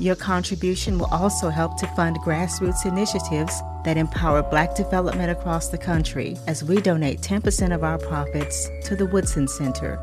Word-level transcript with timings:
Your 0.00 0.16
contribution 0.16 0.98
will 0.98 1.12
also 1.12 1.50
help 1.50 1.76
to 1.76 1.86
fund 1.88 2.16
grassroots 2.20 2.86
initiatives 2.86 3.60
that 3.84 3.98
empower 3.98 4.42
Black 4.42 4.74
development 4.74 5.30
across 5.30 5.68
the 5.68 5.76
country 5.76 6.38
as 6.46 6.64
we 6.64 6.80
donate 6.80 7.20
10% 7.20 7.74
of 7.74 7.84
our 7.84 7.98
profits 7.98 8.70
to 8.84 8.96
the 8.96 9.04
Woodson 9.04 9.46
Center. 9.46 10.02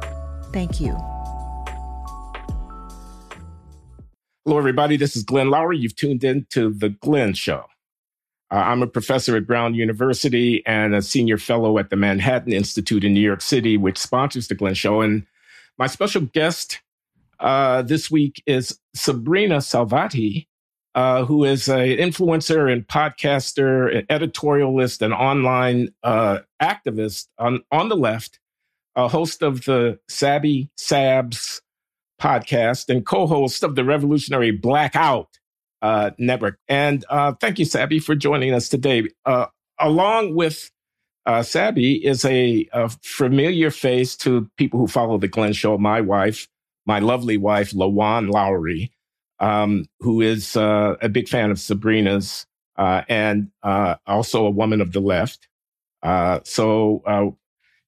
Thank 0.54 0.80
you. 0.80 0.96
Hello, 4.46 4.60
everybody. 4.60 4.98
This 4.98 5.16
is 5.16 5.24
Glenn 5.24 5.48
Loury. 5.48 5.80
You've 5.80 5.96
tuned 5.96 6.24
in 6.24 6.46
to 6.52 6.72
The 6.72 6.90
Glenn 6.90 7.34
Show. 7.34 7.66
Uh, 8.52 8.58
I'm 8.58 8.84
a 8.84 8.88
professor 8.88 9.36
at 9.36 9.48
Brown 9.48 9.74
University 9.74 10.64
and 10.68 10.94
a 10.94 11.02
senior 11.02 11.40
fellow 11.40 11.80
at 11.80 11.90
the 11.90 11.96
Manhattan 11.96 12.54
Institute 12.54 13.04
in 13.04 13.16
New 13.16 13.20
York 13.20 13.42
City, 13.42 13.78
which 13.78 13.98
sponsors 13.98 14.48
The 14.48 14.54
Glenn 14.54 14.76
Show. 14.76 15.02
And 15.02 15.26
my 15.80 15.88
special 15.88 16.22
guest 16.22 16.82
uh, 17.40 17.82
this 17.82 18.10
week 18.10 18.42
is 18.46 18.80
Sabrina 18.96 19.58
Salvati, 19.58 20.48
uh, 20.96 21.26
who 21.26 21.44
is 21.44 21.68
an 21.68 21.80
influencer 21.80 22.72
and 22.72 22.88
podcaster, 22.88 23.96
an 23.96 24.06
editorialist, 24.08 25.02
and 25.02 25.14
online 25.14 25.90
uh, 26.04 26.40
activist 26.62 27.28
on, 27.38 27.62
on 27.72 27.90
the 27.90 27.96
left, 27.96 28.40
a 28.96 29.08
host 29.08 29.44
of 29.44 29.66
the 29.66 30.00
Sabby 30.08 30.70
Sabs 30.78 31.62
podcast, 32.20 32.90
and 32.90 33.06
co 33.06 33.28
host 33.28 33.64
of 33.64 33.76
the 33.76 33.84
revolutionary 33.84 34.52
Blackout 34.52 35.30
uh, 35.84 36.12
Network. 36.18 36.58
And 36.68 37.06
uh, 37.10 37.34
thank 37.34 37.60
you, 37.60 37.66
Sabby, 37.66 38.00
for 38.00 38.16
joining 38.16 38.54
us 38.54 38.70
today. 38.70 39.08
Uh, 39.26 39.46
along 39.80 40.36
with 40.36 40.72
Sabby 41.42 42.04
is 42.06 42.24
a, 42.24 42.68
a, 42.72 42.90
familiar 43.04 43.70
face 43.70 44.16
to 44.16 44.50
people 44.58 44.80
who 44.80 44.88
follow 44.88 45.18
the 45.18 45.28
Glenn 45.28 45.52
Show, 45.52 45.78
my 45.78 46.00
wife, 46.00 46.48
my 46.88 47.00
lovely 47.00 47.38
wife, 47.38 47.72
LaJuan 47.72 48.32
Loury 48.32 48.90
um, 49.40 49.86
who 50.00 50.22
is 50.22 50.56
uh, 50.56 50.96
a 51.02 51.10
big 51.10 51.28
fan 51.28 51.52
of 51.52 51.60
Sabrina's 51.60 52.46
uh, 52.78 53.04
and 53.08 53.52
uh, 53.64 53.96
also 54.06 54.46
a 54.46 54.50
woman 54.50 54.82
of 54.82 54.92
the 54.92 55.00
left. 55.00 55.48
Uh, 56.04 56.40
so 56.44 57.02
uh, 57.06 57.28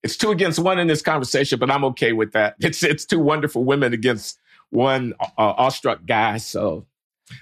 it's 0.03 0.17
two 0.17 0.31
against 0.31 0.59
one 0.59 0.79
in 0.79 0.87
this 0.87 1.01
conversation, 1.01 1.59
but 1.59 1.69
I'm 1.69 1.83
okay 1.85 2.13
with 2.13 2.31
that. 2.33 2.55
It's 2.59 2.83
it's 2.83 3.05
two 3.05 3.19
wonderful 3.19 3.63
women 3.63 3.93
against 3.93 4.39
one 4.69 5.13
uh, 5.19 5.27
awestruck 5.37 6.05
guy. 6.05 6.37
So 6.37 6.85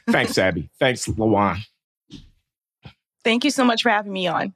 thanks, 0.10 0.38
Abby. 0.38 0.70
thanks, 0.80 1.08
Lawan. 1.08 1.58
Thank 3.24 3.44
you 3.44 3.52
so 3.52 3.66
much 3.66 3.84
for 3.84 3.90
having 3.90 4.14
me 4.14 4.28
on. 4.28 4.54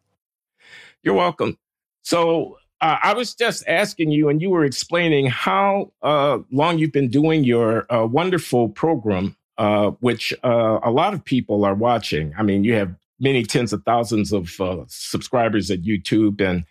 You're 1.03 1.15
welcome. 1.15 1.57
So 2.03 2.57
uh, 2.81 2.97
I 3.03 3.13
was 3.13 3.35
just 3.35 3.63
asking 3.67 4.11
you, 4.11 4.27
and 4.29 4.41
you 4.41 4.49
were 4.49 4.65
explaining 4.65 5.27
how 5.27 5.91
uh, 6.01 6.39
long 6.51 6.79
you've 6.79 6.91
been 6.91 7.09
doing 7.09 7.43
your 7.43 7.91
uh, 7.93 8.05
wonderful 8.05 8.69
program 8.69 9.35
uh, 9.57 9.91
which 9.99 10.33
uh, 10.43 10.79
a 10.81 10.89
lot 10.89 11.13
of 11.13 11.23
people 11.23 11.63
are 11.63 11.75
watching. 11.75 12.33
I 12.35 12.41
mean, 12.41 12.63
you 12.63 12.73
have 12.73 12.95
many 13.19 13.43
tens 13.43 13.71
of 13.71 13.83
thousands 13.83 14.33
of 14.33 14.59
uh, 14.59 14.85
subscribers 14.87 15.69
at 15.69 15.83
YouTube, 15.83 16.41
and 16.41 16.65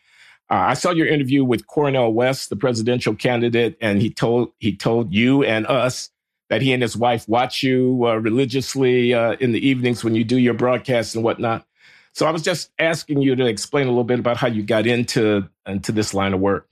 I 0.49 0.75
saw 0.75 0.91
your 0.91 1.07
interview 1.07 1.45
with 1.45 1.69
Cornel 1.69 2.13
West, 2.13 2.51
the 2.51 2.57
presidential 2.57 3.15
candidate, 3.15 3.77
and 3.81 4.03
he 4.03 4.11
told 4.11 4.51
he 4.59 4.75
told 4.75 5.15
you 5.15 5.45
and 5.45 5.65
us 5.69 6.11
that 6.49 6.63
he 6.63 6.73
and 6.73 6.83
his 6.83 6.97
wife 6.97 7.29
watch 7.29 7.63
you 7.63 8.05
religiously 8.09 9.13
in 9.13 9.53
the 9.53 9.65
evenings 9.65 10.03
when 10.03 10.17
you 10.17 10.25
do 10.25 10.39
your 10.39 10.55
broadcasts 10.55 11.15
and 11.15 11.23
whatnot. 11.23 11.65
So 12.15 12.27
I 12.27 12.31
was 12.31 12.43
just 12.43 12.71
asking 12.79 13.23
you 13.23 13.37
to 13.37 13.47
explain 13.47 13.87
a 13.87 13.91
little 13.91 14.05
bit 14.05 14.19
about 14.19 14.37
how 14.37 14.49
you 14.49 14.63
got 14.63 14.87
into 14.87 15.49
into 15.67 15.93
this 15.93 16.13
line 16.13 16.35
of 16.35 16.41
work. 16.41 16.69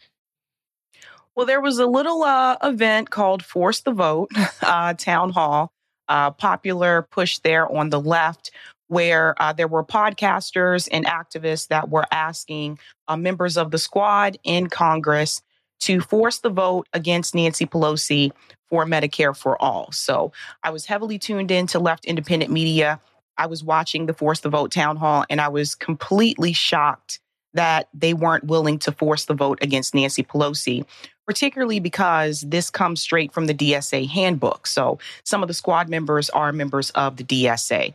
Well, 1.34 1.47
there 1.47 1.60
was 1.60 1.78
a 1.78 1.87
little 1.87 2.25
uh, 2.25 2.56
event 2.62 3.10
called 3.10 3.44
Force 3.44 3.81
the 3.81 3.93
Vote 3.93 4.31
uh, 4.62 4.94
Town 4.94 5.31
Hall 5.31 5.72
uh, 6.09 6.31
popular 6.31 7.03
push 7.03 7.38
there 7.38 7.71
on 7.71 7.91
the 7.91 8.00
left 8.00 8.50
where 8.88 9.41
uh, 9.41 9.53
there 9.53 9.69
were 9.69 9.84
podcasters 9.84 10.88
and 10.91 11.04
activists 11.04 11.69
that 11.69 11.91
were 11.91 12.06
asking 12.10 12.78
uh, 13.06 13.16
members 13.16 13.56
of 13.56 13.71
the 13.71 13.78
squad 13.78 14.38
in 14.44 14.66
Congress 14.66 15.43
to 15.81 16.00
force 16.00 16.38
the 16.38 16.50
vote 16.50 16.88
against 16.93 17.34
Nancy 17.34 17.66
Pelosi 17.66 18.32
for 18.69 18.84
Medicare 18.84 19.37
for 19.37 19.60
All. 19.62 19.93
So 19.93 20.32
I 20.62 20.71
was 20.71 20.87
heavily 20.87 21.19
tuned 21.19 21.50
into 21.50 21.78
left 21.78 22.04
independent 22.04 22.50
media. 22.50 23.00
I 23.38 23.47
was 23.47 23.65
watching 23.65 24.06
the 24.06 24.15
Force 24.15 24.41
the 24.41 24.50
Vote 24.50 24.72
town 24.72 24.97
hall, 24.97 25.25
and 25.31 25.41
I 25.41 25.49
was 25.49 25.75
completely 25.75 26.53
shocked 26.53 27.21
that 27.54 27.88
they 27.94 28.12
weren't 28.12 28.44
willing 28.44 28.78
to 28.81 28.93
force 28.93 29.25
the 29.25 29.34
vote 29.34 29.59
against 29.62 29.94
Nancy 29.94 30.22
Pelosi 30.22 30.84
particularly 31.28 31.78
because 31.78 32.41
this 32.41 32.71
comes 32.71 33.03
straight 33.03 33.34
from 33.34 33.47
the 33.47 33.53
DSA 33.53 34.09
handbook. 34.09 34.66
So 34.66 34.98
some 35.25 35.43
of 35.43 35.48
the 35.48 35.53
squad 35.53 35.87
members 35.87 36.31
are 36.31 36.53
members 36.54 36.88
of 36.91 37.19
the 37.19 37.25
DSA. 37.25 37.94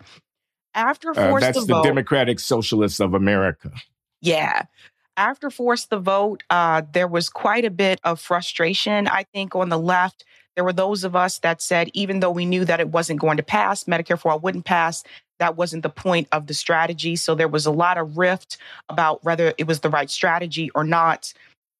After 0.76 1.16
force 1.16 1.42
uh, 1.42 1.48
that's 1.48 1.60
the, 1.62 1.66
the 1.66 1.74
vote, 1.74 1.84
Democratic 1.84 2.40
Socialists 2.40 3.00
of 3.00 3.16
America. 3.16 3.72
Yeah. 4.22 4.66
After 5.18 5.50
force 5.50 5.86
the 5.86 5.98
vote, 5.98 6.44
uh, 6.52 6.84
there 6.94 7.08
was 7.08 7.28
quite 7.28 7.66
a 7.66 7.72
bit 7.72 8.00
of 8.04 8.20
frustration, 8.20 9.08
I 9.08 9.24
think, 9.34 9.56
on 9.56 9.70
the 9.70 9.80
left. 9.80 10.26
There 10.56 10.64
were 10.64 10.72
those 10.72 11.04
of 11.04 11.16
us 11.16 11.40
that 11.40 11.60
said, 11.60 11.90
even 11.96 12.20
though 12.20 12.30
we 12.30 12.46
knew 12.46 12.66
that 12.66 12.80
it 12.80 12.90
wasn't 12.90 13.20
going 13.20 13.38
to 13.38 13.44
pass, 13.44 13.86
Medicare 13.86 14.20
for 14.20 14.32
all 14.32 14.40
wouldn't 14.40 14.66
pass, 14.66 15.04
that 15.44 15.58
wasn't 15.58 15.84
the 15.84 15.90
point 15.90 16.30
of 16.32 16.48
the 16.48 16.54
strategy. 16.54 17.18
So 17.18 17.36
there 17.36 17.50
was 17.50 17.66
a 17.66 17.72
lot 17.72 17.98
of 17.98 18.18
rift 18.18 18.58
about 18.88 19.26
whether 19.26 19.54
it 19.58 19.68
was 19.68 19.82
the 19.82 19.90
right 19.90 20.10
strategy 20.10 20.72
or 20.74 20.86
not. 20.86 21.34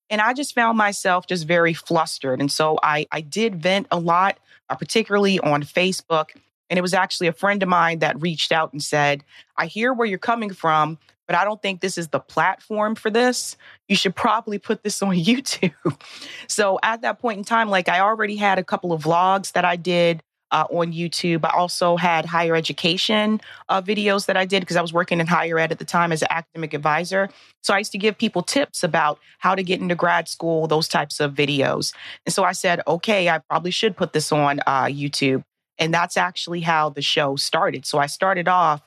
And 0.10 0.20
I 0.20 0.34
just 0.34 0.54
found 0.54 0.78
myself 0.78 1.28
just 1.28 1.48
very 1.48 1.74
flustered. 1.74 2.42
And 2.42 2.52
so 2.52 2.78
I, 2.84 3.08
I 3.10 3.22
did 3.22 3.56
vent 3.56 3.88
a 3.90 3.98
lot, 3.98 4.38
uh, 4.70 4.76
particularly 4.76 5.40
on 5.40 5.64
Facebook. 5.64 6.32
And 6.70 6.78
it 6.78 6.82
was 6.82 6.94
actually 6.94 7.28
a 7.28 7.34
friend 7.34 7.64
of 7.64 7.70
mine 7.70 8.00
that 8.00 8.22
reached 8.22 8.52
out 8.52 8.74
and 8.74 8.84
said, 8.84 9.24
I 9.56 9.68
hear 9.68 9.94
where 9.94 10.08
you're 10.08 10.20
coming 10.20 10.52
from, 10.52 10.98
but 11.26 11.38
I 11.38 11.46
don't 11.46 11.62
think 11.62 11.80
this 11.80 11.98
is 11.98 12.10
the 12.10 12.20
platform 12.20 12.96
for 12.96 13.10
this. 13.10 13.56
You 13.88 13.96
should 13.96 14.14
probably 14.14 14.60
put 14.60 14.84
this 14.84 15.02
on 15.02 15.16
YouTube. 15.16 16.02
so 16.50 16.80
at 16.84 17.02
that 17.04 17.20
point 17.20 17.38
in 17.38 17.46
time, 17.46 17.70
like 17.70 17.88
I 17.88 18.02
already 18.02 18.36
had 18.36 18.60
a 18.60 18.64
couple 18.64 18.92
of 18.92 19.04
vlogs 19.04 19.54
that 19.54 19.64
I 19.64 19.78
did 19.78 20.22
uh, 20.54 20.66
on 20.70 20.94
YouTube. 20.94 21.44
I 21.44 21.50
also 21.50 21.98
had 21.98 22.26
higher 22.26 22.56
education 22.56 23.42
uh, 23.68 23.82
videos 23.82 24.28
that 24.28 24.38
I 24.38 24.46
did 24.46 24.62
because 24.62 24.78
I 24.78 24.82
was 24.82 24.94
working 24.94 25.20
in 25.20 25.28
higher 25.28 25.60
ed 25.60 25.72
at 25.72 25.80
the 25.80 25.86
time 25.86 26.12
as 26.12 26.22
an 26.22 26.30
academic 26.30 26.74
advisor. 26.74 27.28
So 27.64 27.74
I 27.74 27.80
used 27.80 27.92
to 27.94 27.98
give 27.98 28.18
people 28.18 28.44
tips 28.44 28.84
about 28.84 29.20
how 29.40 29.56
to 29.56 29.64
get 29.64 29.82
into 29.82 29.96
grad 29.96 30.30
school, 30.30 30.68
those 30.68 30.88
types 30.88 31.20
of 31.20 31.34
videos. 31.34 31.94
And 32.26 32.34
so 32.34 32.44
I 32.44 32.54
said, 32.54 32.82
okay, 32.88 33.30
I 33.30 33.40
probably 33.40 33.72
should 33.72 33.98
put 33.98 34.14
this 34.14 34.32
on 34.32 34.62
uh, 34.68 34.86
YouTube. 34.86 35.44
And 35.80 35.92
that's 35.92 36.18
actually 36.18 36.62
how 36.62 36.90
the 36.90 37.02
show 37.02 37.36
started. 37.36 37.86
So 37.86 37.98
I 37.98 38.06
started 38.06 38.48
off 38.48 38.82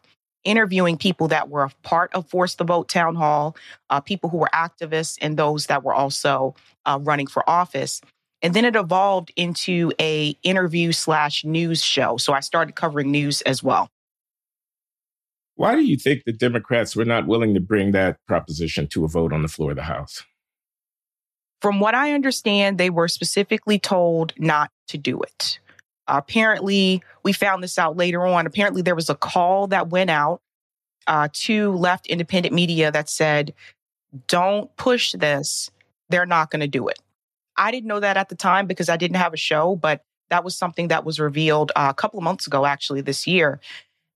interviewing 0.44 0.97
people 0.97 1.27
that 1.28 1.48
were 1.48 1.65
a 1.65 1.71
part 1.83 2.15
of 2.15 2.28
Force 2.28 2.54
the 2.54 2.62
Vote 2.62 2.88
Town 2.88 3.16
Hall, 3.16 3.56
uh, 3.91 4.00
people 4.00 4.31
who 4.31 4.37
were 4.37 4.50
activists, 4.54 5.19
and 5.21 5.37
those 5.37 5.66
that 5.66 5.83
were 5.83 5.93
also 5.93 6.54
uh, 6.87 7.00
running 7.03 7.27
for 7.27 7.48
office. 7.50 8.00
And 8.47 8.55
then 8.55 8.65
it 8.65 8.77
evolved 8.77 9.33
into 9.34 9.93
a 10.01 10.39
interview 10.45 10.93
slash 10.93 11.45
news 11.45 11.83
show. 11.83 12.16
So 12.16 12.33
I 12.33 12.39
started 12.39 12.77
covering 12.77 13.10
news 13.10 13.43
as 13.43 13.60
well. 13.60 13.91
Why 15.57 15.75
do 15.75 15.83
you 15.83 15.97
think 15.97 16.22
the 16.22 16.33
Democrats 16.33 16.95
were 16.95 17.04
not 17.04 17.27
willing 17.27 17.54
to 17.54 17.60
bring 17.60 17.91
that 17.91 18.19
proposition 18.28 18.87
to 18.91 19.04
a 19.04 19.09
vote 19.09 19.33
on 19.33 19.43
the 19.43 19.48
floor 19.48 19.71
of 19.71 19.77
the 19.77 19.83
House? 19.83 20.22
From 21.60 21.81
what 21.81 21.97
I 21.97 22.13
understand, 22.13 22.78
they 22.78 22.89
were 22.89 23.09
specifically 23.09 23.81
told 23.81 24.33
not 24.39 24.71
to 24.91 24.97
do 24.97 25.21
it. 25.22 25.59
apparently, 26.07 27.03
we 27.25 27.33
found 27.33 27.65
this 27.65 27.81
out 27.81 27.97
later 27.97 28.25
on. 28.25 28.47
Apparently, 28.47 28.81
there 28.81 28.95
was 28.95 29.10
a 29.10 29.16
call 29.16 29.66
that 29.66 29.89
went 29.89 30.10
out 30.10 30.41
uh, 31.09 31.27
to 31.33 31.72
left 31.72 32.07
independent 32.07 32.54
media 32.54 32.92
that 32.92 33.10
said, 33.10 33.53
don't 34.28 34.71
push 34.77 35.15
this. 35.19 35.69
They're 36.10 36.27
not 36.27 36.53
going 36.53 36.60
to 36.60 36.69
do 36.69 36.87
it. 36.87 37.01
I 37.56 37.70
didn't 37.70 37.88
know 37.88 38.00
that 38.00 38.16
at 38.16 38.28
the 38.28 38.34
time 38.34 38.66
because 38.66 38.88
I 38.88 38.97
didn't 38.97 39.16
have 39.16 39.34
a 39.34 39.38
show, 39.38 39.76
but 39.76 40.04
that 40.30 40.44
was 40.44 40.56
something 40.56 40.88
that 40.88 41.04
was 41.04 41.20
revealed 41.20 41.72
uh, 41.76 41.88
a 41.91 41.94
couple 41.94 42.18
of 42.18 42.24
months 42.24 42.47
ago, 42.47 42.66
actually, 42.66 43.00
this 43.00 43.26
year. 43.26 43.60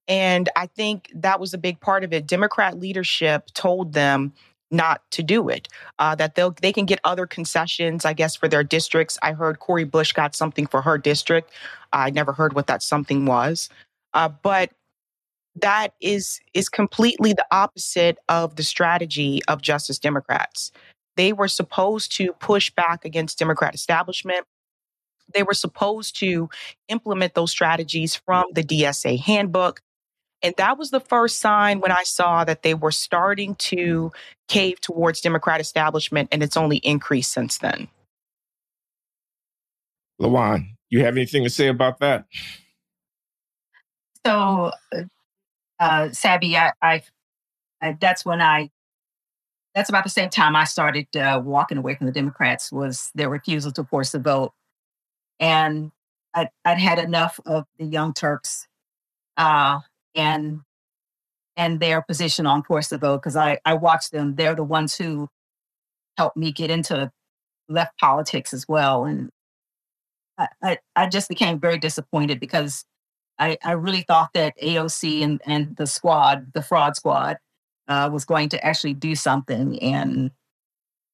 And 0.08 0.48
I 0.56 0.66
think 0.66 1.10
that 1.14 1.38
was 1.38 1.54
a 1.54 1.58
big 1.58 1.80
part 1.80 2.02
of 2.02 2.12
it. 2.12 2.26
Democrat 2.26 2.78
leadership 2.78 3.46
told 3.54 3.92
them 3.92 4.32
not 4.70 5.02
to 5.10 5.22
do 5.22 5.48
it, 5.48 5.68
uh, 5.98 6.14
that 6.14 6.34
they'll 6.34 6.54
they 6.62 6.72
can 6.72 6.86
get 6.86 7.00
other 7.04 7.26
concessions, 7.26 8.04
I 8.04 8.12
guess, 8.12 8.36
for 8.36 8.48
their 8.48 8.62
districts. 8.62 9.18
I 9.22 9.32
heard 9.32 9.58
Cori 9.58 9.84
Bush 9.84 10.12
got 10.12 10.34
something 10.34 10.66
for 10.66 10.82
her 10.82 10.96
district. 10.98 11.50
I 11.92 12.10
never 12.10 12.32
heard 12.32 12.54
what 12.54 12.68
that 12.68 12.82
something 12.82 13.26
was. 13.26 13.68
Uh, 14.14 14.28
but 14.28 14.70
that 15.56 15.94
is 16.00 16.40
is 16.54 16.68
completely 16.68 17.32
the 17.32 17.46
opposite 17.50 18.18
of 18.28 18.56
the 18.56 18.62
strategy 18.62 19.40
of 19.48 19.62
Justice 19.62 19.98
Democrats. 19.98 20.70
They 21.20 21.34
were 21.34 21.48
supposed 21.48 22.16
to 22.16 22.32
push 22.32 22.70
back 22.70 23.04
against 23.04 23.38
Democrat 23.38 23.74
establishment. 23.74 24.46
They 25.34 25.42
were 25.42 25.52
supposed 25.52 26.18
to 26.20 26.48
implement 26.88 27.34
those 27.34 27.50
strategies 27.50 28.16
from 28.16 28.46
the 28.54 28.62
DSA 28.62 29.20
handbook. 29.20 29.82
And 30.42 30.54
that 30.56 30.78
was 30.78 30.92
the 30.92 30.98
first 30.98 31.38
sign 31.38 31.80
when 31.80 31.92
I 31.92 32.04
saw 32.04 32.44
that 32.44 32.62
they 32.62 32.72
were 32.72 32.90
starting 32.90 33.54
to 33.56 34.12
cave 34.48 34.80
towards 34.80 35.20
Democrat 35.20 35.60
establishment, 35.60 36.30
and 36.32 36.42
it's 36.42 36.56
only 36.56 36.78
increased 36.78 37.34
since 37.34 37.58
then. 37.58 37.88
LaJuan, 40.22 40.70
you 40.88 41.04
have 41.04 41.18
anything 41.18 41.44
to 41.44 41.50
say 41.50 41.68
about 41.68 41.98
that? 41.98 42.24
So, 44.24 44.70
uh, 45.78 46.12
Sabby, 46.12 46.56
I, 46.56 46.72
I, 46.80 47.02
I, 47.82 47.98
that's 48.00 48.24
when 48.24 48.40
I, 48.40 48.70
that's 49.74 49.88
about 49.88 50.04
the 50.04 50.10
same 50.10 50.30
time 50.30 50.56
I 50.56 50.64
started 50.64 51.14
uh, 51.16 51.40
walking 51.44 51.78
away 51.78 51.94
from 51.94 52.06
the 52.06 52.12
Democrats 52.12 52.72
was 52.72 53.10
their 53.14 53.28
refusal 53.28 53.72
to 53.72 53.84
force 53.84 54.12
the 54.12 54.18
vote, 54.18 54.52
and 55.38 55.92
I, 56.34 56.48
I'd 56.64 56.78
had 56.78 56.98
enough 56.98 57.40
of 57.46 57.64
the 57.78 57.86
Young 57.86 58.12
Turks, 58.14 58.66
uh, 59.36 59.80
and 60.14 60.60
and 61.56 61.80
their 61.80 62.02
position 62.02 62.46
on 62.46 62.62
force 62.62 62.88
the 62.88 62.98
vote 62.98 63.18
because 63.18 63.36
I 63.36 63.58
I 63.64 63.74
watched 63.74 64.12
them. 64.12 64.34
They're 64.36 64.56
the 64.56 64.64
ones 64.64 64.96
who 64.96 65.28
helped 66.16 66.36
me 66.36 66.52
get 66.52 66.70
into 66.70 67.10
left 67.68 67.98
politics 67.98 68.52
as 68.52 68.66
well, 68.68 69.04
and 69.04 69.30
I, 70.40 70.48
I, 70.62 70.78
I 70.96 71.06
just 71.08 71.28
became 71.28 71.60
very 71.60 71.78
disappointed 71.78 72.40
because 72.40 72.84
I, 73.38 73.58
I 73.64 73.72
really 73.72 74.02
thought 74.02 74.30
that 74.34 74.54
AOC 74.62 75.22
and, 75.22 75.40
and 75.46 75.76
the 75.76 75.86
squad, 75.86 76.52
the 76.54 76.62
fraud 76.62 76.96
squad, 76.96 77.38
uh, 77.90 78.08
was 78.10 78.24
going 78.24 78.48
to 78.50 78.64
actually 78.64 78.94
do 78.94 79.14
something, 79.14 79.78
and 79.82 80.30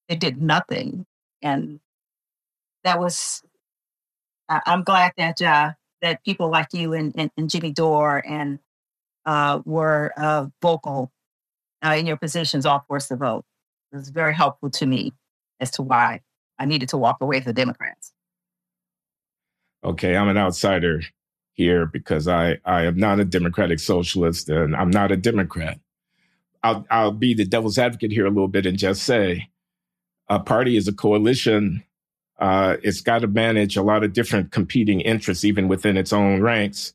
it 0.09 0.21
did 0.21 0.41
nothing. 0.41 1.07
And 1.43 1.81
that 2.85 3.01
was, 3.01 3.43
I, 4.49 4.61
am 4.67 4.85
glad 4.85 5.13
that 5.17 5.43
uh, 5.43 5.73
that 6.03 6.25
people 6.25 6.49
like 6.51 6.69
you 6.73 6.93
and, 6.93 7.13
and, 7.17 7.33
and 7.37 7.51
Jimmy 7.51 7.73
Dore 7.73 8.23
and 8.25 8.61
uh, 9.25 9.61
were 9.65 10.13
uh, 10.17 10.47
vocal 10.63 11.11
uh, 11.85 11.97
in 11.99 12.07
your 12.07 12.17
positions 12.17 12.65
all 12.65 12.85
force 12.87 13.09
the 13.09 13.17
vote. 13.17 13.45
It 13.93 13.97
was 13.97 14.11
very 14.11 14.35
helpful 14.35 14.71
to 14.71 14.87
me 14.87 15.13
as 15.59 15.73
to 15.73 15.83
why 15.83 16.21
I 16.61 16.67
needed 16.67 16.91
to 16.91 16.97
walk 16.97 17.17
away 17.21 17.41
from 17.41 17.51
the 17.51 17.61
Democrats 17.61 18.13
okay, 19.87 20.17
I'm 20.17 20.29
an 20.29 20.37
outsider 20.37 21.03
here 21.55 21.87
because 21.87 22.29
I, 22.29 22.59
I 22.65 22.85
am 22.85 22.97
not 22.97 23.21
a 23.21 23.25
democratic 23.25 23.79
socialist 23.79 24.49
and 24.51 24.77
I'm 24.77 24.91
not 24.91 25.13
a 25.13 25.17
Democrat. 25.17 25.79
I'll, 26.63 26.87
I'll 26.91 27.13
be 27.13 27.35
the 27.35 27.45
devil's 27.45 27.79
advocate 27.79 28.13
here 28.13 28.27
a 28.27 28.31
little 28.31 28.49
bit 28.49 28.67
and 28.67 28.79
just 28.79 29.03
say 29.03 29.49
a 30.29 30.41
party 30.41 30.77
is 30.77 30.89
a 30.89 30.93
coalition. 30.93 31.85
Uh, 32.39 32.77
it's 32.83 33.01
got 33.01 33.21
to 33.21 33.29
manage 33.29 33.77
a 33.77 33.83
lot 33.83 34.05
of 34.05 34.13
different 34.13 34.53
competing 34.53 35.01
interests, 35.01 35.45
even 35.45 35.69
within 35.69 35.97
its 35.97 36.13
own 36.13 36.41
ranks. 36.41 36.95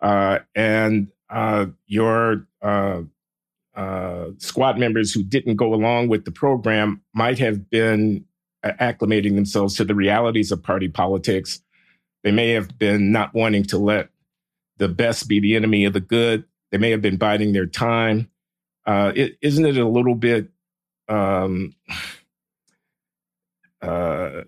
Uh, 0.00 0.40
and 0.54 1.08
uh, 1.30 1.66
your 1.86 2.46
uh, 2.62 3.00
uh, 3.74 4.26
squad 4.38 4.78
members 4.78 5.12
who 5.12 5.22
didn't 5.22 5.56
go 5.56 5.74
along 5.74 6.08
with 6.08 6.24
the 6.24 6.30
program 6.30 7.02
might 7.14 7.38
have 7.38 7.68
been 7.70 8.24
acclimating 8.64 9.34
themselves 9.34 9.76
to 9.76 9.84
the 9.84 9.94
realities 9.94 10.50
of 10.50 10.62
party 10.62 10.88
politics 10.88 11.60
they 12.26 12.32
may 12.32 12.50
have 12.50 12.76
been 12.76 13.12
not 13.12 13.34
wanting 13.34 13.62
to 13.66 13.78
let 13.78 14.08
the 14.78 14.88
best 14.88 15.28
be 15.28 15.38
the 15.38 15.54
enemy 15.54 15.84
of 15.84 15.92
the 15.92 16.00
good. 16.00 16.42
They 16.72 16.78
may 16.78 16.90
have 16.90 17.00
been 17.00 17.18
biding 17.18 17.52
their 17.52 17.66
time. 17.66 18.28
Uh, 18.86 19.12
is 19.42 19.58
not 19.58 19.70
it 19.70 19.78
a 19.78 19.88
little 19.88 20.14
bit 20.14 20.48
um, 21.08 21.74
uh, 23.82 24.42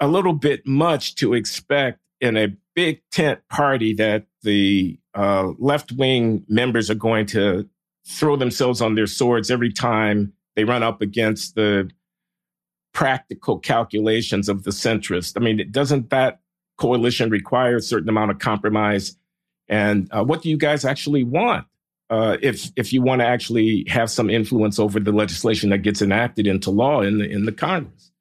a 0.00 0.06
little 0.06 0.32
bit 0.32 0.66
much 0.66 1.14
to 1.16 1.34
expect 1.34 2.00
in 2.20 2.36
a 2.36 2.54
big 2.74 3.00
tent 3.10 3.40
party 3.48 3.94
that 3.94 4.26
the 4.42 4.98
uh, 5.14 5.52
left 5.58 5.92
wing 5.92 6.44
members 6.48 6.90
are 6.90 6.94
going 6.94 7.26
to 7.26 7.68
throw 8.06 8.36
themselves 8.36 8.80
on 8.80 8.94
their 8.94 9.06
swords 9.06 9.50
every 9.50 9.72
time 9.72 10.32
they 10.54 10.64
run 10.64 10.82
up 10.82 11.00
against 11.02 11.54
the 11.54 11.90
practical 12.92 13.58
calculations 13.58 14.48
of 14.48 14.62
the 14.64 14.70
centrist. 14.70 15.36
I 15.36 15.40
mean, 15.40 15.68
doesn't 15.70 16.10
that 16.10 16.40
coalition 16.78 17.30
require 17.30 17.76
a 17.76 17.82
certain 17.82 18.08
amount 18.08 18.30
of 18.30 18.38
compromise? 18.38 19.16
And 19.68 20.08
uh, 20.12 20.24
what 20.24 20.42
do 20.42 20.48
you 20.48 20.56
guys 20.56 20.84
actually 20.84 21.24
want? 21.24 21.66
Uh, 22.08 22.36
if 22.40 22.70
if 22.76 22.92
you 22.92 23.02
want 23.02 23.20
to 23.20 23.26
actually 23.26 23.84
have 23.88 24.10
some 24.10 24.30
influence 24.30 24.78
over 24.78 25.00
the 25.00 25.12
legislation 25.12 25.70
that 25.70 25.78
gets 25.78 26.00
enacted 26.00 26.46
into 26.46 26.70
law 26.70 27.00
in 27.00 27.18
the 27.18 27.28
in 27.28 27.46
the 27.46 27.52
Congress, 27.52 28.12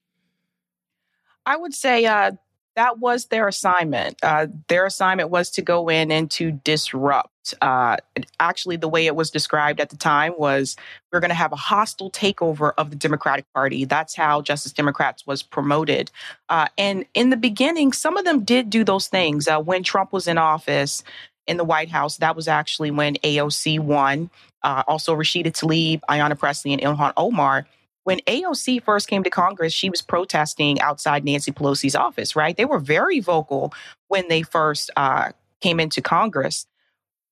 I 1.46 1.56
would 1.56 1.74
say 1.74 2.06
uh, 2.06 2.32
that 2.76 3.00
was 3.00 3.26
their 3.26 3.48
assignment. 3.48 4.18
Uh, 4.22 4.48
their 4.68 4.86
assignment 4.86 5.30
was 5.30 5.50
to 5.52 5.62
go 5.62 5.90
in 5.90 6.12
and 6.12 6.30
to 6.32 6.52
disrupt. 6.52 7.54
Uh, 7.62 7.98
actually, 8.40 8.76
the 8.76 8.88
way 8.88 9.06
it 9.06 9.16
was 9.16 9.30
described 9.30 9.80
at 9.80 9.90
the 9.90 9.98
time 9.98 10.34
was 10.38 10.76
we're 11.12 11.20
going 11.20 11.30
to 11.30 11.36
have 11.36 11.54
a 11.54 11.58
hostile 11.58 12.12
takeover 12.12 12.74
of 12.78 12.90
the 12.90 12.96
Democratic 12.96 13.46
Party. 13.54 13.86
That's 13.86 14.16
how 14.16 14.42
Justice 14.42 14.74
Democrats 14.74 15.26
was 15.26 15.44
promoted. 15.44 16.12
Uh, 16.50 16.68
and 16.78 17.06
in 17.14 17.30
the 17.30 17.38
beginning, 17.38 17.94
some 17.94 18.18
of 18.18 18.26
them 18.26 18.44
did 18.44 18.70
do 18.70 18.84
those 18.84 19.08
things. 19.08 19.48
Uh, 19.48 19.60
when 19.60 19.84
Trump 19.84 20.12
was 20.12 20.28
in 20.28 20.38
office 20.38 21.04
in 21.48 21.58
the 21.58 21.64
White 21.64 21.90
House, 21.90 22.18
that 22.18 22.36
was 22.36 22.48
actually 22.48 22.92
when 22.92 23.16
AOC 23.16 23.80
won. 23.80 24.30
Uh, 24.64 24.84
also, 24.88 25.16
Rashida 25.16 25.48
Tlaib, 25.48 26.02
Ayanna 26.10 26.38
Pressley, 26.38 26.74
and 26.74 26.82
Ilhan 26.82 27.14
Omar 27.18 27.66
when 28.06 28.20
AOC 28.28 28.84
first 28.84 29.08
came 29.08 29.24
to 29.24 29.32
Congress, 29.32 29.74
she 29.74 29.90
was 29.90 30.04
protesting 30.04 30.80
outside 30.80 31.26
Nancy 31.26 31.52
Pelosi's 31.52 31.96
office, 31.96 32.36
right? 32.36 32.56
They 32.56 32.64
were 32.64 32.78
very 32.78 33.20
vocal 33.20 33.74
when 34.10 34.28
they 34.30 34.44
first 34.44 34.92
uh, 34.96 35.32
came 35.60 35.80
into 35.80 36.04
Congress. 36.04 36.68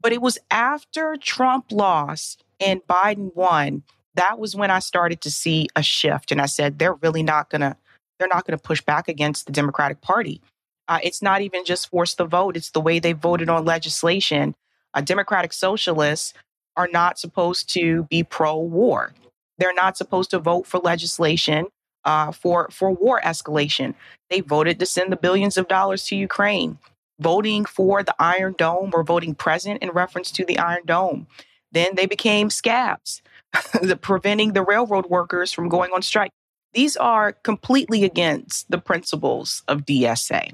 But 0.01 0.13
it 0.13 0.21
was 0.21 0.39
after 0.49 1.15
Trump 1.15 1.65
lost 1.71 2.43
and 2.59 2.81
Biden 2.87 3.35
won, 3.35 3.83
that 4.15 4.39
was 4.39 4.55
when 4.55 4.71
I 4.71 4.79
started 4.79 5.21
to 5.21 5.31
see 5.31 5.67
a 5.75 5.83
shift. 5.83 6.31
And 6.31 6.41
I 6.41 6.47
said, 6.47 6.79
they're 6.79 6.95
really 6.95 7.23
not 7.23 7.51
going 7.51 7.61
to, 7.61 7.77
they're 8.17 8.27
not 8.27 8.47
going 8.47 8.57
to 8.57 8.63
push 8.63 8.81
back 8.81 9.07
against 9.07 9.45
the 9.45 9.51
Democratic 9.51 10.01
Party. 10.01 10.41
Uh, 10.87 10.99
it's 11.03 11.21
not 11.21 11.41
even 11.41 11.63
just 11.65 11.89
force 11.89 12.15
the 12.15 12.25
vote, 12.25 12.57
it's 12.57 12.71
the 12.71 12.81
way 12.81 12.99
they 12.99 13.13
voted 13.13 13.49
on 13.49 13.65
legislation. 13.65 14.55
Uh, 14.93 15.01
Democratic 15.01 15.53
socialists 15.53 16.33
are 16.75 16.89
not 16.91 17.19
supposed 17.19 17.69
to 17.73 18.03
be 18.03 18.23
pro 18.23 18.57
war. 18.57 19.13
They're 19.57 19.73
not 19.73 19.97
supposed 19.97 20.31
to 20.31 20.39
vote 20.39 20.65
for 20.67 20.79
legislation 20.79 21.67
uh, 22.05 22.31
for 22.31 22.67
for 22.71 22.91
war 22.91 23.21
escalation. 23.23 23.93
They 24.29 24.41
voted 24.41 24.79
to 24.79 24.85
send 24.85 25.11
the 25.11 25.17
billions 25.17 25.57
of 25.57 25.67
dollars 25.67 26.05
to 26.07 26.15
Ukraine. 26.15 26.77
Voting 27.19 27.63
for 27.65 28.03
the 28.03 28.15
Iron 28.19 28.55
Dome 28.57 28.91
or 28.93 29.03
voting 29.03 29.35
present 29.35 29.81
in 29.81 29.91
reference 29.91 30.31
to 30.31 30.45
the 30.45 30.57
Iron 30.57 30.81
Dome. 30.85 31.27
Then 31.71 31.95
they 31.95 32.05
became 32.05 32.49
scabs, 32.49 33.21
the, 33.81 33.95
preventing 33.95 34.53
the 34.53 34.63
railroad 34.63 35.05
workers 35.05 35.51
from 35.51 35.69
going 35.69 35.91
on 35.91 36.01
strike. 36.01 36.31
These 36.73 36.97
are 36.97 37.31
completely 37.31 38.03
against 38.03 38.69
the 38.69 38.79
principles 38.79 39.63
of 39.67 39.85
DSA. 39.85 40.53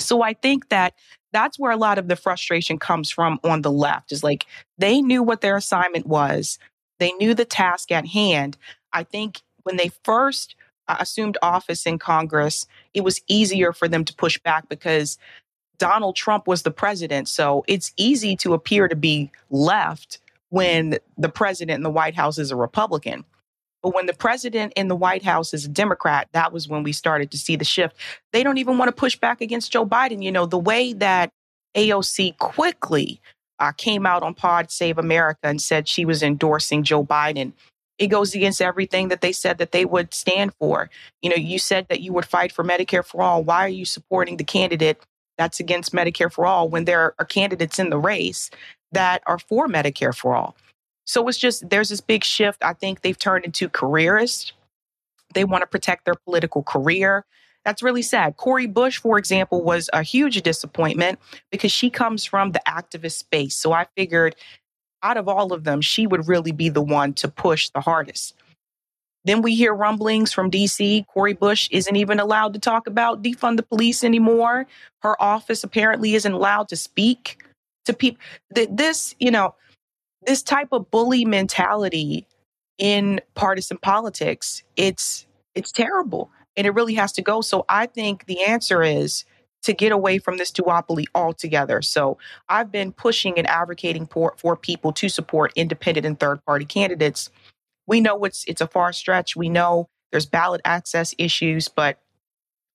So 0.00 0.22
I 0.22 0.34
think 0.34 0.68
that 0.68 0.94
that's 1.32 1.58
where 1.58 1.72
a 1.72 1.76
lot 1.76 1.98
of 1.98 2.08
the 2.08 2.16
frustration 2.16 2.78
comes 2.78 3.10
from 3.10 3.38
on 3.44 3.62
the 3.62 3.72
left 3.72 4.12
is 4.12 4.24
like 4.24 4.46
they 4.78 5.00
knew 5.00 5.22
what 5.22 5.40
their 5.40 5.56
assignment 5.56 6.06
was. 6.06 6.58
They 6.98 7.12
knew 7.12 7.34
the 7.34 7.44
task 7.44 7.92
at 7.92 8.06
hand. 8.06 8.56
I 8.92 9.02
think 9.02 9.42
when 9.62 9.76
they 9.76 9.90
first 10.04 10.54
uh, 10.88 10.96
assumed 10.98 11.36
office 11.42 11.86
in 11.86 11.98
Congress, 11.98 12.66
it 12.94 13.02
was 13.02 13.20
easier 13.28 13.72
for 13.72 13.88
them 13.88 14.04
to 14.04 14.14
push 14.14 14.38
back 14.38 14.68
because 14.68 15.18
Donald 15.76 16.16
Trump 16.16 16.46
was 16.46 16.62
the 16.62 16.70
president. 16.70 17.28
So 17.28 17.64
it's 17.68 17.92
easy 17.96 18.34
to 18.36 18.54
appear 18.54 18.88
to 18.88 18.96
be 18.96 19.30
left 19.50 20.18
when 20.48 20.98
the 21.16 21.28
president 21.28 21.76
in 21.76 21.82
the 21.82 21.90
White 21.90 22.14
House 22.14 22.38
is 22.38 22.50
a 22.50 22.56
Republican. 22.56 23.24
But 23.88 23.94
when 23.94 24.04
the 24.04 24.12
president 24.12 24.74
in 24.76 24.88
the 24.88 24.94
White 24.94 25.22
House 25.22 25.54
is 25.54 25.64
a 25.64 25.68
Democrat, 25.68 26.28
that 26.32 26.52
was 26.52 26.68
when 26.68 26.82
we 26.82 26.92
started 26.92 27.30
to 27.30 27.38
see 27.38 27.56
the 27.56 27.64
shift. 27.64 27.96
They 28.34 28.42
don't 28.42 28.58
even 28.58 28.76
want 28.76 28.90
to 28.90 28.92
push 28.92 29.16
back 29.16 29.40
against 29.40 29.72
Joe 29.72 29.86
Biden. 29.86 30.22
You 30.22 30.30
know, 30.30 30.44
the 30.44 30.58
way 30.58 30.92
that 30.92 31.30
AOC 31.74 32.36
quickly 32.36 33.18
uh, 33.58 33.72
came 33.72 34.04
out 34.04 34.22
on 34.22 34.34
Pod 34.34 34.70
Save 34.70 34.98
America 34.98 35.38
and 35.44 35.62
said 35.62 35.88
she 35.88 36.04
was 36.04 36.22
endorsing 36.22 36.82
Joe 36.82 37.02
Biden. 37.02 37.54
It 37.96 38.08
goes 38.08 38.34
against 38.34 38.60
everything 38.60 39.08
that 39.08 39.22
they 39.22 39.32
said 39.32 39.56
that 39.56 39.72
they 39.72 39.86
would 39.86 40.12
stand 40.12 40.52
for. 40.58 40.90
You 41.22 41.30
know, 41.30 41.36
you 41.36 41.58
said 41.58 41.86
that 41.88 42.02
you 42.02 42.12
would 42.12 42.26
fight 42.26 42.52
for 42.52 42.62
Medicare 42.64 43.02
for 43.02 43.22
all. 43.22 43.42
Why 43.42 43.64
are 43.64 43.70
you 43.70 43.86
supporting 43.86 44.36
the 44.36 44.44
candidate 44.44 45.00
that's 45.38 45.60
against 45.60 45.94
Medicare 45.94 46.30
for 46.30 46.44
all 46.44 46.68
when 46.68 46.84
there 46.84 47.14
are 47.18 47.24
candidates 47.24 47.78
in 47.78 47.88
the 47.88 47.98
race 47.98 48.50
that 48.92 49.22
are 49.26 49.38
for 49.38 49.66
Medicare 49.66 50.14
for 50.14 50.36
all? 50.36 50.56
So 51.08 51.26
it's 51.26 51.38
just, 51.38 51.70
there's 51.70 51.88
this 51.88 52.02
big 52.02 52.22
shift. 52.22 52.62
I 52.62 52.74
think 52.74 53.00
they've 53.00 53.18
turned 53.18 53.46
into 53.46 53.70
careerists. 53.70 54.52
They 55.32 55.44
want 55.44 55.62
to 55.62 55.66
protect 55.66 56.04
their 56.04 56.14
political 56.14 56.62
career. 56.62 57.24
that's 57.64 57.82
really 57.82 58.02
sad. 58.02 58.36
Cori 58.36 58.66
Bush, 58.66 58.98
for 58.98 59.18
example, 59.18 59.62
was 59.62 59.88
a 59.94 60.02
huge 60.02 60.40
disappointment 60.42 61.18
because 61.50 61.72
she 61.72 61.88
comes 61.88 62.26
from 62.26 62.52
the 62.52 62.60
activist 62.68 63.12
space. 63.12 63.56
So 63.56 63.72
I 63.72 63.86
figured 63.96 64.36
out 65.02 65.16
of 65.16 65.28
all 65.28 65.52
of 65.52 65.64
them, 65.64 65.80
she 65.80 66.06
would 66.06 66.28
really 66.28 66.52
be 66.52 66.68
the 66.68 66.82
one 66.82 67.14
to 67.14 67.28
push 67.28 67.70
the 67.70 67.80
hardest. 67.80 68.34
Then 69.24 69.42
we 69.42 69.54
hear 69.54 69.74
rumblings 69.74 70.32
from 70.32 70.50
DC. 70.50 71.06
Cori 71.06 71.34
Bush 71.34 71.68
isn't 71.70 71.96
even 71.96 72.20
allowed 72.20 72.52
to 72.52 72.60
talk 72.60 72.86
about 72.86 73.22
defund 73.22 73.56
the 73.56 73.62
police 73.62 74.04
anymore. 74.04 74.66
Her 75.00 75.20
office 75.22 75.64
apparently 75.64 76.14
isn't 76.14 76.32
allowed 76.32 76.68
to 76.68 76.76
speak 76.76 77.42
to 77.86 77.92
people. 77.92 78.20
This, 78.50 79.14
you 79.18 79.30
know, 79.30 79.54
this 80.26 80.42
type 80.42 80.68
of 80.72 80.90
bully 80.90 81.24
mentality 81.24 82.26
in 82.78 83.20
partisan 83.34 83.78
politics, 83.78 84.62
it's 84.76 85.26
it's 85.54 85.72
terrible 85.72 86.30
and 86.56 86.66
it 86.66 86.70
really 86.70 86.94
has 86.94 87.12
to 87.12 87.22
go. 87.22 87.40
So 87.40 87.64
I 87.68 87.86
think 87.86 88.26
the 88.26 88.42
answer 88.44 88.82
is 88.82 89.24
to 89.62 89.72
get 89.72 89.92
away 89.92 90.18
from 90.18 90.36
this 90.36 90.52
duopoly 90.52 91.04
altogether. 91.14 91.82
So 91.82 92.18
I've 92.48 92.70
been 92.70 92.92
pushing 92.92 93.38
and 93.38 93.48
advocating 93.48 94.06
for, 94.06 94.34
for 94.36 94.56
people 94.56 94.92
to 94.92 95.08
support 95.08 95.52
independent 95.56 96.06
and 96.06 96.18
third 96.18 96.44
party 96.44 96.64
candidates. 96.64 97.30
We 97.86 98.00
know 98.00 98.22
it's 98.24 98.44
it's 98.46 98.60
a 98.60 98.66
far 98.66 98.92
stretch. 98.92 99.34
We 99.34 99.48
know 99.48 99.88
there's 100.10 100.26
ballot 100.26 100.60
access 100.64 101.14
issues, 101.18 101.68
but 101.68 101.98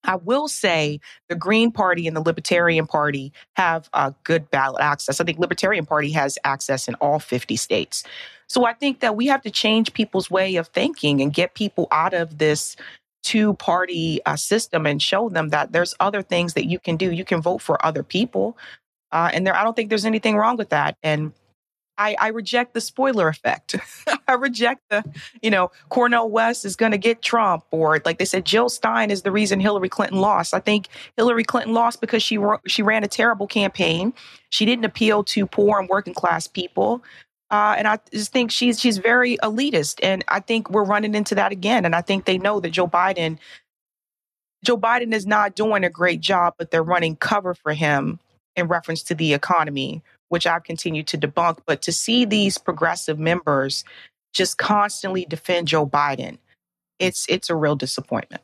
I 0.04 0.16
will 0.16 0.48
say 0.48 1.00
the 1.30 1.36
Green 1.36 1.72
Party 1.72 2.08
and 2.08 2.16
the 2.16 2.22
Libertarian 2.22 2.88
Party 2.88 3.32
have 3.56 3.90
a 3.94 4.14
good 4.24 4.50
ballot 4.52 4.82
access. 4.82 5.20
I 5.20 5.24
think 5.24 5.40
Libertarian 5.40 5.86
Party 5.86 6.12
has 6.12 6.38
access 6.44 6.88
in 6.88 6.96
all 6.96 7.20
50 7.20 7.56
states. 7.56 8.04
So 8.48 8.66
I 8.66 8.74
think 8.74 9.00
that 9.00 9.16
we 9.16 9.28
have 9.28 9.42
to 9.44 9.52
change 9.52 9.94
people's 9.94 10.30
way 10.30 10.56
of 10.58 10.68
thinking 10.68 11.22
and 11.22 11.34
get 11.34 11.56
people 11.56 11.88
out 11.92 12.14
of 12.14 12.38
this 12.38 12.76
two 13.24 13.54
party 13.54 14.20
uh, 14.26 14.36
system 14.36 14.86
and 14.86 15.02
show 15.02 15.30
them 15.30 15.50
that 15.50 15.72
there's 15.72 15.96
other 16.00 16.22
things 16.22 16.54
that 16.54 16.66
you 16.66 16.78
can 16.78 16.98
do. 16.98 17.12
You 17.12 17.26
can 17.26 17.42
vote 17.42 17.62
for 17.62 17.84
other 17.86 18.04
people. 18.04 18.58
Uh, 19.12 19.30
and 19.34 19.48
there, 19.48 19.56
I 19.56 19.64
don't 19.64 19.76
think 19.76 19.90
there's 19.90 20.06
anything 20.06 20.36
wrong 20.36 20.58
with 20.58 20.70
that. 20.70 20.98
And 21.04 21.32
I, 21.98 22.16
I 22.20 22.28
reject 22.30 22.74
the 22.74 22.82
spoiler 22.82 23.28
effect. 23.28 23.76
I 24.28 24.34
reject 24.34 24.82
the, 24.90 25.04
you 25.42 25.52
know, 25.52 25.72
Cornel 25.90 26.30
West 26.30 26.66
is 26.66 26.76
going 26.76 26.92
to 26.92 26.98
get 26.98 27.22
Trump, 27.22 27.66
or 27.72 28.02
like 28.06 28.18
they 28.18 28.26
said, 28.26 28.46
Jill 28.46 28.70
Stein 28.70 29.12
is 29.12 29.22
the 29.22 29.32
reason 29.32 29.60
Hillary 29.60 29.90
Clinton 29.90 30.20
lost. 30.20 30.54
I 30.54 30.60
think 30.60 30.88
Hillary 31.18 31.44
Clinton 31.44 31.74
lost 31.74 32.02
because 32.02 32.24
she 32.24 32.40
she 32.68 32.82
ran 32.82 33.04
a 33.04 33.08
terrible 33.08 33.48
campaign. 33.48 34.14
She 34.50 34.66
didn't 34.66 34.86
appeal 34.86 35.24
to 35.26 35.46
poor 35.46 35.80
and 35.80 35.90
working 35.90 36.14
class 36.14 36.48
people. 36.48 37.04
Uh, 37.52 37.76
and 37.78 37.88
I 37.88 38.00
just 38.12 38.32
think 38.32 38.50
she's 38.50 38.80
she's 38.80 38.98
very 38.98 39.38
elitist, 39.38 40.00
and 40.02 40.24
I 40.28 40.40
think 40.40 40.72
we're 40.72 40.84
running 40.84 41.14
into 41.14 41.36
that 41.36 41.52
again. 41.52 41.86
And 41.86 41.96
I 41.96 42.02
think 42.02 42.26
they 42.26 42.40
know 42.40 42.60
that 42.60 42.72
Joe 42.72 42.88
Biden, 42.88 43.38
Joe 44.66 44.78
Biden 44.78 45.14
is 45.14 45.28
not 45.28 45.56
doing 45.56 45.84
a 45.84 45.90
great 45.90 46.20
job, 46.20 46.56
but 46.58 46.72
they're 46.72 46.82
running 46.82 47.16
cover 47.16 47.54
for 47.54 47.74
him 47.74 48.20
in 48.56 48.68
reference 48.68 49.04
to 49.04 49.16
the 49.16 49.34
economy, 49.34 50.02
which 50.34 50.48
I've 50.48 50.64
continued 50.64 51.06
to 51.10 51.18
debunk. 51.20 51.60
But 51.68 51.84
to 51.84 51.92
see 51.92 52.26
these 52.26 52.58
progressive 52.58 53.20
members 53.20 53.84
just 54.34 54.58
constantly 54.58 55.26
defend 55.26 55.68
Joe 55.68 55.86
Biden, 55.86 56.40
it's 56.98 57.28
it's 57.30 57.52
a 57.52 57.56
real 57.56 57.76
disappointment. 57.76 58.42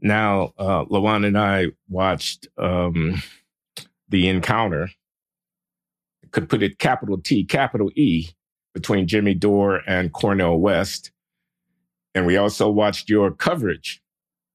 Now, 0.00 0.52
uh, 0.58 0.86
LaJuan 0.86 1.24
and 1.24 1.38
I 1.38 1.66
watched 1.88 2.48
um, 2.58 3.22
the 4.08 4.28
encounter 4.28 4.90
could 6.32 6.48
put 6.48 6.64
it 6.64 6.80
capital 6.80 7.16
T, 7.16 7.44
capital 7.44 7.92
E 7.94 8.30
between 8.74 9.06
Jimmy 9.06 9.34
Dore 9.34 9.82
and 9.86 10.12
Cornel 10.12 10.58
West. 10.58 11.12
And 12.12 12.26
we 12.26 12.36
also 12.36 12.68
watched 12.68 13.08
your 13.08 13.30
coverage 13.30 14.02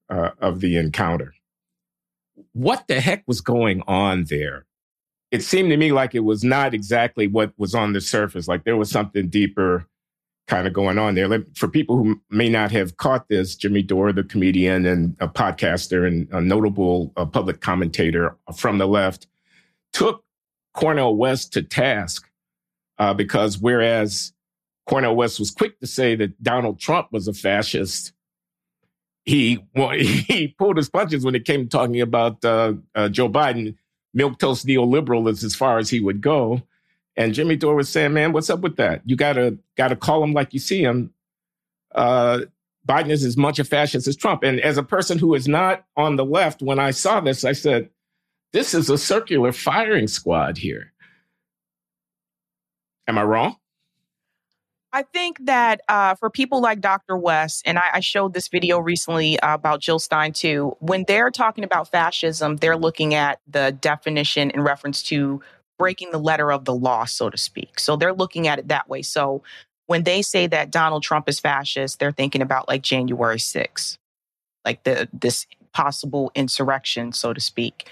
uh, 0.09 0.31
of 0.39 0.59
the 0.59 0.75
encounter. 0.75 1.33
What 2.51 2.86
the 2.89 3.00
heck 3.00 3.24
was 3.27 3.39
going 3.39 3.81
on 3.88 4.25
there? 4.25 4.65
It 5.31 5.43
seemed 5.43 5.69
to 5.69 5.77
me 5.77 5.91
like 5.91 6.15
it 6.15 6.24
was 6.24 6.43
not 6.43 6.74
exactly 6.74 7.27
what 7.27 7.53
was 7.57 7.75
on 7.75 7.93
the 7.93 8.01
surface, 8.01 8.48
like 8.48 8.63
there 8.63 8.77
was 8.77 8.89
something 8.89 9.29
deeper 9.29 9.86
kind 10.48 10.65
of 10.65 10.74
going 10.74 10.98
on 10.98 11.13
there. 11.13 11.43
For 11.55 11.67
people 11.67 11.98
who 11.98 12.19
may 12.31 12.50
not 12.50 12.71
have 12.71 12.98
caught 12.98 13.27
this, 13.29 13.55
Jimmy 13.55 13.83
Dore, 13.83 14.12
the 14.12 14.24
comedian 14.24 14.88
and 14.88 15.15
a 15.19 15.27
podcaster 15.27 16.07
and 16.07 16.27
a 16.31 16.41
notable 16.41 17.13
uh, 17.15 17.25
public 17.25 17.62
commentator 17.62 18.36
from 18.55 18.79
the 18.79 18.88
left, 18.88 19.27
took 19.93 20.24
Cornel 20.74 21.15
West 21.15 21.53
to 21.53 21.62
task 21.62 22.29
uh, 22.98 23.13
because 23.13 23.59
whereas 23.59 24.33
Cornel 24.88 25.15
West 25.15 25.39
was 25.39 25.51
quick 25.51 25.79
to 25.79 25.88
say 25.88 26.15
that 26.15 26.41
Donald 26.41 26.79
Trump 26.79 27.09
was 27.12 27.27
a 27.27 27.33
fascist, 27.33 28.13
he 29.24 29.63
well, 29.75 29.89
he 29.98 30.55
pulled 30.57 30.77
his 30.77 30.89
punches 30.89 31.24
when 31.24 31.36
it 31.36 31.45
came 31.45 31.63
to 31.63 31.69
talking 31.69 32.01
about 32.01 32.43
uh, 32.43 32.74
uh, 32.95 33.09
Joe 33.09 33.29
Biden. 33.29 33.75
Milquetoast 34.17 34.65
neoliberal 34.65 35.29
is 35.29 35.43
as 35.43 35.55
far 35.55 35.77
as 35.77 35.89
he 35.89 35.99
would 35.99 36.21
go. 36.21 36.61
And 37.15 37.33
Jimmy 37.33 37.55
Dore 37.55 37.75
was 37.75 37.89
saying, 37.89 38.13
"Man, 38.13 38.31
what's 38.31 38.49
up 38.49 38.61
with 38.61 38.77
that? 38.77 39.01
You 39.05 39.15
gotta 39.15 39.57
gotta 39.75 39.95
call 39.95 40.23
him 40.23 40.33
like 40.33 40.53
you 40.53 40.59
see 40.59 40.81
him." 40.81 41.13
Uh, 41.93 42.41
Biden 42.87 43.09
is 43.09 43.23
as 43.23 43.37
much 43.37 43.59
a 43.59 43.63
fascist 43.63 44.07
as 44.07 44.15
Trump. 44.15 44.43
And 44.43 44.59
as 44.61 44.77
a 44.77 44.83
person 44.83 45.19
who 45.19 45.35
is 45.35 45.47
not 45.47 45.85
on 45.95 46.15
the 46.15 46.25
left, 46.25 46.61
when 46.61 46.79
I 46.79 46.91
saw 46.91 47.19
this, 47.19 47.43
I 47.43 47.51
said, 47.51 47.89
this 48.51 48.73
is 48.73 48.89
a 48.89 48.97
circular 48.97 49.51
firing 49.51 50.07
squad 50.07 50.57
here. 50.57 50.91
Am 53.07 53.17
I 53.17 53.23
wrong? 53.23 53.57
I 54.91 55.03
think 55.03 55.46
that 55.46 55.81
uh, 55.88 56.15
for 56.15 56.29
people 56.29 56.62
like 56.62 56.81
Dr. 56.81 57.15
West, 57.15 57.62
and 57.65 57.77
I, 57.77 57.84
I 57.96 58.00
showed 58.00 58.34
this 58.34 58.48
video 58.48 58.79
recently 58.79 59.39
uh, 59.39 59.53
about 59.53 59.81
Jill 59.81 60.00
Stein 60.00 60.34
too, 60.34 60.75
when 60.79 61.05
they're 61.08 61.29
talking 61.29 61.63
about 61.63 61.91
fascism, 61.91 62.58
they're 62.58 62.77
looking 62.77 63.13
at 63.13 63.39
the 63.48 63.72
definition 63.72 64.50
in 64.50 64.62
reference 64.62 65.03
to 65.03 65.41
breaking 65.77 66.12
the 66.12 66.17
letter 66.17 66.51
of 66.51 66.65
the 66.65 66.74
law, 66.74 67.05
so 67.05 67.29
to 67.29 67.38
speak. 67.38 67.79
So 67.79 67.96
they're 67.96 68.13
looking 68.13 68.48
at 68.48 68.60
it 68.60 68.67
that 68.69 68.89
way. 68.89 69.03
So 69.03 69.43
when 69.86 70.03
they 70.03 70.22
say 70.22 70.48
that 70.48 70.72
Donald 70.72 71.03
Trump 71.03 71.29
is 71.29 71.39
fascist, 71.39 72.00
they're 72.00 72.12
thinking 72.12 72.41
about 72.41 72.67
like 72.67 72.81
January 72.81 73.38
6th, 73.38 73.98
like 74.65 74.84
the 74.84 75.08
this 75.13 75.46
possible 75.72 76.31
insurrection, 76.34 77.12
so 77.12 77.31
to 77.31 77.39
speak. 77.39 77.88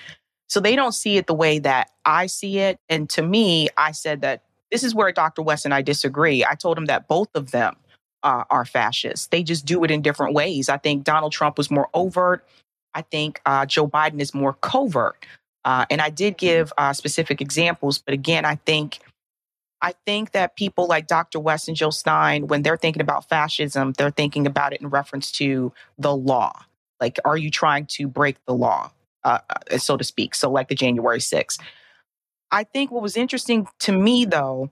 So 0.49 0.59
they 0.59 0.75
don't 0.75 0.93
see 0.93 1.17
it 1.17 1.27
the 1.27 1.33
way 1.33 1.59
that 1.59 1.91
I 2.05 2.25
see 2.25 2.59
it. 2.59 2.79
And 2.89 3.09
to 3.11 3.21
me, 3.21 3.69
I 3.77 3.91
said 3.91 4.21
that 4.21 4.43
this 4.71 4.83
is 4.83 4.93
where 4.93 5.11
Dr. 5.11 5.41
West 5.41 5.65
and 5.65 5.73
I 5.73 5.81
disagree. 5.81 6.45
I 6.45 6.55
told 6.55 6.77
him 6.77 6.85
that 6.85 7.07
both 7.07 7.29
of 7.35 7.51
them 7.51 7.75
uh, 8.23 8.43
are 8.49 8.65
fascists. 8.65 9.27
They 9.27 9.43
just 9.43 9.65
do 9.65 9.83
it 9.83 9.91
in 9.91 10.01
different 10.01 10.33
ways. 10.33 10.69
I 10.69 10.77
think 10.77 11.03
Donald 11.03 11.31
Trump 11.31 11.57
was 11.57 11.71
more 11.71 11.89
overt. 11.93 12.45
I 12.93 13.01
think 13.01 13.41
uh, 13.45 13.65
Joe 13.65 13.87
Biden 13.87 14.19
is 14.19 14.33
more 14.33 14.53
covert. 14.53 15.25
Uh, 15.63 15.85
and 15.89 16.01
I 16.01 16.09
did 16.09 16.37
give 16.37 16.71
uh, 16.77 16.93
specific 16.93 17.41
examples, 17.41 17.97
but 17.99 18.13
again, 18.13 18.45
I 18.45 18.55
think 18.55 18.99
I 19.81 19.93
think 20.05 20.31
that 20.31 20.55
people 20.55 20.87
like 20.87 21.07
Dr. 21.07 21.39
West 21.39 21.67
and 21.67 21.77
Jill 21.77 21.91
Stein, 21.91 22.47
when 22.47 22.63
they're 22.63 22.77
thinking 22.77 23.01
about 23.01 23.29
fascism, 23.29 23.93
they're 23.93 24.09
thinking 24.09 24.47
about 24.47 24.73
it 24.73 24.81
in 24.81 24.89
reference 24.89 25.31
to 25.33 25.71
the 25.99 26.15
law. 26.15 26.65
Like, 26.99 27.19
are 27.25 27.37
you 27.37 27.51
trying 27.51 27.85
to 27.91 28.07
break 28.07 28.37
the 28.45 28.55
law? 28.55 28.91
Uh, 29.23 29.39
uh, 29.49 29.77
so 29.77 29.97
to 29.97 30.03
speak. 30.03 30.33
So, 30.33 30.49
like 30.49 30.69
the 30.69 30.75
January 30.75 31.19
6th. 31.19 31.59
I 32.51 32.63
think 32.63 32.91
what 32.91 33.03
was 33.03 33.17
interesting 33.17 33.67
to 33.79 33.91
me, 33.91 34.25
though, 34.25 34.69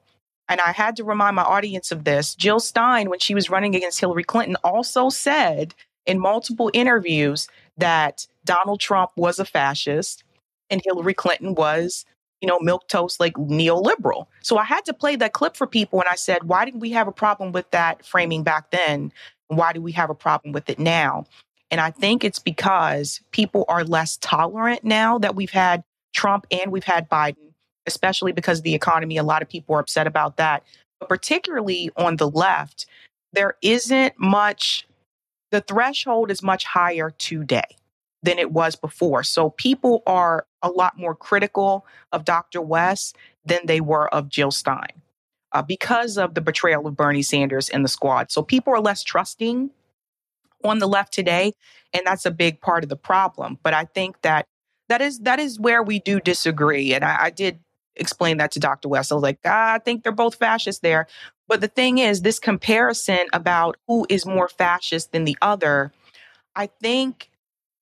and 0.48 0.62
I 0.62 0.72
had 0.72 0.96
to 0.98 1.04
remind 1.04 1.36
my 1.36 1.44
audience 1.44 1.92
of 1.92 2.04
this 2.04 2.36
Jill 2.36 2.60
Stein, 2.60 3.10
when 3.10 3.20
she 3.20 3.36
was 3.36 3.50
running 3.50 3.76
against 3.76 4.00
Hillary 4.00 4.24
Clinton, 4.24 4.58
also 4.64 5.10
said 5.10 5.74
in 6.06 6.20
multiple 6.20 6.70
interviews 6.74 7.48
that 7.78 8.28
Donald 8.46 8.80
Trump 8.80 9.12
was 9.18 9.40
a 9.40 9.46
fascist 9.46 10.24
and 10.70 10.82
Hillary 10.86 11.14
Clinton 11.14 11.56
was, 11.56 12.06
you 12.42 12.48
know, 12.48 12.60
milquetoast 12.60 13.20
like 13.20 13.34
neoliberal. 13.34 14.28
So 14.42 14.58
I 14.58 14.64
had 14.64 14.86
to 14.86 14.94
play 14.94 15.16
that 15.18 15.34
clip 15.34 15.58
for 15.58 15.68
people 15.68 16.00
and 16.00 16.10
I 16.10 16.16
said, 16.16 16.44
why 16.44 16.64
didn't 16.64 16.80
we 16.80 16.92
have 16.92 17.08
a 17.08 17.12
problem 17.12 17.52
with 17.52 17.70
that 17.72 18.06
framing 18.06 18.44
back 18.44 18.72
then? 18.72 19.12
Why 19.48 19.74
do 19.74 19.82
we 19.82 19.92
have 19.94 20.10
a 20.10 20.16
problem 20.16 20.54
with 20.54 20.70
it 20.70 20.80
now? 20.80 21.26
And 21.72 21.82
I 21.82 21.92
think 21.92 22.24
it's 22.24 22.40
because 22.40 23.22
people 23.32 23.66
are 23.68 23.84
less 23.84 24.18
tolerant 24.18 24.84
now 24.84 25.18
that 25.18 25.36
we've 25.36 25.52
had 25.52 25.84
Trump 26.14 26.46
and 26.52 26.72
we've 26.72 26.84
had 26.84 27.10
Biden, 27.10 27.54
especially 27.88 28.32
because 28.32 28.60
of 28.60 28.64
the 28.64 28.76
economy. 28.76 29.18
A 29.18 29.24
lot 29.24 29.42
of 29.42 29.50
people 29.50 29.76
are 29.76 29.80
upset 29.80 30.08
about 30.08 30.38
that. 30.38 30.64
But 31.00 31.10
particularly 31.10 31.92
on 31.98 32.18
the 32.18 32.30
left, 32.30 32.86
there 33.34 33.56
isn't 33.62 34.14
much, 34.18 34.88
the 35.52 35.62
threshold 35.62 36.32
is 36.32 36.42
much 36.42 36.66
higher 36.66 37.12
today 37.12 37.78
than 38.24 38.40
it 38.40 38.52
was 38.52 38.76
before. 38.76 39.24
So 39.24 39.52
people 39.52 40.02
are 40.08 40.48
a 40.62 40.70
lot 40.70 40.98
more 40.98 41.16
critical 41.16 41.86
of 42.12 42.26
Dr. 42.26 42.62
West 42.62 43.16
than 43.46 43.60
they 43.66 43.82
were 43.82 44.14
of 44.14 44.30
Jill 44.30 44.52
Stein 44.52 45.02
uh, 45.52 45.62
because 45.62 46.18
of 46.18 46.34
the 46.34 46.42
betrayal 46.42 46.88
of 46.88 46.96
Bernie 46.96 47.22
Sanders 47.22 47.70
and 47.70 47.84
the 47.84 47.90
squad. 47.90 48.32
So 48.32 48.42
people 48.42 48.74
are 48.74 48.82
less 48.82 49.04
trusting 49.04 49.70
on 50.64 50.80
the 50.80 50.88
left 50.88 51.14
today 51.14 51.54
and 51.94 52.02
that's 52.06 52.26
a 52.26 52.32
big 52.32 52.60
part 52.60 52.84
of 52.84 52.90
the 52.90 52.96
problem 52.96 53.58
but 53.64 53.74
i 53.74 53.86
think 53.86 54.20
that 54.22 54.46
that 54.90 55.02
is 55.02 55.20
that 55.20 55.40
is 55.40 55.60
where 55.60 55.84
we 55.84 56.00
do 56.00 56.20
disagree 56.20 56.94
and 56.94 57.04
i, 57.04 57.26
I 57.26 57.30
did 57.30 57.60
explain 57.96 58.38
that 58.38 58.52
to 58.52 58.60
dr 58.60 58.88
west 58.88 59.12
i 59.12 59.16
was 59.16 59.24
like 59.24 59.40
ah, 59.46 59.74
i 59.74 59.80
think 59.80 60.04
they're 60.04 60.12
both 60.12 60.36
fascists 60.36 60.82
there 60.82 61.08
but 61.48 61.62
the 61.62 61.68
thing 61.68 61.98
is 61.98 62.22
this 62.22 62.40
comparison 62.40 63.26
about 63.34 63.78
who 63.88 64.06
is 64.10 64.26
more 64.26 64.48
fascist 64.48 65.12
than 65.12 65.26
the 65.26 65.38
other 65.42 65.92
i 66.56 66.68
think 66.82 67.30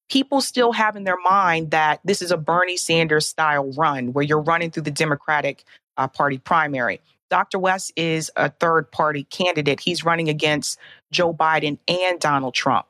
people 0.09 0.41
still 0.41 0.71
have 0.73 0.95
in 0.95 1.05
their 1.05 1.19
mind 1.23 1.71
that 1.71 1.99
this 2.03 2.21
is 2.21 2.31
a 2.31 2.37
Bernie 2.37 2.77
Sanders 2.77 3.25
style 3.25 3.71
run 3.71 4.13
where 4.13 4.23
you're 4.23 4.41
running 4.41 4.69
through 4.69 4.83
the 4.83 4.91
Democratic 4.91 5.63
uh, 5.97 6.07
Party 6.07 6.37
primary. 6.37 7.01
Dr. 7.31 7.57
West 7.57 7.91
is 7.95 8.29
a 8.35 8.49
third 8.49 8.91
party 8.91 9.23
candidate. 9.23 9.79
He's 9.79 10.05
running 10.05 10.29
against 10.29 10.77
Joe 11.11 11.33
Biden 11.33 11.79
and 11.87 12.19
Donald 12.19 12.53
Trump. 12.53 12.85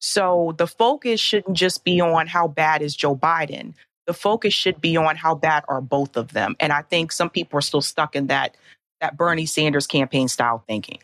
So 0.00 0.56
the 0.58 0.66
focus 0.66 1.20
shouldn't 1.20 1.56
just 1.56 1.84
be 1.84 2.00
on 2.00 2.26
how 2.26 2.48
bad 2.48 2.82
is 2.82 2.96
Joe 2.96 3.14
Biden. 3.14 3.74
The 4.06 4.14
focus 4.14 4.54
should 4.54 4.80
be 4.80 4.96
on 4.96 5.16
how 5.16 5.34
bad 5.34 5.64
are 5.68 5.80
both 5.80 6.16
of 6.16 6.32
them. 6.32 6.56
And 6.60 6.72
I 6.72 6.82
think 6.82 7.12
some 7.12 7.30
people 7.30 7.58
are 7.58 7.62
still 7.62 7.82
stuck 7.82 8.14
in 8.16 8.28
that 8.28 8.56
that 9.00 9.16
Bernie 9.16 9.46
Sanders 9.46 9.86
campaign 9.86 10.28
style 10.28 10.64
thinking. 10.66 10.98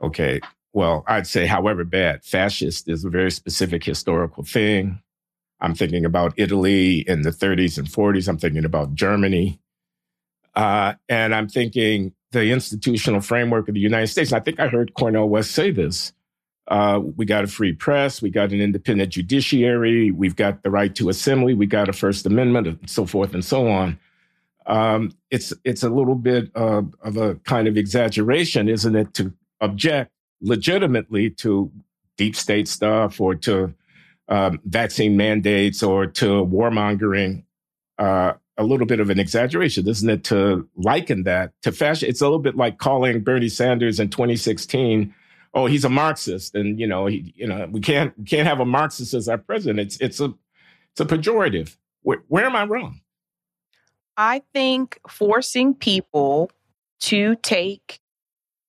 Okay. 0.00 0.40
Well, 0.72 1.04
I'd 1.06 1.26
say, 1.26 1.46
however 1.46 1.84
bad, 1.84 2.24
fascist 2.24 2.88
is 2.88 3.04
a 3.04 3.10
very 3.10 3.30
specific 3.30 3.84
historical 3.84 4.44
thing. 4.44 5.00
I'm 5.60 5.74
thinking 5.74 6.04
about 6.04 6.34
Italy 6.36 6.98
in 7.08 7.22
the 7.22 7.30
30s 7.30 7.78
and 7.78 7.88
40s. 7.88 8.28
I'm 8.28 8.38
thinking 8.38 8.64
about 8.64 8.94
Germany. 8.94 9.58
Uh, 10.54 10.94
and 11.08 11.34
I'm 11.34 11.48
thinking 11.48 12.12
the 12.32 12.50
institutional 12.50 13.20
framework 13.20 13.68
of 13.68 13.74
the 13.74 13.80
United 13.80 14.08
States. 14.08 14.32
I 14.32 14.40
think 14.40 14.60
I 14.60 14.68
heard 14.68 14.94
Cornel 14.94 15.28
West 15.28 15.52
say 15.52 15.70
this. 15.70 16.12
Uh, 16.68 17.00
we 17.16 17.24
got 17.24 17.44
a 17.44 17.46
free 17.46 17.72
press. 17.72 18.20
We 18.20 18.30
got 18.30 18.52
an 18.52 18.60
independent 18.60 19.12
judiciary. 19.12 20.10
We've 20.10 20.34
got 20.34 20.62
the 20.62 20.70
right 20.70 20.94
to 20.96 21.08
assembly. 21.08 21.54
We 21.54 21.66
got 21.66 21.88
a 21.88 21.92
First 21.92 22.26
Amendment, 22.26 22.66
and 22.66 22.90
so 22.90 23.06
forth 23.06 23.34
and 23.34 23.44
so 23.44 23.68
on. 23.68 23.98
Um, 24.66 25.12
it's 25.30 25.52
it's 25.64 25.84
a 25.84 25.88
little 25.88 26.16
bit 26.16 26.50
of 26.54 27.16
a 27.16 27.36
kind 27.44 27.68
of 27.68 27.76
exaggeration, 27.76 28.68
isn't 28.68 28.96
it, 28.96 29.14
to 29.14 29.32
object 29.60 30.10
legitimately 30.40 31.30
to 31.30 31.70
deep 32.16 32.34
state 32.34 32.66
stuff 32.66 33.20
or 33.20 33.34
to 33.34 33.72
um, 34.28 34.60
vaccine 34.64 35.16
mandates 35.16 35.82
or 35.82 36.06
to 36.06 36.44
warmongering. 36.44 37.44
Uh, 37.98 38.32
a 38.58 38.64
little 38.64 38.86
bit 38.86 39.00
of 39.00 39.10
an 39.10 39.18
exaggeration, 39.20 39.86
isn't 39.86 40.08
it, 40.08 40.24
to 40.24 40.66
liken 40.76 41.24
that 41.24 41.52
to 41.62 41.70
fascism? 41.70 42.08
It's 42.08 42.22
a 42.22 42.24
little 42.24 42.38
bit 42.38 42.56
like 42.56 42.78
calling 42.78 43.20
Bernie 43.20 43.50
Sanders 43.50 44.00
in 44.00 44.08
2016 44.08 45.14
oh, 45.54 45.66
he's 45.66 45.84
a 45.84 45.88
Marxist, 45.88 46.54
and 46.54 46.78
you 46.78 46.86
know, 46.86 47.06
he, 47.06 47.32
you 47.36 47.46
know, 47.46 47.68
we 47.70 47.80
can't 47.80 48.16
we 48.18 48.24
can't 48.24 48.46
have 48.46 48.60
a 48.60 48.64
Marxist 48.64 49.14
as 49.14 49.28
our 49.28 49.38
president. 49.38 49.80
It's 49.80 49.96
it's 50.00 50.20
a 50.20 50.34
it's 50.92 51.00
a 51.00 51.04
pejorative. 51.04 51.76
Where, 52.02 52.22
where 52.28 52.44
am 52.44 52.54
I 52.56 52.64
wrong? 52.64 53.00
I 54.16 54.42
think 54.54 54.98
forcing 55.08 55.74
people 55.74 56.50
to 57.00 57.36
take 57.36 58.00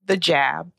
the 0.06 0.18
jab 0.18 0.72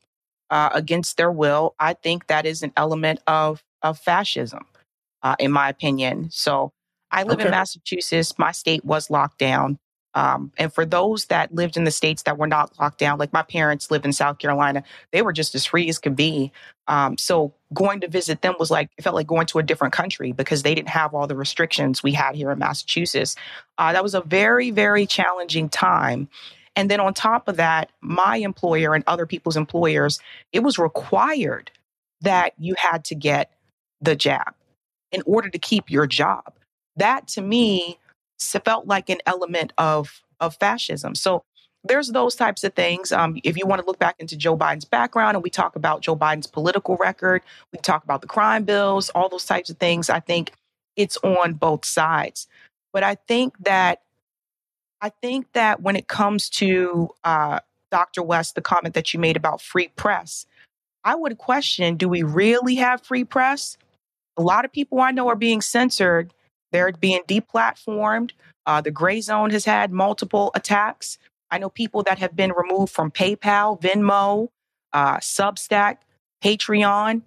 uh, 0.49 0.69
against 0.73 1.17
their 1.17 1.31
will, 1.31 1.75
I 1.79 1.93
think 1.93 2.27
that 2.27 2.45
is 2.45 2.63
an 2.63 2.73
element 2.75 3.21
of 3.27 3.63
of 3.81 3.97
fascism, 3.97 4.65
uh, 5.23 5.35
in 5.39 5.51
my 5.51 5.69
opinion. 5.69 6.29
So 6.31 6.73
I 7.11 7.23
live 7.23 7.39
okay. 7.39 7.45
in 7.45 7.51
Massachusetts. 7.51 8.37
My 8.37 8.51
state 8.51 8.83
was 8.83 9.09
locked 9.09 9.39
down. 9.39 9.79
Um, 10.15 10.51
and 10.57 10.73
for 10.73 10.85
those 10.85 11.25
that 11.25 11.53
lived 11.53 11.77
in 11.77 11.83
the 11.83 11.91
states 11.91 12.23
that 12.23 12.37
were 12.37 12.47
not 12.47 12.77
locked 12.79 12.97
down, 12.97 13.19
like 13.19 13.31
my 13.31 13.43
parents 13.43 13.91
live 13.91 14.05
in 14.05 14.13
South 14.13 14.39
Carolina, 14.39 14.83
they 15.11 15.21
were 15.21 15.33
just 15.33 15.53
as 15.55 15.65
free 15.65 15.87
as 15.87 15.99
could 15.99 16.15
be. 16.15 16.51
Um, 16.87 17.17
so 17.17 17.53
going 17.73 18.01
to 18.01 18.07
visit 18.07 18.41
them 18.41 18.55
was 18.59 18.71
like, 18.71 18.89
it 18.97 19.03
felt 19.03 19.15
like 19.15 19.27
going 19.27 19.45
to 19.47 19.59
a 19.59 19.63
different 19.63 19.93
country 19.93 20.31
because 20.31 20.63
they 20.63 20.73
didn't 20.73 20.89
have 20.89 21.13
all 21.13 21.27
the 21.27 21.35
restrictions 21.35 22.01
we 22.01 22.13
had 22.13 22.35
here 22.35 22.49
in 22.49 22.57
Massachusetts. 22.57 23.35
Uh, 23.77 23.93
that 23.93 24.01
was 24.01 24.15
a 24.15 24.21
very, 24.21 24.71
very 24.71 25.05
challenging 25.05 25.69
time. 25.69 26.27
And 26.75 26.89
then 26.89 26.99
on 26.99 27.13
top 27.13 27.47
of 27.47 27.57
that, 27.57 27.91
my 28.01 28.37
employer 28.37 28.95
and 28.95 29.03
other 29.05 29.27
people's 29.27 29.57
employers, 29.57 30.19
it 30.51 30.61
was 30.61 30.79
required 30.79 31.69
that 32.21 32.53
you 32.57 32.73
had 32.77 33.05
to 33.05 33.15
get 33.15 33.51
the 34.01 34.15
jab 34.15 34.55
in 35.11 35.21
order 35.25 35.49
to 35.49 35.59
keep 35.59 35.91
your 35.91 36.07
job. 36.07 36.53
That 36.95 37.27
to 37.29 37.41
me 37.41 37.98
felt 38.39 38.87
like 38.87 39.09
an 39.09 39.19
element 39.25 39.73
of 39.77 40.21
of 40.39 40.55
fascism. 40.55 41.15
So 41.15 41.43
there's 41.83 42.09
those 42.09 42.35
types 42.35 42.63
of 42.63 42.73
things. 42.73 43.11
Um, 43.11 43.39
if 43.43 43.57
you 43.57 43.65
want 43.65 43.79
to 43.81 43.85
look 43.85 43.99
back 43.99 44.15
into 44.19 44.35
Joe 44.35 44.57
Biden's 44.57 44.85
background 44.85 45.35
and 45.35 45.43
we 45.43 45.49
talk 45.49 45.75
about 45.75 46.01
Joe 46.01 46.15
Biden's 46.15 46.47
political 46.47 46.97
record, 46.97 47.41
we 47.71 47.79
talk 47.79 48.03
about 48.03 48.21
the 48.21 48.27
crime 48.27 48.63
bills, 48.63 49.09
all 49.11 49.29
those 49.29 49.45
types 49.45 49.69
of 49.69 49.77
things. 49.77 50.09
I 50.09 50.19
think 50.19 50.51
it's 50.95 51.17
on 51.17 51.53
both 51.53 51.85
sides. 51.85 52.47
But 52.91 53.03
I 53.03 53.15
think 53.15 53.57
that 53.59 54.01
I 55.01 55.09
think 55.09 55.47
that 55.53 55.81
when 55.81 55.95
it 55.95 56.09
comes 56.09 56.49
to 56.49 57.09
uh, 57.23 57.59
Dr. 57.89 58.21
West, 58.21 58.55
the 58.55 58.61
comment 58.61 58.95
that 58.95 59.13
you 59.13 59.19
made 59.19 59.37
about 59.37 59.61
free 59.61 59.89
press, 59.95 60.45
I 61.05 61.15
would 61.15 61.37
question: 61.37 61.95
Do 61.95 62.09
we 62.09 62.23
really 62.23 62.75
have 62.75 63.01
free 63.01 63.23
press? 63.23 63.77
A 64.35 64.41
lot 64.41 64.65
of 64.65 64.71
people 64.71 64.99
I 64.99 65.11
know 65.11 65.29
are 65.29 65.35
being 65.35 65.61
censored 65.61 66.33
they're 66.71 66.91
being 66.91 67.21
deplatformed. 67.27 68.31
Uh, 68.65 68.81
the 68.81 68.91
Grayzone 68.91 69.51
has 69.51 69.65
had 69.65 69.91
multiple 69.91 70.51
attacks. 70.53 71.17
I 71.51 71.57
know 71.57 71.69
people 71.69 72.03
that 72.03 72.19
have 72.19 72.35
been 72.35 72.51
removed 72.51 72.93
from 72.93 73.11
PayPal, 73.11 73.81
Venmo, 73.81 74.49
uh, 74.93 75.17
Substack, 75.17 75.97
Patreon. 76.43 77.23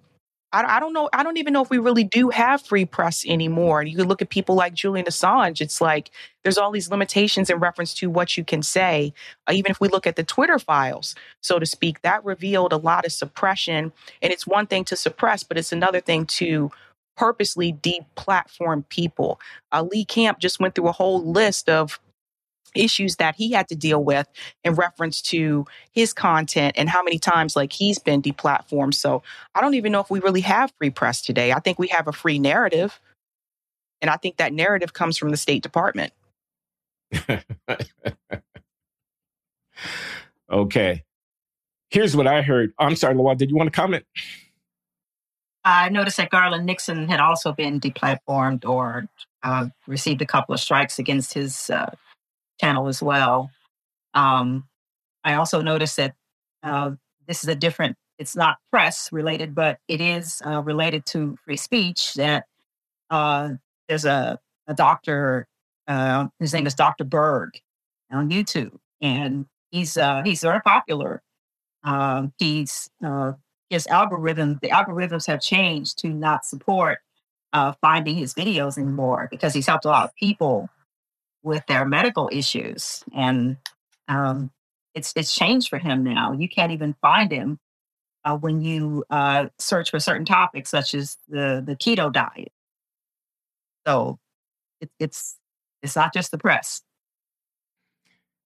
I, 0.52 0.76
I, 0.76 0.80
don't 0.80 0.92
know. 0.92 1.08
I 1.12 1.22
don't 1.22 1.38
even 1.38 1.52
know 1.52 1.62
if 1.62 1.70
we 1.70 1.78
really 1.78 2.04
do 2.04 2.28
have 2.30 2.62
free 2.62 2.84
press 2.84 3.24
anymore. 3.26 3.80
And 3.80 3.90
you 3.90 3.96
can 3.96 4.06
look 4.06 4.22
at 4.22 4.28
people 4.28 4.54
like 4.54 4.74
Julian 4.74 5.06
Assange. 5.06 5.60
It's 5.60 5.80
like 5.80 6.10
there's 6.42 6.58
all 6.58 6.70
these 6.70 6.90
limitations 6.90 7.50
in 7.50 7.58
reference 7.58 7.94
to 7.94 8.10
what 8.10 8.36
you 8.36 8.44
can 8.44 8.62
say. 8.62 9.12
Uh, 9.48 9.52
even 9.54 9.70
if 9.70 9.80
we 9.80 9.88
look 9.88 10.06
at 10.06 10.16
the 10.16 10.24
Twitter 10.24 10.58
files, 10.58 11.14
so 11.40 11.58
to 11.58 11.66
speak, 11.66 12.02
that 12.02 12.24
revealed 12.24 12.72
a 12.72 12.76
lot 12.76 13.06
of 13.06 13.12
suppression. 13.12 13.92
And 14.20 14.32
it's 14.32 14.46
one 14.46 14.66
thing 14.66 14.84
to 14.84 14.96
suppress, 14.96 15.42
but 15.42 15.58
it's 15.58 15.72
another 15.72 16.00
thing 16.00 16.26
to 16.26 16.70
purposely 17.16 17.72
deplatform 17.72 18.88
people. 18.88 19.40
Uh, 19.70 19.82
Lee 19.82 20.04
Camp 20.04 20.38
just 20.38 20.60
went 20.60 20.74
through 20.74 20.88
a 20.88 20.92
whole 20.92 21.22
list 21.22 21.68
of 21.68 22.00
issues 22.74 23.16
that 23.16 23.34
he 23.36 23.52
had 23.52 23.68
to 23.68 23.74
deal 23.74 24.02
with 24.02 24.26
in 24.64 24.74
reference 24.74 25.20
to 25.20 25.66
his 25.92 26.12
content 26.12 26.74
and 26.78 26.88
how 26.88 27.02
many 27.02 27.18
times 27.18 27.54
like 27.54 27.72
he's 27.72 27.98
been 27.98 28.22
deplatformed. 28.22 28.94
So 28.94 29.22
I 29.54 29.60
don't 29.60 29.74
even 29.74 29.92
know 29.92 30.00
if 30.00 30.10
we 30.10 30.20
really 30.20 30.40
have 30.42 30.72
free 30.78 30.90
press 30.90 31.20
today. 31.20 31.52
I 31.52 31.60
think 31.60 31.78
we 31.78 31.88
have 31.88 32.08
a 32.08 32.12
free 32.12 32.38
narrative. 32.38 32.98
And 34.00 34.10
I 34.10 34.16
think 34.16 34.38
that 34.38 34.52
narrative 34.52 34.94
comes 34.94 35.16
from 35.16 35.30
the 35.30 35.36
State 35.36 35.62
Department. 35.62 36.12
okay. 40.50 41.04
Here's 41.90 42.16
what 42.16 42.26
I 42.26 42.42
heard. 42.42 42.72
I'm 42.78 42.96
sorry, 42.96 43.14
LaJuan, 43.14 43.36
did 43.36 43.50
you 43.50 43.56
want 43.56 43.72
to 43.72 43.76
comment? 43.76 44.04
I 45.64 45.88
noticed 45.88 46.16
that 46.16 46.30
Garland 46.30 46.66
Nixon 46.66 47.08
had 47.08 47.20
also 47.20 47.52
been 47.52 47.80
deplatformed 47.80 48.64
or 48.68 49.08
uh, 49.42 49.66
received 49.86 50.22
a 50.22 50.26
couple 50.26 50.54
of 50.54 50.60
strikes 50.60 50.98
against 50.98 51.34
his 51.34 51.70
uh, 51.70 51.94
channel 52.60 52.88
as 52.88 53.02
well. 53.02 53.50
Um, 54.14 54.68
I 55.24 55.34
also 55.34 55.62
noticed 55.62 55.96
that 55.96 56.14
uh, 56.62 56.92
this 57.26 57.44
is 57.44 57.48
a 57.48 57.54
different, 57.54 57.96
it's 58.18 58.34
not 58.34 58.58
press 58.70 59.08
related, 59.12 59.54
but 59.54 59.78
it 59.88 60.00
is 60.00 60.42
uh, 60.44 60.62
related 60.62 61.06
to 61.06 61.36
free 61.44 61.56
speech. 61.56 62.14
That 62.14 62.44
uh, 63.10 63.50
there's 63.88 64.04
a, 64.04 64.38
a 64.66 64.74
doctor, 64.74 65.46
uh, 65.86 66.26
his 66.40 66.52
name 66.52 66.66
is 66.66 66.74
Dr. 66.74 67.04
Berg 67.04 67.50
on 68.10 68.30
YouTube, 68.30 68.76
and 69.00 69.46
he's 69.70 69.96
he's 70.24 70.42
very 70.42 70.60
popular. 70.60 71.22
He's 72.38 72.90
his 73.72 73.86
algorithm, 73.86 74.58
the 74.60 74.68
algorithms 74.68 75.26
have 75.26 75.40
changed 75.40 75.98
to 75.98 76.08
not 76.08 76.44
support 76.44 76.98
uh, 77.52 77.72
finding 77.80 78.16
his 78.16 78.34
videos 78.34 78.76
anymore 78.76 79.28
because 79.30 79.54
he's 79.54 79.66
helped 79.66 79.86
a 79.86 79.88
lot 79.88 80.04
of 80.04 80.14
people 80.14 80.68
with 81.42 81.64
their 81.66 81.84
medical 81.84 82.28
issues, 82.32 83.02
and 83.16 83.56
um, 84.08 84.50
it's 84.94 85.12
it's 85.16 85.34
changed 85.34 85.68
for 85.68 85.78
him 85.78 86.04
now. 86.04 86.32
You 86.32 86.48
can't 86.48 86.72
even 86.72 86.94
find 87.00 87.32
him 87.32 87.58
uh, 88.24 88.36
when 88.36 88.60
you 88.60 89.04
uh, 89.10 89.46
search 89.58 89.90
for 89.90 89.98
certain 89.98 90.26
topics, 90.26 90.70
such 90.70 90.94
as 90.94 91.16
the 91.28 91.62
the 91.64 91.74
keto 91.74 92.12
diet. 92.12 92.52
So 93.86 94.18
it, 94.80 94.90
it's 95.00 95.38
it's 95.82 95.96
not 95.96 96.12
just 96.12 96.30
the 96.30 96.38
press 96.38 96.82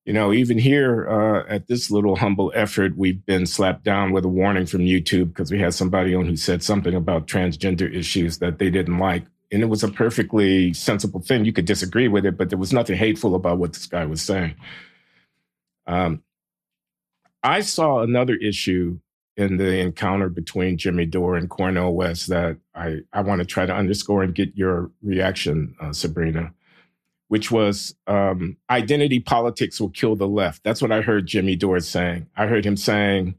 you 0.06 0.12
know, 0.12 0.32
even 0.32 0.56
here 0.56 1.08
uh, 1.08 1.44
at 1.48 1.66
this 1.66 1.90
little 1.90 2.14
humble 2.14 2.52
effort, 2.54 2.96
we've 2.96 3.26
been 3.26 3.44
slapped 3.44 3.82
down 3.82 4.12
with 4.12 4.24
a 4.24 4.28
warning 4.28 4.64
from 4.64 4.82
YouTube 4.82 5.28
because 5.28 5.50
we 5.50 5.58
had 5.58 5.74
somebody 5.74 6.14
on 6.14 6.26
who 6.26 6.36
said 6.36 6.62
something 6.62 6.94
about 6.94 7.26
transgender 7.26 7.92
issues 7.92 8.38
that 8.38 8.60
they 8.60 8.70
didn't 8.70 8.98
like. 8.98 9.24
And 9.50 9.62
it 9.62 9.66
was 9.66 9.82
a 9.82 9.88
perfectly 9.88 10.72
sensible 10.74 11.20
thing. 11.20 11.44
You 11.44 11.52
could 11.52 11.64
disagree 11.64 12.06
with 12.06 12.24
it, 12.24 12.38
but 12.38 12.50
there 12.50 12.58
was 12.58 12.72
nothing 12.72 12.96
hateful 12.96 13.34
about 13.34 13.58
what 13.58 13.72
this 13.72 13.86
guy 13.86 14.06
was 14.06 14.22
saying. 14.22 14.54
Um, 15.88 16.22
I 17.42 17.60
saw 17.60 18.02
another 18.02 18.36
issue 18.36 19.00
in 19.36 19.56
the 19.56 19.80
encounter 19.80 20.28
between 20.28 20.78
Jimmy 20.78 21.06
Dore 21.06 21.36
and 21.36 21.50
Cornel 21.50 21.94
West 21.94 22.28
that 22.28 22.58
I, 22.76 22.98
I 23.12 23.22
want 23.22 23.40
to 23.40 23.44
try 23.44 23.66
to 23.66 23.74
underscore 23.74 24.22
and 24.22 24.34
get 24.34 24.56
your 24.56 24.92
reaction, 25.02 25.74
uh, 25.80 25.92
Sabrina 25.92 26.52
which 27.28 27.50
was 27.50 27.94
um, 28.06 28.56
identity 28.70 29.20
politics 29.20 29.80
will 29.80 29.90
kill 29.90 30.16
the 30.16 30.28
left. 30.28 30.62
That's 30.62 30.80
what 30.80 30.92
I 30.92 31.00
heard 31.00 31.26
Jimmy 31.26 31.56
Dore 31.56 31.80
saying. 31.80 32.28
I 32.36 32.46
heard 32.46 32.64
him 32.64 32.76
saying 32.76 33.34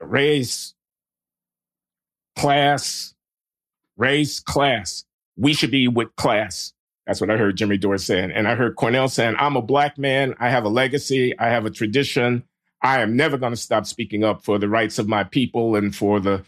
race, 0.00 0.74
class, 2.36 3.14
race, 3.96 4.40
class. 4.40 5.04
We 5.36 5.54
should 5.54 5.70
be 5.70 5.88
with 5.88 6.14
class. 6.16 6.72
That's 7.06 7.20
what 7.20 7.30
I 7.30 7.36
heard 7.36 7.56
Jimmy 7.56 7.78
Dore 7.78 7.98
saying. 7.98 8.30
And 8.30 8.46
I 8.46 8.54
heard 8.54 8.76
Cornel 8.76 9.08
saying, 9.08 9.34
I'm 9.38 9.56
a 9.56 9.62
black 9.62 9.98
man. 9.98 10.34
I 10.38 10.50
have 10.50 10.64
a 10.64 10.68
legacy. 10.68 11.36
I 11.38 11.48
have 11.48 11.64
a 11.64 11.70
tradition. 11.70 12.44
I 12.82 13.00
am 13.00 13.16
never 13.16 13.36
going 13.36 13.52
to 13.52 13.60
stop 13.60 13.86
speaking 13.86 14.22
up 14.22 14.44
for 14.44 14.58
the 14.58 14.68
rights 14.68 14.98
of 14.98 15.08
my 15.08 15.24
people 15.24 15.76
and 15.76 15.94
for 15.94 16.20
the, 16.20 16.44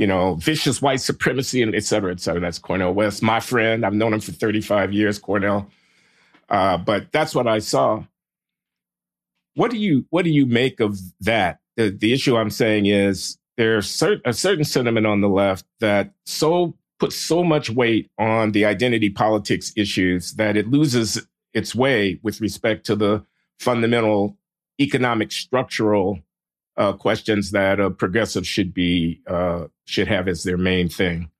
you 0.00 0.06
know, 0.06 0.36
vicious 0.36 0.80
white 0.80 1.02
supremacy 1.02 1.60
and 1.60 1.74
et 1.74 1.84
cetera, 1.84 2.10
et 2.10 2.20
cetera. 2.20 2.40
That's 2.40 2.58
Cornel 2.58 2.94
West, 2.94 3.22
my 3.22 3.38
friend. 3.38 3.84
I've 3.84 3.92
known 3.92 4.14
him 4.14 4.20
for 4.20 4.32
35 4.32 4.94
years, 4.94 5.18
Cornel. 5.18 5.70
Uh, 6.48 6.78
but 6.78 7.12
that's 7.12 7.34
what 7.34 7.46
I 7.46 7.58
saw. 7.58 8.02
What 9.56 9.70
do 9.70 9.76
you 9.76 10.06
what 10.08 10.24
do 10.24 10.30
you 10.30 10.46
make 10.46 10.80
of 10.80 10.98
that? 11.20 11.60
The, 11.76 11.90
the 11.90 12.14
issue 12.14 12.38
I'm 12.38 12.48
saying 12.48 12.86
is 12.86 13.36
there's 13.58 13.88
cert- 13.88 14.22
a 14.24 14.32
certain 14.32 14.64
sentiment 14.64 15.06
on 15.06 15.20
the 15.20 15.28
left 15.28 15.66
that 15.80 16.14
so 16.24 16.74
puts 16.98 17.14
so 17.14 17.44
much 17.44 17.68
weight 17.68 18.10
on 18.16 18.52
the 18.52 18.64
identity 18.64 19.10
politics 19.10 19.70
issues 19.76 20.32
that 20.36 20.56
it 20.56 20.70
loses 20.70 21.26
its 21.52 21.74
way 21.74 22.18
with 22.22 22.40
respect 22.40 22.86
to 22.86 22.96
the 22.96 23.22
fundamental 23.58 24.38
economic 24.80 25.30
structural 25.30 26.20
uh, 26.76 26.92
questions 26.92 27.50
that 27.50 27.80
a 27.80 27.90
progressive 27.90 28.46
should 28.46 28.72
be 28.72 29.20
uh, 29.26 29.66
should 29.84 30.08
have 30.08 30.28
as 30.28 30.42
their 30.42 30.56
main 30.56 30.88
thing. 30.88 31.30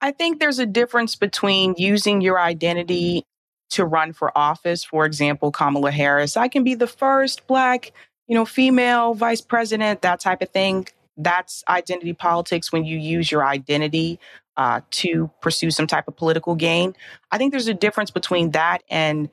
I 0.00 0.12
think 0.12 0.40
there's 0.40 0.58
a 0.58 0.66
difference 0.66 1.14
between 1.16 1.74
using 1.76 2.20
your 2.20 2.40
identity 2.40 3.24
to 3.70 3.84
run 3.84 4.12
for 4.12 4.36
office. 4.36 4.82
For 4.82 5.04
example, 5.04 5.52
Kamala 5.52 5.90
Harris. 5.90 6.36
I 6.36 6.48
can 6.48 6.64
be 6.64 6.74
the 6.74 6.86
first 6.86 7.46
black, 7.46 7.92
you 8.26 8.34
know, 8.34 8.44
female 8.44 9.14
vice 9.14 9.40
president, 9.40 10.02
that 10.02 10.20
type 10.20 10.42
of 10.42 10.48
thing 10.50 10.86
that's 11.22 11.62
identity 11.68 12.12
politics 12.12 12.72
when 12.72 12.84
you 12.84 12.98
use 12.98 13.30
your 13.30 13.44
identity 13.44 14.18
uh, 14.56 14.80
to 14.90 15.30
pursue 15.40 15.70
some 15.70 15.86
type 15.86 16.08
of 16.08 16.16
political 16.16 16.54
gain. 16.54 16.94
I 17.30 17.38
think 17.38 17.52
there's 17.52 17.68
a 17.68 17.74
difference 17.74 18.10
between 18.10 18.50
that 18.52 18.82
and 18.90 19.30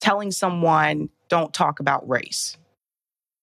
telling 0.00 0.30
someone, 0.30 1.08
don't 1.28 1.54
talk 1.54 1.80
about 1.80 2.08
race. 2.08 2.56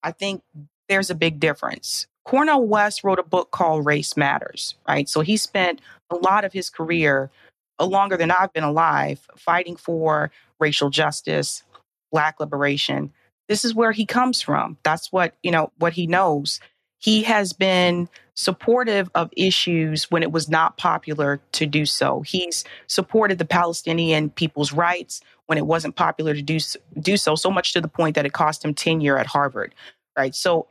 I 0.04 0.12
think 0.12 0.44
there's 0.88 1.10
a 1.10 1.16
big 1.16 1.40
difference. 1.40 2.08
Cornel 2.26 2.68
West 2.68 3.04
wrote 3.04 3.20
a 3.20 3.24
book 3.24 3.52
called 3.52 3.86
Race 3.86 4.16
Matters, 4.16 4.76
right? 4.88 5.10
So 5.10 5.22
he 5.22 5.38
spent 5.38 5.82
a 6.10 6.16
lot 6.16 6.46
of 6.46 6.54
his 6.54 6.70
career, 6.70 7.32
uh, 7.80 7.86
longer 7.86 8.18
than 8.18 8.32
I've 8.32 8.54
been 8.54 8.64
alive, 8.64 9.28
fighting 9.38 9.76
for 9.76 10.32
racial 10.60 10.90
justice, 10.90 11.64
Black 12.12 12.40
liberation. 12.40 13.14
This 13.48 13.66
is 13.66 13.74
where 13.74 13.92
he 13.92 14.06
comes 14.06 14.42
from. 14.42 14.78
That's 14.84 15.12
what, 15.12 15.36
you 15.42 15.52
know, 15.52 15.72
what 15.78 15.94
he 15.94 16.08
knows. 16.08 16.60
He 17.00 17.24
has 17.24 17.54
been 17.54 18.10
supportive 18.36 19.10
of 19.16 19.32
issues 19.36 20.12
when 20.12 20.22
it 20.22 20.32
was 20.32 20.50
not 20.50 20.78
popular 20.78 21.40
to 21.54 21.66
do 21.66 21.86
so. 21.86 22.22
He's 22.22 22.64
supported 22.88 23.38
the 23.38 23.46
Palestinian 23.46 24.30
people's 24.30 24.72
rights 24.72 25.22
when 25.50 25.58
it 25.58 25.66
wasn't 25.66 25.96
popular 25.96 26.36
to 26.36 26.44
do, 26.44 26.60
do 27.00 27.18
so, 27.18 27.34
so 27.34 27.50
much 27.50 27.74
to 27.74 27.82
the 27.82 27.88
point 27.88 28.14
that 28.14 28.24
it 28.24 28.34
cost 28.34 28.64
him 28.64 28.72
tenure 28.72 29.18
at 29.18 29.26
Harvard. 29.26 29.74
Right. 30.16 30.36
So 30.36 30.68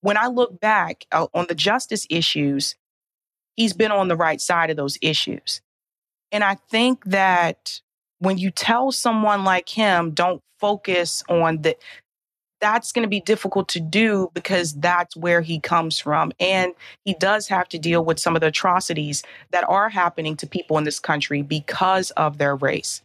when 0.00 0.16
I 0.16 0.26
look 0.26 0.58
back 0.58 1.06
uh, 1.12 1.28
on 1.32 1.46
the 1.48 1.54
justice 1.54 2.08
issues, 2.10 2.74
he's 3.54 3.72
been 3.72 3.92
on 3.92 4.08
the 4.08 4.16
right 4.16 4.40
side 4.40 4.68
of 4.68 4.76
those 4.76 4.98
issues. 5.00 5.60
And 6.32 6.42
I 6.42 6.56
think 6.56 7.04
that 7.04 7.80
when 8.18 8.36
you 8.36 8.50
tell 8.50 8.90
someone 8.90 9.44
like 9.44 9.68
him, 9.68 10.10
don't 10.10 10.42
focus 10.58 11.22
on 11.28 11.62
the 11.62 11.76
that's 12.60 12.90
going 12.90 13.04
to 13.04 13.08
be 13.08 13.20
difficult 13.20 13.68
to 13.68 13.80
do 13.80 14.30
because 14.34 14.72
that's 14.74 15.14
where 15.14 15.40
he 15.40 15.60
comes 15.60 16.00
from. 16.00 16.32
And 16.40 16.72
he 17.04 17.14
does 17.14 17.46
have 17.46 17.68
to 17.68 17.78
deal 17.78 18.04
with 18.04 18.18
some 18.18 18.34
of 18.34 18.40
the 18.40 18.48
atrocities 18.48 19.22
that 19.52 19.68
are 19.68 19.88
happening 19.88 20.36
to 20.38 20.48
people 20.48 20.78
in 20.78 20.84
this 20.84 20.98
country 20.98 21.42
because 21.42 22.10
of 22.12 22.38
their 22.38 22.56
race. 22.56 23.02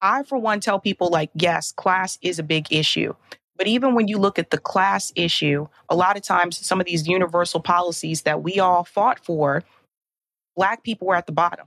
I, 0.00 0.22
for 0.22 0.38
one, 0.38 0.60
tell 0.60 0.78
people 0.78 1.08
like, 1.08 1.30
yes, 1.34 1.72
class 1.72 2.18
is 2.22 2.38
a 2.38 2.42
big 2.42 2.72
issue. 2.72 3.14
But 3.56 3.66
even 3.66 3.94
when 3.94 4.06
you 4.06 4.18
look 4.18 4.38
at 4.38 4.50
the 4.50 4.58
class 4.58 5.12
issue, 5.16 5.66
a 5.88 5.96
lot 5.96 6.16
of 6.16 6.22
times 6.22 6.64
some 6.64 6.80
of 6.80 6.86
these 6.86 7.08
universal 7.08 7.60
policies 7.60 8.22
that 8.22 8.42
we 8.42 8.60
all 8.60 8.84
fought 8.84 9.24
for, 9.24 9.64
Black 10.56 10.82
people 10.82 11.08
were 11.08 11.16
at 11.16 11.26
the 11.26 11.32
bottom. 11.32 11.66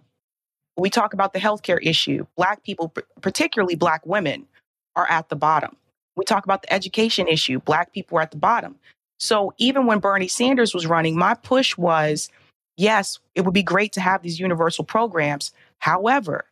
we 0.77 0.89
talk 0.89 1.13
about 1.13 1.33
the 1.33 1.39
healthcare 1.39 1.79
issue, 1.81 2.25
Black 2.37 2.63
people, 2.63 2.93
particularly 3.21 3.75
Black 3.75 4.05
women, 4.05 4.47
are 4.95 5.09
at 5.09 5.29
the 5.29 5.35
bottom 5.35 5.75
we 6.15 6.25
talk 6.25 6.45
about 6.45 6.61
the 6.61 6.73
education 6.73 7.27
issue. 7.27 7.59
Black 7.59 7.93
people 7.93 8.17
are 8.17 8.21
at 8.21 8.31
the 8.31 8.37
bottom. 8.37 8.75
So 9.19 9.53
even 9.57 9.85
when 9.85 9.99
Bernie 9.99 10.27
Sanders 10.27 10.73
was 10.73 10.87
running, 10.87 11.17
my 11.17 11.33
push 11.33 11.77
was 11.77 12.29
yes, 12.77 13.19
it 13.35 13.41
would 13.41 13.53
be 13.53 13.63
great 13.63 13.93
to 13.93 14.01
have 14.01 14.21
these 14.21 14.39
universal 14.39 14.83
programs. 14.83 15.51
However, 15.79 16.45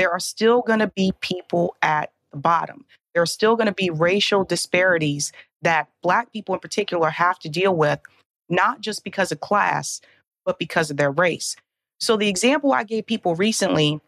there 0.00 0.10
are 0.10 0.18
still 0.18 0.62
going 0.62 0.78
to 0.78 0.86
be 0.86 1.12
people 1.20 1.76
at 1.82 2.10
the 2.32 2.38
bottom. 2.38 2.86
There 3.12 3.22
are 3.22 3.26
still 3.26 3.54
going 3.54 3.66
to 3.66 3.74
be 3.74 3.90
racial 3.90 4.44
disparities 4.44 5.30
that 5.60 5.88
Black 6.02 6.32
people 6.32 6.54
in 6.54 6.60
particular 6.60 7.10
have 7.10 7.38
to 7.40 7.50
deal 7.50 7.76
with, 7.76 8.00
not 8.48 8.80
just 8.80 9.04
because 9.04 9.30
of 9.30 9.40
class, 9.40 10.00
but 10.46 10.58
because 10.58 10.90
of 10.90 10.96
their 10.96 11.10
race. 11.10 11.54
So, 11.98 12.16
the 12.16 12.28
example 12.28 12.72
I 12.72 12.82
gave 12.82 13.04
people 13.04 13.34
recently, 13.34 14.00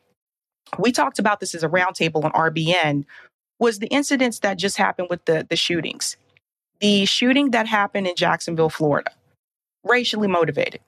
we 0.79 0.93
talked 0.93 1.19
about 1.19 1.41
this 1.41 1.55
as 1.55 1.63
a 1.63 1.69
roundtable 1.69 2.25
on 2.25 2.33
RBN 2.33 3.05
was 3.59 3.79
the 3.79 3.89
incidents 3.89 4.39
that 4.39 4.57
just 4.57 4.79
happened 4.79 5.09
with 5.11 5.23
the, 5.27 5.47
the 5.51 5.57
shootings. 5.57 6.17
The 6.81 7.05
shooting 7.05 7.51
that 7.51 7.67
happened 7.67 8.07
in 8.07 8.17
Jacksonville, 8.17 8.71
Florida, 8.71 9.11
racially 9.85 10.27
motivated. 10.27 10.81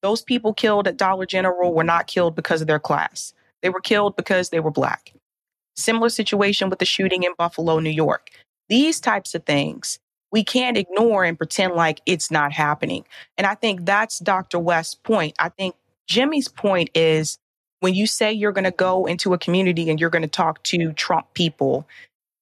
Those 0.00 0.22
people 0.22 0.54
killed 0.54 0.88
at 0.88 0.96
Dollar 0.96 1.26
General 1.26 1.74
were 1.74 1.84
not 1.84 2.06
killed 2.06 2.34
because 2.34 2.62
of 2.62 2.66
their 2.66 2.78
class. 2.78 3.34
They 3.62 3.68
were 3.68 3.80
killed 3.80 4.16
because 4.16 4.50
they 4.50 4.60
were 4.60 4.70
black. 4.70 5.12
Similar 5.76 6.08
situation 6.08 6.70
with 6.70 6.78
the 6.78 6.84
shooting 6.84 7.22
in 7.22 7.32
Buffalo, 7.38 7.78
New 7.78 7.90
York. 7.90 8.30
These 8.68 9.00
types 9.00 9.34
of 9.34 9.44
things 9.44 9.98
we 10.30 10.44
can't 10.44 10.76
ignore 10.76 11.24
and 11.24 11.38
pretend 11.38 11.74
like 11.74 12.02
it's 12.04 12.30
not 12.30 12.52
happening. 12.52 13.04
And 13.38 13.46
I 13.46 13.54
think 13.54 13.86
that's 13.86 14.18
Dr. 14.18 14.58
West's 14.58 14.94
point. 14.94 15.34
I 15.38 15.48
think 15.48 15.74
Jimmy's 16.06 16.48
point 16.48 16.90
is 16.94 17.38
when 17.80 17.94
you 17.94 18.06
say 18.06 18.32
you're 18.32 18.52
going 18.52 18.64
to 18.64 18.70
go 18.70 19.06
into 19.06 19.32
a 19.32 19.38
community 19.38 19.88
and 19.88 19.98
you're 19.98 20.10
going 20.10 20.22
to 20.22 20.28
talk 20.28 20.62
to 20.64 20.92
Trump 20.92 21.32
people 21.34 21.86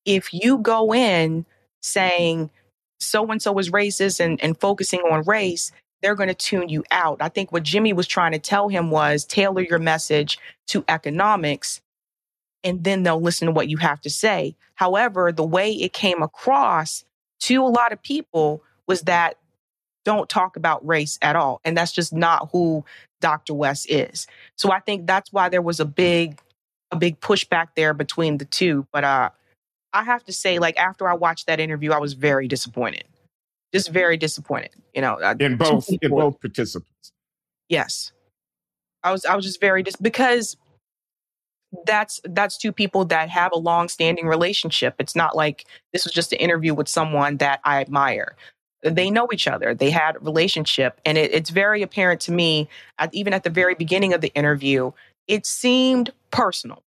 if 0.05 0.33
you 0.33 0.57
go 0.57 0.93
in 0.93 1.45
saying 1.81 2.49
so 2.99 3.29
and 3.29 3.41
so 3.41 3.57
is 3.59 3.69
racist 3.69 4.19
and, 4.19 4.41
and 4.43 4.59
focusing 4.59 5.01
on 5.01 5.23
race, 5.23 5.71
they're 6.01 6.15
going 6.15 6.29
to 6.29 6.35
tune 6.35 6.69
you 6.69 6.83
out. 6.91 7.17
I 7.21 7.29
think 7.29 7.51
what 7.51 7.63
Jimmy 7.63 7.93
was 7.93 8.07
trying 8.07 8.31
to 8.33 8.39
tell 8.39 8.69
him 8.69 8.91
was 8.91 9.25
tailor 9.25 9.61
your 9.61 9.79
message 9.79 10.37
to 10.67 10.83
economics 10.87 11.81
and 12.63 12.83
then 12.83 13.03
they'll 13.03 13.21
listen 13.21 13.45
to 13.45 13.51
what 13.51 13.69
you 13.69 13.77
have 13.77 14.01
to 14.01 14.09
say. 14.09 14.55
However, 14.75 15.31
the 15.31 15.45
way 15.45 15.71
it 15.71 15.93
came 15.93 16.21
across 16.21 17.03
to 17.41 17.63
a 17.63 17.67
lot 17.67 17.93
of 17.93 18.01
people 18.01 18.61
was 18.87 19.01
that 19.03 19.37
don't 20.05 20.29
talk 20.29 20.55
about 20.55 20.85
race 20.85 21.17
at 21.21 21.35
all. 21.35 21.61
And 21.65 21.77
that's 21.77 21.91
just 21.91 22.13
not 22.13 22.49
who 22.51 22.83
Dr. 23.21 23.53
West 23.53 23.89
is. 23.89 24.27
So 24.55 24.71
I 24.71 24.79
think 24.79 25.07
that's 25.07 25.31
why 25.33 25.49
there 25.49 25.61
was 25.61 25.79
a 25.79 25.85
big 25.85 26.39
a 26.91 26.95
big 26.95 27.19
pushback 27.19 27.67
there 27.75 27.93
between 27.93 28.37
the 28.37 28.45
two. 28.45 28.87
But 28.91 29.03
uh 29.03 29.29
I 29.93 30.03
have 30.03 30.23
to 30.25 30.33
say, 30.33 30.59
like 30.59 30.77
after 30.77 31.09
I 31.09 31.13
watched 31.13 31.47
that 31.47 31.59
interview, 31.59 31.91
I 31.91 31.99
was 31.99 32.13
very 32.13 32.47
disappointed. 32.47 33.05
Just 33.73 33.89
very 33.89 34.17
disappointed. 34.17 34.71
You 34.93 35.01
know, 35.01 35.15
uh, 35.15 35.35
in 35.39 35.57
both 35.57 35.89
in 36.01 36.09
both 36.09 36.39
participants. 36.39 37.11
Yes, 37.69 38.11
I 39.03 39.11
was. 39.11 39.25
I 39.25 39.35
was 39.35 39.45
just 39.45 39.59
very 39.59 39.83
dis 39.83 39.95
because 39.95 40.55
that's 41.85 42.21
that's 42.23 42.57
two 42.57 42.71
people 42.71 43.05
that 43.05 43.29
have 43.29 43.51
a 43.51 43.57
long-standing 43.57 44.25
relationship. 44.25 44.95
It's 44.99 45.15
not 45.15 45.35
like 45.35 45.65
this 45.91 46.05
was 46.05 46.13
just 46.13 46.31
an 46.31 46.39
interview 46.39 46.73
with 46.73 46.87
someone 46.87 47.37
that 47.37 47.59
I 47.63 47.81
admire. 47.81 48.35
They 48.83 49.09
know 49.09 49.27
each 49.33 49.47
other. 49.47 49.73
They 49.73 49.89
had 49.89 50.15
a 50.15 50.19
relationship, 50.19 51.01
and 51.05 51.17
it, 51.17 51.33
it's 51.33 51.49
very 51.49 51.81
apparent 51.81 52.21
to 52.21 52.31
me. 52.31 52.69
At, 52.99 53.13
even 53.13 53.33
at 53.33 53.43
the 53.43 53.49
very 53.49 53.75
beginning 53.75 54.13
of 54.13 54.21
the 54.21 54.33
interview, 54.33 54.91
it 55.27 55.45
seemed 55.45 56.11
personal 56.31 56.83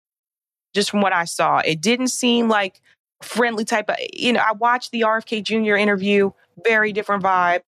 just 0.73 0.91
from 0.91 1.01
what 1.01 1.13
I 1.13 1.25
saw. 1.25 1.59
It 1.59 1.81
didn't 1.81 2.09
seem 2.09 2.47
like 2.47 2.81
friendly 3.21 3.65
type 3.65 3.89
of, 3.89 3.95
you 4.13 4.33
know, 4.33 4.39
I 4.39 4.53
watched 4.53 4.91
the 4.91 5.01
RFK 5.01 5.43
Jr. 5.43 5.75
interview, 5.75 6.31
very 6.63 6.93
different 6.93 7.23
vibe. 7.23 7.61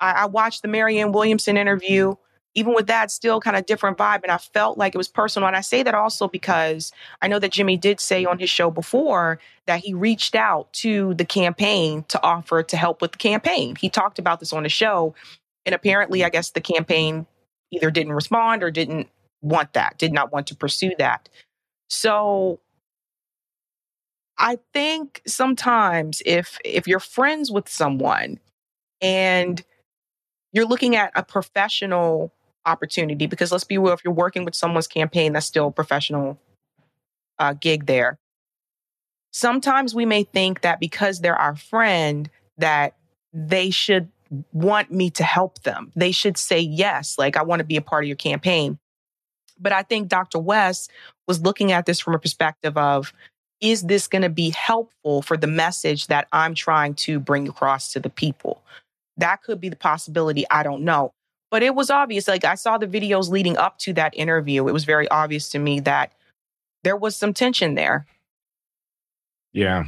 I, 0.00 0.12
I 0.12 0.26
watched 0.26 0.62
the 0.62 0.68
Marianne 0.68 1.12
Williamson 1.12 1.56
interview. 1.56 2.14
Even 2.54 2.74
with 2.74 2.86
that, 2.86 3.10
still 3.10 3.38
kind 3.38 3.54
of 3.54 3.66
different 3.66 3.98
vibe. 3.98 4.22
And 4.22 4.32
I 4.32 4.38
felt 4.38 4.78
like 4.78 4.94
it 4.94 4.98
was 4.98 5.08
personal. 5.08 5.46
And 5.46 5.54
I 5.54 5.60
say 5.60 5.82
that 5.82 5.94
also 5.94 6.26
because 6.26 6.90
I 7.20 7.28
know 7.28 7.38
that 7.38 7.52
Jimmy 7.52 7.76
did 7.76 8.00
say 8.00 8.24
on 8.24 8.38
his 8.38 8.48
show 8.48 8.70
before 8.70 9.38
that 9.66 9.80
he 9.80 9.92
reached 9.92 10.34
out 10.34 10.72
to 10.74 11.12
the 11.14 11.26
campaign 11.26 12.06
to 12.08 12.22
offer 12.22 12.62
to 12.62 12.76
help 12.78 13.02
with 13.02 13.12
the 13.12 13.18
campaign. 13.18 13.76
He 13.76 13.90
talked 13.90 14.18
about 14.18 14.40
this 14.40 14.54
on 14.54 14.62
the 14.62 14.70
show. 14.70 15.14
And 15.66 15.74
apparently, 15.74 16.24
I 16.24 16.30
guess 16.30 16.52
the 16.52 16.62
campaign 16.62 17.26
either 17.72 17.90
didn't 17.90 18.14
respond 18.14 18.62
or 18.62 18.70
didn't 18.70 19.08
want 19.42 19.74
that, 19.74 19.98
did 19.98 20.14
not 20.14 20.32
want 20.32 20.46
to 20.46 20.56
pursue 20.56 20.92
that. 20.98 21.28
So 21.90 22.58
I 24.38 24.58
think 24.72 25.22
sometimes 25.26 26.22
if 26.26 26.58
if 26.64 26.86
you're 26.86 27.00
friends 27.00 27.50
with 27.50 27.68
someone 27.68 28.38
and 29.00 29.62
you're 30.52 30.66
looking 30.66 30.96
at 30.96 31.12
a 31.14 31.22
professional 31.22 32.32
opportunity 32.64 33.26
because 33.26 33.52
let's 33.52 33.64
be 33.64 33.78
real, 33.78 33.92
if 33.92 34.04
you're 34.04 34.12
working 34.12 34.44
with 34.44 34.54
someone's 34.54 34.86
campaign, 34.86 35.32
that's 35.32 35.46
still 35.46 35.68
a 35.68 35.72
professional 35.72 36.38
uh, 37.38 37.54
gig 37.54 37.86
there. 37.86 38.18
Sometimes 39.32 39.94
we 39.94 40.06
may 40.06 40.24
think 40.24 40.62
that 40.62 40.80
because 40.80 41.20
they're 41.20 41.36
our 41.36 41.56
friend, 41.56 42.30
that 42.58 42.96
they 43.32 43.70
should 43.70 44.08
want 44.52 44.90
me 44.90 45.10
to 45.10 45.22
help 45.22 45.62
them. 45.62 45.92
They 45.94 46.10
should 46.10 46.36
say 46.38 46.60
yes, 46.60 47.18
like 47.18 47.36
I 47.36 47.42
want 47.42 47.60
to 47.60 47.64
be 47.64 47.76
a 47.76 47.82
part 47.82 48.04
of 48.04 48.08
your 48.08 48.16
campaign. 48.16 48.78
But 49.58 49.72
I 49.72 49.82
think 49.82 50.08
Dr. 50.08 50.38
West 50.38 50.90
was 51.26 51.40
looking 51.40 51.72
at 51.72 51.86
this 51.86 52.00
from 52.00 52.14
a 52.14 52.18
perspective 52.18 52.76
of 52.76 53.12
is 53.60 53.82
this 53.82 54.08
going 54.08 54.22
to 54.22 54.28
be 54.28 54.50
helpful 54.50 55.22
for 55.22 55.36
the 55.36 55.46
message 55.46 56.08
that 56.08 56.28
I'm 56.32 56.54
trying 56.54 56.94
to 56.94 57.18
bring 57.18 57.48
across 57.48 57.92
to 57.92 58.00
the 58.00 58.10
people? 58.10 58.62
That 59.16 59.42
could 59.42 59.60
be 59.60 59.68
the 59.68 59.76
possibility. 59.76 60.44
I 60.50 60.62
don't 60.62 60.82
know. 60.82 61.12
But 61.50 61.62
it 61.62 61.74
was 61.74 61.90
obvious. 61.90 62.28
Like 62.28 62.44
I 62.44 62.54
saw 62.54 62.76
the 62.76 62.86
videos 62.86 63.30
leading 63.30 63.56
up 63.56 63.78
to 63.78 63.92
that 63.94 64.14
interview. 64.16 64.68
It 64.68 64.72
was 64.72 64.84
very 64.84 65.08
obvious 65.08 65.48
to 65.50 65.58
me 65.58 65.80
that 65.80 66.12
there 66.82 66.96
was 66.96 67.16
some 67.16 67.32
tension 67.32 67.74
there. 67.74 68.06
Yeah. 69.52 69.84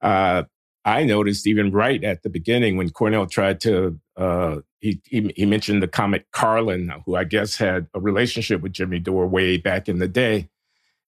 Uh, 0.00 0.44
I 0.84 1.04
noticed 1.04 1.46
even 1.46 1.72
right 1.72 2.02
at 2.02 2.22
the 2.22 2.30
beginning 2.30 2.76
when 2.76 2.90
Cornel 2.90 3.26
tried 3.26 3.60
to, 3.62 3.98
uh, 4.16 4.58
he, 4.80 5.00
he, 5.04 5.32
he 5.36 5.44
mentioned 5.44 5.82
the 5.82 5.88
comic 5.88 6.30
Carlin, 6.30 6.92
who 7.04 7.16
I 7.16 7.24
guess 7.24 7.56
had 7.56 7.88
a 7.92 8.00
relationship 8.00 8.62
with 8.62 8.72
Jimmy 8.72 9.00
Dore 9.00 9.26
way 9.26 9.56
back 9.56 9.88
in 9.88 9.98
the 9.98 10.06
day, 10.06 10.48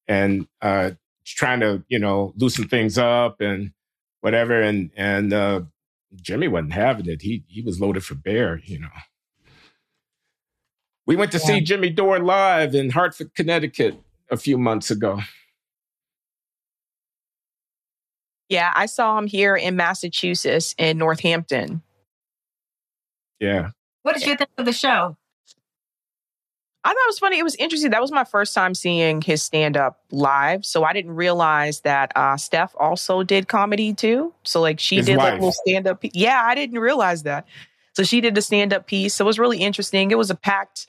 and 0.08 0.48
uh, 0.60 0.90
trying 1.34 1.60
to 1.60 1.84
you 1.88 1.98
know 1.98 2.32
loosen 2.36 2.68
things 2.68 2.98
up 2.98 3.40
and 3.40 3.72
whatever, 4.20 4.60
and 4.60 4.90
and 4.96 5.32
uh, 5.32 5.62
Jimmy 6.16 6.48
wasn't 6.48 6.72
having 6.72 7.06
it. 7.06 7.22
He 7.22 7.44
he 7.48 7.62
was 7.62 7.80
loaded 7.80 8.04
for 8.04 8.14
bear, 8.14 8.60
you 8.64 8.78
know. 8.78 8.88
We 11.06 11.16
went 11.16 11.32
to 11.32 11.38
yeah. 11.38 11.44
see 11.44 11.60
Jimmy 11.60 11.90
Dore 11.90 12.18
live 12.18 12.74
in 12.74 12.90
Hartford, 12.90 13.34
Connecticut 13.34 13.98
a 14.30 14.36
few 14.36 14.58
months 14.58 14.90
ago. 14.90 15.20
Yeah, 18.48 18.72
I 18.74 18.86
saw 18.86 19.18
him 19.18 19.26
here 19.26 19.56
in 19.56 19.76
Massachusetts 19.76 20.74
in 20.78 20.96
Northampton. 20.96 21.82
Yeah. 23.40 23.70
What 24.02 24.16
did 24.16 24.26
you 24.26 24.36
think 24.36 24.50
of 24.56 24.64
the 24.64 24.72
show? 24.72 25.17
I 26.84 26.88
thought 26.90 26.96
it 26.96 27.08
was 27.08 27.18
funny. 27.18 27.38
It 27.38 27.42
was 27.42 27.56
interesting. 27.56 27.90
That 27.90 28.00
was 28.00 28.12
my 28.12 28.24
first 28.24 28.54
time 28.54 28.74
seeing 28.74 29.20
his 29.20 29.42
stand 29.42 29.76
up 29.76 30.00
live. 30.10 30.64
So 30.64 30.84
I 30.84 30.92
didn't 30.92 31.16
realize 31.16 31.80
that 31.80 32.12
uh, 32.16 32.36
Steph 32.36 32.74
also 32.78 33.22
did 33.22 33.48
comedy 33.48 33.92
too. 33.92 34.32
So, 34.44 34.60
like, 34.60 34.78
she 34.80 34.96
his 34.96 35.06
did 35.06 35.16
like 35.16 35.32
a 35.32 35.36
little 35.36 35.52
stand 35.52 35.86
up. 35.86 35.98
Yeah, 36.02 36.40
I 36.42 36.54
didn't 36.54 36.78
realize 36.78 37.24
that. 37.24 37.46
So 37.94 38.04
she 38.04 38.20
did 38.20 38.34
the 38.34 38.42
stand 38.42 38.72
up 38.72 38.86
piece. 38.86 39.14
So 39.16 39.24
it 39.24 39.26
was 39.26 39.38
really 39.40 39.58
interesting. 39.58 40.12
It 40.12 40.18
was 40.18 40.30
a 40.30 40.36
packed, 40.36 40.86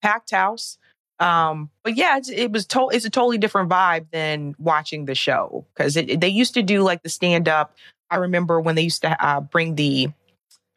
packed 0.00 0.30
house. 0.30 0.78
Um, 1.18 1.70
but 1.82 1.96
yeah, 1.96 2.18
it's, 2.18 2.30
it 2.30 2.50
was 2.52 2.64
to- 2.66 2.90
it's 2.92 3.04
a 3.04 3.10
totally 3.10 3.38
different 3.38 3.68
vibe 3.68 4.06
than 4.12 4.54
watching 4.58 5.04
the 5.06 5.14
show 5.14 5.66
because 5.74 5.94
they 5.94 6.28
used 6.28 6.54
to 6.54 6.62
do 6.62 6.82
like 6.82 7.02
the 7.02 7.08
stand 7.08 7.48
up. 7.48 7.76
I 8.10 8.16
remember 8.16 8.60
when 8.60 8.74
they 8.74 8.82
used 8.82 9.02
to 9.02 9.24
uh, 9.24 9.40
bring 9.40 9.74
the, 9.74 10.08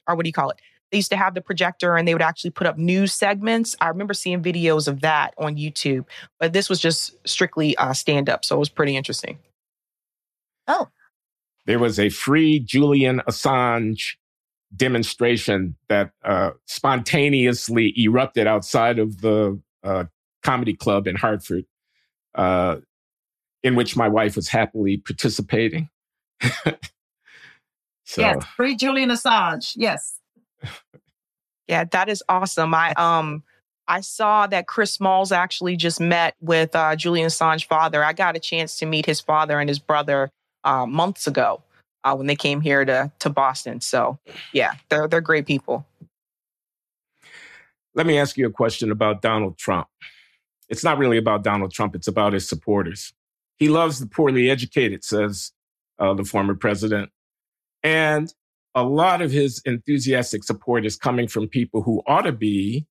or 0.07 0.15
what 0.15 0.23
do 0.23 0.29
you 0.29 0.33
call 0.33 0.49
it? 0.49 0.59
They 0.95 0.99
used 0.99 1.11
to 1.11 1.17
have 1.17 1.33
the 1.33 1.41
projector 1.41 1.97
and 1.97 2.07
they 2.07 2.13
would 2.13 2.21
actually 2.21 2.51
put 2.51 2.67
up 2.67 2.77
news 2.77 3.11
segments. 3.11 3.75
I 3.81 3.89
remember 3.89 4.13
seeing 4.13 4.41
videos 4.41 4.87
of 4.87 5.01
that 5.01 5.33
on 5.37 5.57
YouTube, 5.57 6.05
but 6.39 6.53
this 6.53 6.69
was 6.69 6.79
just 6.79 7.17
strictly 7.27 7.75
uh, 7.75 7.91
stand 7.91 8.29
up. 8.29 8.45
So 8.45 8.55
it 8.55 8.59
was 8.59 8.69
pretty 8.69 8.95
interesting. 8.95 9.39
Oh. 10.69 10.87
There 11.65 11.79
was 11.79 11.99
a 11.99 12.07
free 12.07 12.59
Julian 12.59 13.21
Assange 13.27 14.13
demonstration 14.73 15.75
that 15.89 16.11
uh, 16.23 16.51
spontaneously 16.65 17.93
erupted 18.01 18.47
outside 18.47 18.97
of 18.97 19.19
the 19.19 19.59
uh, 19.83 20.05
comedy 20.43 20.75
club 20.75 21.07
in 21.07 21.17
Hartford, 21.17 21.65
uh, 22.35 22.77
in 23.63 23.75
which 23.75 23.97
my 23.97 24.07
wife 24.07 24.37
was 24.37 24.47
happily 24.47 24.95
participating. 24.95 25.89
so. 26.41 26.77
Yes, 28.17 28.45
free 28.55 28.77
Julian 28.77 29.09
Assange. 29.09 29.73
Yes. 29.75 30.21
Yeah, 31.67 31.83
that 31.85 32.09
is 32.09 32.23
awesome. 32.29 32.73
I 32.73 32.93
um 32.93 33.43
I 33.87 34.01
saw 34.01 34.47
that 34.47 34.67
Chris 34.67 34.93
Smalls 34.93 35.31
actually 35.31 35.75
just 35.75 35.99
met 35.99 36.35
with 36.41 36.75
uh, 36.75 36.95
Julian 36.95 37.27
Assange's 37.27 37.63
father. 37.63 38.03
I 38.03 38.13
got 38.13 38.35
a 38.35 38.39
chance 38.39 38.79
to 38.79 38.85
meet 38.85 39.05
his 39.05 39.21
father 39.21 39.59
and 39.59 39.69
his 39.69 39.77
brother 39.77 40.31
uh, 40.63 40.87
months 40.87 41.27
ago 41.27 41.61
uh, 42.03 42.15
when 42.15 42.27
they 42.27 42.35
came 42.35 42.61
here 42.61 42.85
to 42.85 43.11
to 43.19 43.29
Boston. 43.29 43.81
So 43.81 44.17
yeah, 44.53 44.73
they're 44.89 45.07
they're 45.07 45.21
great 45.21 45.45
people. 45.45 45.85
Let 47.93 48.05
me 48.05 48.17
ask 48.17 48.37
you 48.37 48.45
a 48.45 48.51
question 48.51 48.91
about 48.91 49.21
Donald 49.21 49.57
Trump. 49.57 49.87
It's 50.67 50.83
not 50.83 50.97
really 50.97 51.17
about 51.17 51.43
Donald 51.43 51.71
Trump, 51.71 51.95
it's 51.95 52.07
about 52.07 52.33
his 52.33 52.47
supporters. 52.47 53.13
He 53.57 53.69
loves 53.69 53.99
the 53.99 54.07
poorly 54.07 54.49
educated, 54.49 55.03
says 55.05 55.53
uh, 55.99 56.13
the 56.13 56.25
former 56.25 56.55
president. 56.55 57.09
And 57.83 58.33
a 58.75 58.83
lot 58.83 59.21
of 59.21 59.31
his 59.31 59.61
enthusiastic 59.65 60.43
support 60.43 60.85
is 60.85 60.97
coming 60.97 61.29
from 61.29 61.47
people 61.47 61.81
who 61.81 62.03
ought 62.05 62.23
to 62.23 62.33
be, 62.33 62.85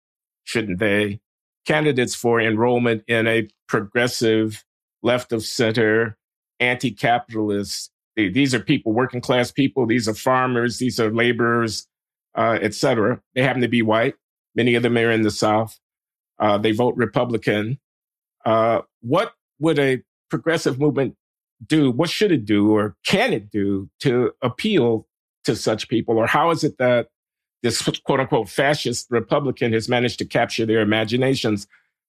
shouldn't 0.45 0.79
they, 0.79 1.21
candidates 1.67 2.15
for 2.15 2.41
enrollment 2.41 3.05
in 3.07 3.27
a 3.27 3.49
progressive, 3.69 4.65
left 5.03 5.33
of 5.33 5.45
center, 5.45 6.17
anti 6.59 6.91
capitalist. 6.91 7.91
These 8.17 8.55
are 8.55 8.61
people, 8.61 8.93
working 8.93 9.21
class 9.21 9.53
people. 9.53 9.87
These 9.87 10.09
are 10.09 10.15
farmers. 10.15 10.79
These 10.79 10.99
are 10.99 11.13
laborers, 11.13 11.87
uh, 12.35 12.59
etc. 12.63 13.21
They 13.35 13.43
happen 13.43 13.63
to 13.63 13.69
be 13.69 13.83
white. 13.83 14.15
Many 14.55 14.77
of 14.77 14.83
them 14.83 14.97
are 14.97 15.11
in 15.11 15.23
the 15.23 15.31
South. 15.31 15.79
Uh, 16.39 16.59
they 16.59 16.73
vote 16.73 16.95
Republican. 16.97 17.79
Uh, 18.45 18.83
what 19.01 19.35
would 19.59 19.79
a 19.79 20.03
progressive 20.31 20.79
movement 20.79 21.17
do? 21.67 21.91
What 21.91 22.09
should 22.09 22.33
it 22.33 22.45
do, 22.45 22.73
or 22.73 22.97
can 23.05 23.33
it 23.33 23.51
do 23.51 23.91
to 24.01 24.33
appeal 24.43 25.07
to 25.45 25.57
such 25.57 25.89
people? 25.89 26.19
Or 26.19 26.27
how 26.27 26.51
is 26.51 26.65
it 26.65 26.79
that 26.79 27.09
this 27.63 27.83
quote 28.05 28.21
unquote 28.21 28.49
fascist 28.49 29.07
Republican 29.11 29.73
has 29.73 29.89
managed 29.89 30.19
to 30.19 30.25
capture 30.25 30.67
their 30.67 30.81
imaginations? 30.81 31.67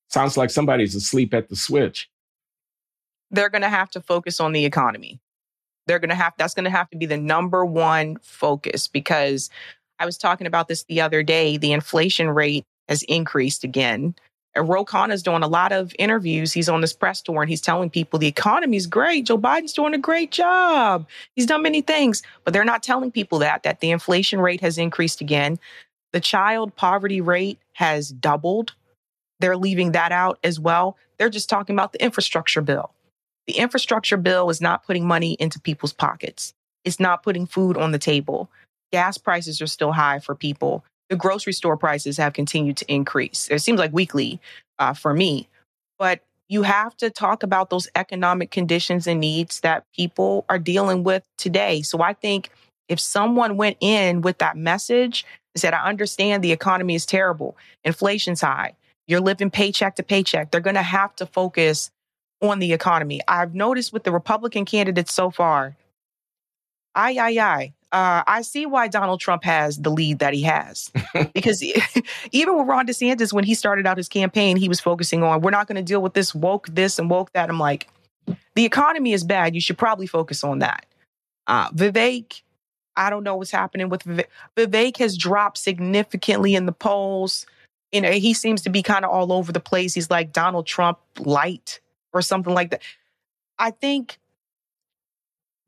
Sounds 0.08 0.36
like 0.36 0.50
somebody's 0.50 0.94
asleep 0.94 1.34
at 1.34 1.48
the 1.48 1.56
switch. 1.56 2.08
They're 3.30 3.50
going 3.50 3.62
to 3.62 3.68
have 3.68 3.90
to 3.90 4.00
focus 4.00 4.40
on 4.40 4.52
the 4.52 4.64
economy. 4.64 5.20
They're 5.86 5.98
going 5.98 6.10
to 6.10 6.16
have, 6.16 6.34
that's 6.38 6.54
going 6.54 6.64
to 6.64 6.70
have 6.70 6.90
to 6.90 6.96
be 6.96 7.06
the 7.06 7.16
number 7.16 7.64
one 7.64 8.18
focus 8.22 8.88
because 8.88 9.50
I 9.98 10.06
was 10.06 10.18
talking 10.18 10.46
about 10.46 10.68
this 10.68 10.84
the 10.84 11.00
other 11.00 11.22
day. 11.22 11.56
The 11.56 11.72
inflation 11.72 12.28
rate 12.30 12.64
has 12.88 13.02
increased 13.04 13.64
again. 13.64 14.14
And 14.56 14.68
Ro 14.68 14.84
Khanna 14.84 15.12
is 15.12 15.22
doing 15.22 15.42
a 15.42 15.48
lot 15.48 15.70
of 15.70 15.92
interviews. 15.98 16.52
He's 16.52 16.68
on 16.68 16.80
this 16.80 16.94
press 16.94 17.20
tour 17.20 17.42
and 17.42 17.50
he's 17.50 17.60
telling 17.60 17.90
people 17.90 18.18
the 18.18 18.26
economy 18.26 18.78
is 18.78 18.86
great. 18.86 19.26
Joe 19.26 19.36
Biden's 19.36 19.74
doing 19.74 19.92
a 19.92 19.98
great 19.98 20.32
job. 20.32 21.06
He's 21.34 21.46
done 21.46 21.62
many 21.62 21.82
things, 21.82 22.22
but 22.42 22.52
they're 22.52 22.64
not 22.64 22.82
telling 22.82 23.12
people 23.12 23.38
that, 23.40 23.62
that 23.64 23.80
the 23.80 23.90
inflation 23.90 24.40
rate 24.40 24.62
has 24.62 24.78
increased 24.78 25.20
again. 25.20 25.58
The 26.12 26.20
child 26.20 26.74
poverty 26.74 27.20
rate 27.20 27.58
has 27.74 28.08
doubled. 28.08 28.72
They're 29.40 29.58
leaving 29.58 29.92
that 29.92 30.10
out 30.10 30.38
as 30.42 30.58
well. 30.58 30.96
They're 31.18 31.28
just 31.28 31.50
talking 31.50 31.76
about 31.76 31.92
the 31.92 32.02
infrastructure 32.02 32.62
bill. 32.62 32.92
The 33.46 33.58
infrastructure 33.58 34.16
bill 34.16 34.48
is 34.48 34.62
not 34.62 34.84
putting 34.86 35.06
money 35.06 35.36
into 35.38 35.60
people's 35.60 35.92
pockets. 35.92 36.54
It's 36.84 36.98
not 36.98 37.22
putting 37.22 37.46
food 37.46 37.76
on 37.76 37.92
the 37.92 37.98
table. 37.98 38.50
Gas 38.90 39.18
prices 39.18 39.60
are 39.60 39.66
still 39.66 39.92
high 39.92 40.18
for 40.18 40.34
people 40.34 40.82
the 41.08 41.16
grocery 41.16 41.52
store 41.52 41.76
prices 41.76 42.16
have 42.16 42.32
continued 42.32 42.76
to 42.78 42.92
increase. 42.92 43.48
It 43.50 43.60
seems 43.60 43.78
like 43.78 43.92
weekly 43.92 44.40
uh, 44.78 44.94
for 44.94 45.14
me, 45.14 45.48
but 45.98 46.20
you 46.48 46.62
have 46.62 46.96
to 46.98 47.10
talk 47.10 47.42
about 47.42 47.70
those 47.70 47.88
economic 47.96 48.50
conditions 48.50 49.06
and 49.06 49.20
needs 49.20 49.60
that 49.60 49.84
people 49.94 50.44
are 50.48 50.58
dealing 50.58 51.02
with 51.02 51.24
today. 51.36 51.82
So 51.82 52.02
I 52.02 52.12
think 52.12 52.50
if 52.88 53.00
someone 53.00 53.56
went 53.56 53.78
in 53.80 54.20
with 54.20 54.38
that 54.38 54.56
message 54.56 55.24
and 55.54 55.60
said, 55.60 55.74
I 55.74 55.88
understand 55.88 56.44
the 56.44 56.52
economy 56.52 56.94
is 56.94 57.06
terrible, 57.06 57.56
inflation's 57.84 58.40
high, 58.40 58.74
you're 59.08 59.20
living 59.20 59.50
paycheck 59.50 59.96
to 59.96 60.02
paycheck, 60.02 60.50
they're 60.50 60.60
going 60.60 60.76
to 60.76 60.82
have 60.82 61.16
to 61.16 61.26
focus 61.26 61.90
on 62.40 62.58
the 62.58 62.72
economy. 62.72 63.20
I've 63.26 63.54
noticed 63.54 63.92
with 63.92 64.04
the 64.04 64.12
Republican 64.12 64.64
candidates 64.64 65.12
so 65.12 65.30
far, 65.30 65.76
I, 66.94 67.16
I, 67.16 67.30
I, 67.44 67.72
uh, 67.92 68.22
I 68.26 68.42
see 68.42 68.66
why 68.66 68.88
Donald 68.88 69.20
Trump 69.20 69.44
has 69.44 69.78
the 69.78 69.90
lead 69.90 70.18
that 70.18 70.34
he 70.34 70.42
has. 70.42 70.90
because 71.34 71.62
even 72.32 72.58
with 72.58 72.66
Ron 72.66 72.86
DeSantis, 72.86 73.32
when 73.32 73.44
he 73.44 73.54
started 73.54 73.86
out 73.86 73.96
his 73.96 74.08
campaign, 74.08 74.56
he 74.56 74.68
was 74.68 74.80
focusing 74.80 75.22
on, 75.22 75.40
we're 75.40 75.50
not 75.50 75.66
going 75.66 75.76
to 75.76 75.82
deal 75.82 76.02
with 76.02 76.14
this 76.14 76.34
woke 76.34 76.66
this 76.68 76.98
and 76.98 77.08
woke 77.08 77.32
that. 77.32 77.48
I'm 77.48 77.58
like, 77.58 77.88
the 78.54 78.64
economy 78.64 79.12
is 79.12 79.22
bad. 79.22 79.54
You 79.54 79.60
should 79.60 79.78
probably 79.78 80.06
focus 80.06 80.42
on 80.42 80.58
that. 80.58 80.86
Uh, 81.46 81.70
Vivek, 81.70 82.42
I 82.96 83.08
don't 83.08 83.22
know 83.22 83.36
what's 83.36 83.50
happening 83.50 83.88
with 83.88 84.02
Vivek. 84.02 84.26
Vivek 84.56 84.96
has 84.96 85.16
dropped 85.16 85.58
significantly 85.58 86.54
in 86.54 86.66
the 86.66 86.72
polls. 86.72 87.46
You 87.92 88.00
know, 88.00 88.10
he 88.10 88.34
seems 88.34 88.62
to 88.62 88.70
be 88.70 88.82
kind 88.82 89.04
of 89.04 89.12
all 89.12 89.32
over 89.32 89.52
the 89.52 89.60
place. 89.60 89.94
He's 89.94 90.10
like 90.10 90.32
Donald 90.32 90.66
Trump 90.66 90.98
light 91.20 91.80
or 92.12 92.20
something 92.20 92.52
like 92.52 92.70
that. 92.70 92.82
I 93.58 93.70
think 93.70 94.18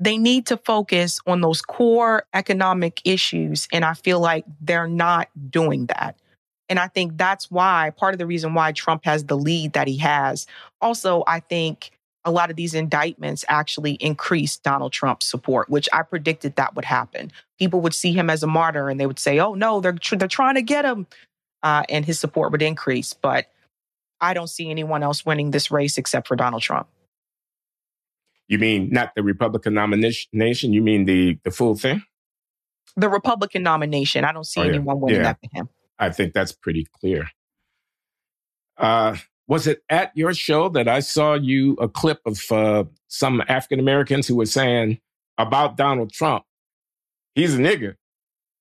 they 0.00 0.16
need 0.16 0.46
to 0.46 0.56
focus 0.56 1.20
on 1.26 1.40
those 1.40 1.60
core 1.60 2.24
economic 2.34 3.00
issues. 3.04 3.66
And 3.72 3.84
I 3.84 3.94
feel 3.94 4.20
like 4.20 4.44
they're 4.60 4.88
not 4.88 5.28
doing 5.50 5.86
that. 5.86 6.16
And 6.68 6.78
I 6.78 6.86
think 6.88 7.16
that's 7.16 7.50
why 7.50 7.92
part 7.96 8.14
of 8.14 8.18
the 8.18 8.26
reason 8.26 8.54
why 8.54 8.72
Trump 8.72 9.04
has 9.04 9.24
the 9.24 9.36
lead 9.36 9.72
that 9.72 9.88
he 9.88 9.96
has. 9.98 10.46
Also, 10.80 11.24
I 11.26 11.40
think 11.40 11.92
a 12.24 12.30
lot 12.30 12.50
of 12.50 12.56
these 12.56 12.74
indictments 12.74 13.44
actually 13.48 13.92
increased 13.94 14.62
Donald 14.62 14.92
Trump's 14.92 15.26
support, 15.26 15.70
which 15.70 15.88
I 15.92 16.02
predicted 16.02 16.56
that 16.56 16.76
would 16.76 16.84
happen. 16.84 17.32
People 17.58 17.80
would 17.80 17.94
see 17.94 18.12
him 18.12 18.28
as 18.28 18.42
a 18.42 18.46
martyr 18.46 18.90
and 18.90 19.00
they 19.00 19.06
would 19.06 19.18
say, 19.18 19.38
oh, 19.38 19.54
no, 19.54 19.80
they're, 19.80 19.92
tr- 19.92 20.16
they're 20.16 20.28
trying 20.28 20.56
to 20.56 20.62
get 20.62 20.84
him. 20.84 21.06
Uh, 21.62 21.82
and 21.88 22.04
his 22.04 22.20
support 22.20 22.52
would 22.52 22.62
increase. 22.62 23.14
But 23.14 23.50
I 24.20 24.34
don't 24.34 24.48
see 24.48 24.70
anyone 24.70 25.02
else 25.02 25.24
winning 25.24 25.50
this 25.50 25.70
race 25.70 25.96
except 25.96 26.28
for 26.28 26.36
Donald 26.36 26.62
Trump. 26.62 26.86
You 28.48 28.58
mean 28.58 28.90
not 28.90 29.14
the 29.14 29.22
Republican 29.22 29.74
nomination? 29.74 30.72
You 30.72 30.82
mean 30.82 31.04
the, 31.04 31.38
the 31.44 31.50
full 31.50 31.74
thing? 31.74 32.02
The 32.96 33.08
Republican 33.08 33.62
nomination. 33.62 34.24
I 34.24 34.32
don't 34.32 34.44
see 34.44 34.60
oh, 34.60 34.64
yeah. 34.64 34.70
anyone 34.70 35.00
winning 35.00 35.20
yeah. 35.20 35.22
that 35.24 35.38
for 35.40 35.56
him. 35.56 35.68
I 35.98 36.10
think 36.10 36.32
that's 36.32 36.52
pretty 36.52 36.86
clear. 37.00 37.28
Uh, 38.76 39.16
was 39.46 39.66
it 39.66 39.82
at 39.90 40.12
your 40.14 40.32
show 40.34 40.68
that 40.70 40.88
I 40.88 41.00
saw 41.00 41.34
you 41.34 41.74
a 41.74 41.88
clip 41.88 42.20
of 42.26 42.40
uh, 42.50 42.84
some 43.08 43.42
African 43.48 43.80
Americans 43.80 44.26
who 44.26 44.36
were 44.36 44.46
saying 44.46 44.98
about 45.36 45.76
Donald 45.76 46.12
Trump, 46.12 46.44
he's 47.34 47.54
a 47.54 47.58
nigger. 47.58 47.96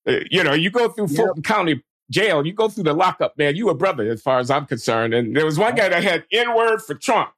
Uh, 0.08 0.19
you 0.30 0.43
know, 0.43 0.54
you 0.54 0.69
go 0.69 0.89
through 0.89 1.10
Fulton 1.10 1.43
County 1.43 1.84
jail, 2.10 2.45
you 2.45 2.54
go 2.54 2.69
through 2.69 2.86
the 2.86 2.93
lockup, 2.93 3.38
man, 3.38 3.56
you 3.56 3.69
a 3.69 3.76
brother 3.76 4.10
as 4.10 4.21
far 4.21 4.39
as 4.39 4.50
I'm 4.50 4.65
concerned. 4.65 5.13
And 5.13 5.36
there 5.36 5.45
was 5.45 5.60
one 5.60 5.76
guy 5.76 5.89
that 5.89 6.04
had 6.04 6.26
N 6.32 6.56
word 6.56 6.82
for 6.82 6.95
Trump, 6.95 7.32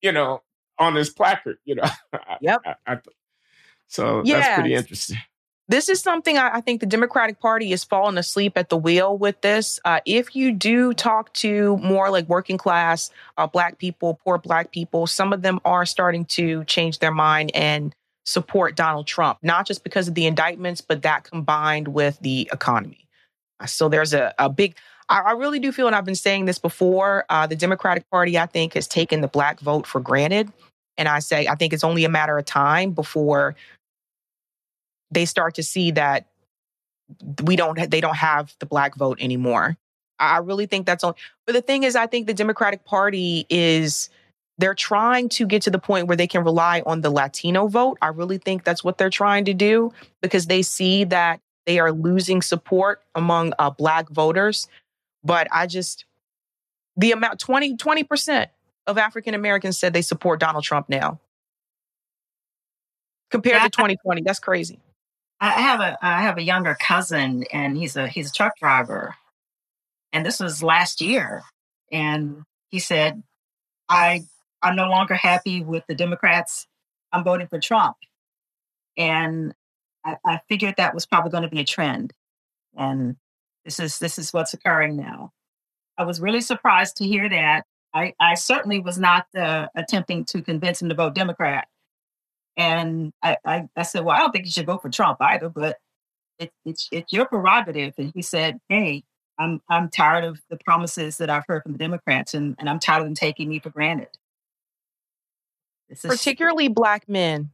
you 0.00 0.12
know, 0.12 0.42
on 0.78 0.94
his 0.94 1.10
placard, 1.10 1.58
you 1.64 1.76
know. 1.76 1.84
Yep. 2.40 2.60
I, 2.66 2.74
I, 2.86 2.98
so 3.86 4.22
yes. 4.24 4.44
that's 4.44 4.60
pretty 4.60 4.74
interesting. 4.74 5.18
This 5.68 5.88
is 5.88 6.00
something 6.00 6.36
I, 6.36 6.56
I, 6.56 6.60
think 6.60 6.80
the 6.80 6.86
Democratic 6.86 7.40
Party 7.40 7.72
is 7.72 7.84
falling 7.84 8.18
asleep 8.18 8.52
at 8.56 8.68
the 8.68 8.76
wheel 8.76 9.16
with 9.16 9.40
this. 9.40 9.80
Uh, 9.84 10.00
if 10.04 10.36
you 10.36 10.52
do 10.52 10.92
talk 10.92 11.32
to 11.34 11.78
more 11.78 12.10
like 12.10 12.28
working 12.28 12.58
class 12.58 13.10
uh, 13.38 13.46
Black 13.46 13.78
people, 13.78 14.20
poor 14.24 14.36
Black 14.36 14.72
people, 14.72 15.06
some 15.06 15.32
of 15.32 15.40
them 15.40 15.60
are 15.64 15.86
starting 15.86 16.26
to 16.26 16.64
change 16.64 16.98
their 16.98 17.12
mind 17.12 17.50
and 17.54 17.94
support 18.26 18.76
Donald 18.76 19.06
Trump, 19.06 19.38
not 19.42 19.66
just 19.66 19.84
because 19.84 20.08
of 20.08 20.14
the 20.14 20.26
indictments, 20.26 20.80
but 20.82 21.02
that 21.02 21.24
combined 21.24 21.88
with 21.88 22.18
the 22.20 22.48
economy. 22.52 23.06
Uh, 23.60 23.66
so 23.66 23.88
there's 23.88 24.12
a, 24.12 24.34
a 24.38 24.50
big, 24.50 24.76
I, 25.08 25.20
I, 25.20 25.32
really 25.32 25.58
do 25.58 25.70
feel, 25.72 25.86
and 25.86 25.94
I've 25.94 26.04
been 26.04 26.14
saying 26.14 26.46
this 26.46 26.58
before, 26.58 27.24
uh, 27.28 27.46
the 27.46 27.56
Democratic 27.56 28.08
Party, 28.10 28.38
I 28.38 28.46
think, 28.46 28.74
has 28.74 28.88
taken 28.88 29.20
the 29.20 29.28
Black 29.28 29.60
vote 29.60 29.86
for 29.86 30.00
granted. 30.00 30.52
And 30.96 31.08
I 31.08 31.18
say, 31.18 31.46
I 31.46 31.54
think 31.56 31.72
it's 31.72 31.84
only 31.84 32.04
a 32.04 32.08
matter 32.08 32.38
of 32.38 32.44
time 32.44 32.92
before 32.92 33.56
they 35.10 35.24
start 35.24 35.54
to 35.54 35.62
see 35.62 35.92
that 35.92 36.26
we 37.44 37.56
don't 37.56 37.90
they 37.90 38.00
don't 38.00 38.16
have 38.16 38.54
the 38.58 38.66
black 38.66 38.96
vote 38.96 39.18
anymore. 39.20 39.76
I 40.18 40.38
really 40.38 40.66
think 40.66 40.86
that's 40.86 41.04
only 41.04 41.16
but 41.46 41.52
the 41.52 41.62
thing 41.62 41.82
is 41.82 41.96
I 41.96 42.06
think 42.06 42.26
the 42.26 42.34
Democratic 42.34 42.84
Party 42.84 43.46
is 43.50 44.08
they're 44.58 44.74
trying 44.74 45.28
to 45.30 45.46
get 45.46 45.62
to 45.62 45.70
the 45.70 45.78
point 45.78 46.06
where 46.06 46.16
they 46.16 46.28
can 46.28 46.44
rely 46.44 46.82
on 46.86 47.00
the 47.00 47.10
Latino 47.10 47.66
vote. 47.66 47.98
I 48.00 48.08
really 48.08 48.38
think 48.38 48.64
that's 48.64 48.84
what 48.84 48.98
they're 48.98 49.10
trying 49.10 49.44
to 49.46 49.54
do 49.54 49.92
because 50.22 50.46
they 50.46 50.62
see 50.62 51.04
that 51.04 51.40
they 51.66 51.78
are 51.78 51.92
losing 51.92 52.40
support 52.40 53.02
among 53.14 53.52
uh, 53.58 53.70
black 53.70 54.08
voters. 54.10 54.68
But 55.24 55.48
I 55.50 55.66
just 55.66 56.04
the 56.96 57.12
amount 57.12 57.40
20 57.40 57.76
20% 57.76 58.46
of 58.86 58.98
African 58.98 59.34
Americans 59.34 59.78
said 59.78 59.92
they 59.92 60.02
support 60.02 60.40
Donald 60.40 60.64
Trump 60.64 60.88
now. 60.88 61.20
Compared 63.30 63.62
to 63.62 63.70
2020, 63.70 64.22
that's 64.22 64.38
crazy. 64.38 64.78
I 65.40 65.50
have 65.60 65.80
a 65.80 65.98
I 66.00 66.22
have 66.22 66.38
a 66.38 66.42
younger 66.42 66.76
cousin, 66.78 67.44
and 67.52 67.76
he's 67.76 67.96
a 67.96 68.06
he's 68.06 68.30
a 68.30 68.32
truck 68.32 68.56
driver, 68.56 69.14
and 70.12 70.24
this 70.24 70.38
was 70.40 70.62
last 70.62 71.00
year, 71.00 71.42
and 71.90 72.44
he 72.70 72.78
said, 72.78 73.22
"I 73.88 74.24
I'm 74.62 74.76
no 74.76 74.88
longer 74.88 75.14
happy 75.14 75.62
with 75.62 75.84
the 75.88 75.94
Democrats. 75.94 76.66
I'm 77.12 77.24
voting 77.24 77.48
for 77.48 77.58
Trump," 77.58 77.96
and 78.96 79.52
I, 80.04 80.16
I 80.24 80.40
figured 80.48 80.76
that 80.76 80.94
was 80.94 81.06
probably 81.06 81.32
going 81.32 81.42
to 81.42 81.48
be 81.48 81.60
a 81.60 81.64
trend, 81.64 82.12
and 82.76 83.16
this 83.64 83.80
is 83.80 83.98
this 83.98 84.18
is 84.18 84.32
what's 84.32 84.54
occurring 84.54 84.96
now. 84.96 85.32
I 85.96 86.04
was 86.04 86.20
really 86.20 86.40
surprised 86.40 86.96
to 86.96 87.06
hear 87.06 87.28
that. 87.28 87.64
I, 87.94 88.12
I 88.18 88.34
certainly 88.34 88.80
was 88.80 88.98
not 88.98 89.26
uh, 89.36 89.68
attempting 89.76 90.24
to 90.26 90.42
convince 90.42 90.82
him 90.82 90.88
to 90.88 90.96
vote 90.96 91.14
Democrat. 91.14 91.68
And 92.56 93.12
I, 93.22 93.36
I, 93.44 93.68
I, 93.76 93.82
said, 93.82 94.04
well, 94.04 94.16
I 94.16 94.18
don't 94.18 94.32
think 94.32 94.44
you 94.44 94.50
should 94.50 94.66
vote 94.66 94.82
for 94.82 94.90
Trump 94.90 95.18
either, 95.20 95.48
but 95.48 95.78
it, 96.38 96.52
it's 96.64 96.88
it's 96.90 97.12
your 97.12 97.26
prerogative. 97.26 97.94
And 97.98 98.12
he 98.14 98.22
said, 98.22 98.58
hey, 98.68 99.04
I'm 99.38 99.60
I'm 99.68 99.88
tired 99.88 100.24
of 100.24 100.40
the 100.50 100.58
promises 100.64 101.18
that 101.18 101.30
I've 101.30 101.44
heard 101.46 101.62
from 101.62 101.72
the 101.72 101.78
Democrats, 101.78 102.34
and, 102.34 102.56
and 102.58 102.68
I'm 102.68 102.78
tired 102.78 103.00
of 103.00 103.06
them 103.06 103.14
taking 103.14 103.48
me 103.48 103.60
for 103.60 103.70
granted. 103.70 104.08
Is, 105.88 106.00
Particularly 106.00 106.68
black 106.68 107.08
men. 107.08 107.50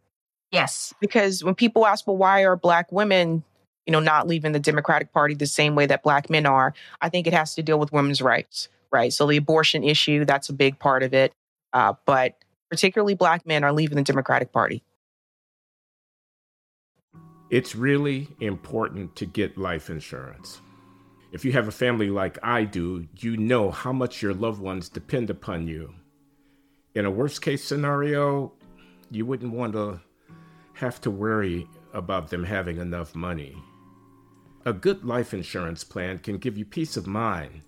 Yes. 0.51 0.93
Because 1.01 1.45
when 1.45 1.55
people 1.55 1.87
ask, 1.87 2.07
well, 2.07 2.17
why 2.17 2.45
are 2.45 2.57
black 2.57 2.91
women, 2.91 3.45
you 3.87 3.93
know, 3.93 4.01
not 4.01 4.27
leaving 4.27 4.53
the 4.53 4.61
Democratic 4.61 5.13
Party 5.13 5.35
the 5.35 5.47
same 5.47 5.75
way 5.75 5.87
that 5.87 6.03
black 6.03 6.31
men 6.31 6.47
are, 6.47 6.75
I 7.01 7.09
think 7.09 7.27
it 7.27 7.33
has 7.33 7.55
to 7.55 7.63
deal 7.63 7.79
with 7.79 7.93
women's 7.93 8.23
rights, 8.23 8.69
right? 8.91 9.13
So 9.13 9.27
the 9.27 9.37
abortion 9.37 9.83
issue, 9.85 10.25
that's 10.25 10.49
a 10.49 10.53
big 10.53 10.79
part 10.79 11.03
of 11.03 11.15
it. 11.15 11.33
Uh, 11.73 11.95
but 12.05 12.37
particularly 12.71 13.15
black 13.15 13.47
men 13.47 13.65
are 13.65 13.73
leaving 13.73 13.97
the 13.97 14.03
Democratic 14.03 14.53
Party. 14.53 14.83
It's 17.51 17.75
really 17.75 18.29
important 18.39 19.17
to 19.17 19.27
get 19.27 19.59
life 19.59 19.91
insurance. 19.91 20.61
If 21.33 21.45
you 21.45 21.53
have 21.53 21.69
a 21.69 21.73
family 21.73 22.11
like 22.11 22.39
I 22.43 22.65
do, 22.65 23.07
you 23.19 23.37
know 23.37 23.71
how 23.71 23.93
much 23.93 24.23
your 24.23 24.35
loved 24.35 24.61
ones 24.61 24.89
depend 24.89 25.31
upon 25.31 25.67
you. 25.67 25.95
In 26.95 27.07
a 27.07 27.11
worst 27.11 27.43
case 27.43 27.65
scenario, 27.65 28.53
you 29.11 29.27
wouldn't 29.27 29.53
want 29.53 29.73
to 29.75 30.01
have 30.75 31.01
to 31.03 31.11
worry 31.11 31.69
about 31.93 32.31
them 32.31 32.45
having 32.45 32.79
enough 32.79 33.15
money. 33.15 33.57
A 34.67 34.73
good 34.73 35.05
life 35.05 35.33
insurance 35.33 35.85
plan 35.85 36.19
can 36.19 36.39
give 36.39 36.59
you 36.59 36.65
peace 36.65 36.97
of 36.97 37.07
mind 37.07 37.63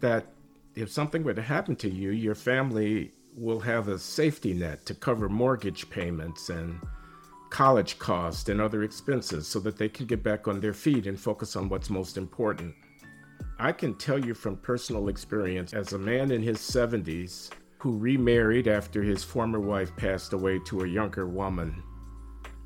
that 0.00 0.26
if 0.74 0.90
something 0.90 1.22
were 1.22 1.34
to 1.34 1.42
happen 1.42 1.76
to 1.76 1.90
you, 1.90 2.10
your 2.10 2.34
family 2.34 3.12
will 3.36 3.60
have 3.60 3.88
a 3.88 3.98
safety 3.98 4.54
net 4.54 4.86
to 4.86 4.94
cover 4.94 5.28
mortgage 5.28 5.90
payments 5.90 6.48
and 6.48 6.80
college 7.50 7.98
costs, 7.98 8.48
and 8.48 8.60
other 8.60 8.84
expenses 8.84 9.46
so 9.46 9.58
that 9.60 9.76
they 9.76 9.88
can 9.88 10.06
get 10.06 10.22
back 10.22 10.48
on 10.48 10.60
their 10.60 10.72
feet 10.72 11.06
and 11.06 11.20
focus 11.20 11.56
on 11.56 11.68
what's 11.68 11.90
most 11.90 12.16
important. 12.16 12.74
I 13.58 13.72
can 13.72 13.98
tell 13.98 14.24
you 14.24 14.32
from 14.32 14.56
personal 14.56 15.08
experience 15.08 15.74
as 15.74 15.92
a 15.92 15.98
man 15.98 16.30
in 16.30 16.42
his 16.42 16.58
70s 16.58 17.50
who 17.78 17.98
remarried 17.98 18.68
after 18.68 19.02
his 19.02 19.24
former 19.24 19.60
wife 19.60 19.94
passed 19.96 20.32
away 20.32 20.60
to 20.66 20.82
a 20.82 20.88
younger 20.88 21.26
woman 21.26 21.82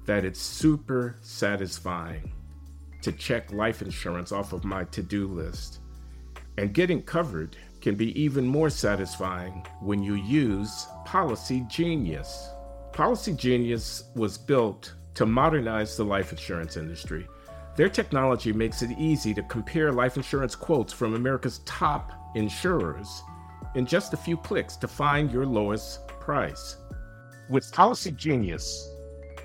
that 0.04 0.24
it's 0.24 0.40
super 0.40 1.16
satisfying 1.22 2.30
to 3.04 3.12
check 3.12 3.52
life 3.52 3.82
insurance 3.82 4.32
off 4.32 4.52
of 4.52 4.64
my 4.64 4.84
to 4.84 5.02
do 5.02 5.26
list. 5.26 5.80
And 6.56 6.72
getting 6.72 7.02
covered 7.02 7.56
can 7.80 7.96
be 7.96 8.18
even 8.20 8.46
more 8.46 8.70
satisfying 8.70 9.64
when 9.80 10.02
you 10.02 10.14
use 10.14 10.86
Policygenius. 11.06 12.48
Policy 12.92 13.34
Genius 13.34 14.04
was 14.14 14.38
built 14.38 14.94
to 15.14 15.26
modernize 15.26 15.96
the 15.96 16.04
life 16.04 16.32
insurance 16.32 16.76
industry. 16.76 17.26
Their 17.76 17.88
technology 17.88 18.52
makes 18.52 18.82
it 18.82 18.96
easy 18.98 19.34
to 19.34 19.42
compare 19.42 19.92
life 19.92 20.16
insurance 20.16 20.54
quotes 20.54 20.92
from 20.92 21.14
America's 21.14 21.58
top 21.66 22.12
insurers 22.34 23.22
in 23.74 23.84
just 23.84 24.14
a 24.14 24.16
few 24.16 24.36
clicks 24.36 24.76
to 24.76 24.88
find 24.88 25.30
your 25.30 25.44
lowest 25.44 26.06
price. 26.06 26.76
With 27.50 27.70
Policygenius, 27.72 28.93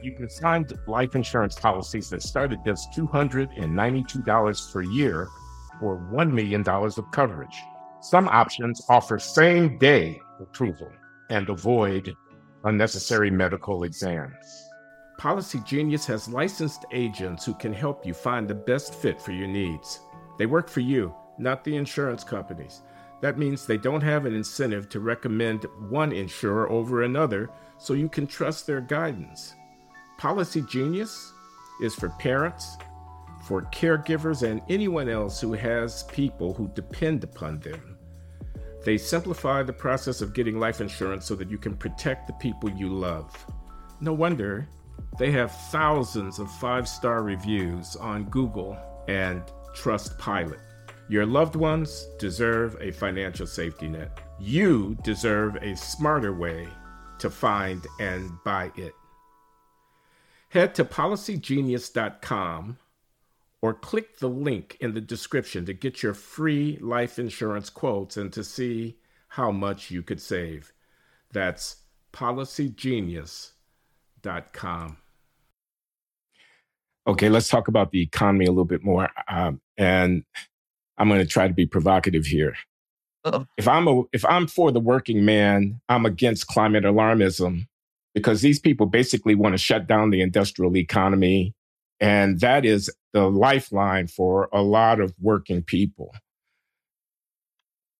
you 0.04 0.14
can 0.14 0.30
sign 0.30 0.68
life 0.88 1.16
insurance 1.16 1.58
policies 1.58 2.10
that 2.10 2.22
start 2.24 2.52
at 2.52 2.66
just 2.66 2.92
$292 2.94 4.74
per 4.74 4.82
year 4.82 5.30
for 5.80 5.98
$1 6.12 6.32
million 6.32 6.68
of 6.68 7.12
coverage. 7.12 7.58
Some 8.02 8.28
options 8.28 8.82
offer 8.90 9.20
same 9.20 9.78
day 9.78 10.20
approval 10.40 10.92
and 11.30 11.50
avoid 11.50 12.14
unnecessary 12.64 13.30
medical 13.30 13.84
exams. 13.84 14.70
Policygenius 15.20 16.06
has 16.06 16.30
licensed 16.30 16.86
agents 16.92 17.46
who 17.46 17.54
can 17.54 17.74
help 17.74 18.06
you 18.06 18.14
find 18.14 18.48
the 18.48 18.56
best 18.56 18.96
fit 18.96 19.22
for 19.22 19.32
your 19.32 19.48
needs. 19.48 20.00
They 20.38 20.46
work 20.46 20.70
for 20.70 20.80
you, 20.80 21.14
not 21.38 21.64
the 21.64 21.76
insurance 21.76 22.24
companies. 22.24 22.82
That 23.22 23.38
means 23.38 23.66
they 23.66 23.78
don't 23.78 24.02
have 24.02 24.26
an 24.26 24.34
incentive 24.34 24.88
to 24.90 25.02
recommend 25.02 25.66
one 25.90 26.14
insurer 26.14 26.70
over 26.70 27.04
another, 27.04 27.50
so 27.78 27.94
you 27.94 28.08
can 28.08 28.28
trust 28.28 28.66
their 28.66 28.80
guidance. 28.80 29.56
Policygenius 30.20 31.32
is 31.82 31.96
for 31.96 32.10
parents, 32.10 32.78
for 33.46 33.62
caregivers, 33.62 34.44
and 34.44 34.62
anyone 34.68 35.08
else 35.08 35.40
who 35.40 35.54
has 35.54 36.04
people 36.04 36.54
who 36.54 36.68
depend 36.76 37.24
upon 37.24 37.62
them. 37.62 37.98
They 38.84 38.98
simplify 38.98 39.64
the 39.64 39.72
process 39.72 40.20
of 40.20 40.34
getting 40.34 40.60
life 40.60 40.82
insurance 40.82 41.26
so 41.26 41.36
that 41.36 41.50
you 41.50 41.58
can 41.58 41.78
protect 41.78 42.28
the 42.28 42.34
people 42.34 42.70
you 42.70 42.90
love. 42.90 43.34
No 44.02 44.12
wonder 44.12 44.68
they 45.18 45.32
have 45.32 45.56
thousands 45.72 46.38
of 46.38 46.52
five 46.52 46.88
star 46.88 47.24
reviews 47.24 47.96
on 47.96 48.26
Google 48.26 48.78
and 49.08 49.42
Trustpilot. 49.74 50.60
Your 51.08 51.26
loved 51.26 51.56
ones 51.56 52.08
deserve 52.20 52.76
a 52.82 52.92
financial 52.92 53.48
safety 53.48 53.88
net. 53.88 54.20
You 54.38 54.98
deserve 55.02 55.56
a 55.62 55.78
smarter 55.78 56.34
way 56.34 56.68
to 57.20 57.30
find 57.30 57.88
and 58.02 58.32
buy 58.44 58.70
it. 58.76 58.94
Head 60.50 60.76
to 60.76 60.84
policygenius.com 60.84 62.78
or 63.62 63.74
click 63.74 64.20
the 64.20 64.30
link 64.30 64.78
in 64.80 64.94
the 64.94 65.02
description 65.02 65.66
to 65.66 65.74
get 65.74 66.02
your 66.02 66.14
free 66.14 66.78
life 66.82 67.20
insurance 67.20 67.70
quotes 67.70 68.16
and 68.18 68.32
to 68.34 68.44
see 68.44 68.98
how 69.28 69.52
much 69.52 69.92
you 69.92 70.02
could 70.02 70.22
save. 70.22 70.74
That's 71.32 71.76
policygenius.com. 72.14 74.98
Okay, 77.08 77.30
let's 77.30 77.48
talk 77.48 77.68
about 77.68 77.92
the 77.92 78.02
economy 78.02 78.46
a 78.46 78.52
little 78.52 78.66
bit 78.66 78.84
more. 78.84 79.10
Um, 79.28 79.62
and 79.78 80.24
I'm 80.98 81.10
going 81.10 81.22
to 81.22 81.28
try 81.28 81.48
to 81.48 81.54
be 81.54 81.66
provocative 81.66 82.26
here. 82.26 82.56
Uh-oh. 83.26 83.46
If 83.58 83.68
I'm 83.68 83.88
a, 83.88 84.04
if 84.14 84.24
I'm 84.26 84.48
for 84.48 84.72
the 84.72 84.80
working 84.80 85.26
man, 85.26 85.82
I'm 85.90 86.06
against 86.06 86.48
climate 86.48 86.86
alarmism 86.86 87.68
because 88.14 88.42
these 88.42 88.60
people 88.60 88.86
basically 88.86 89.36
want 89.36 89.54
to 89.54 89.58
shut 89.58 89.88
down 89.88 90.10
the 90.10 90.22
industrial 90.22 90.76
economy, 90.78 91.54
and 92.00 92.40
that 92.40 92.66
is 92.66 92.90
the 93.14 93.30
lifeline 93.30 94.08
for 94.08 94.50
a 94.52 94.62
lot 94.62 95.00
of 95.00 95.14
working 95.20 95.64
people. 95.64 96.14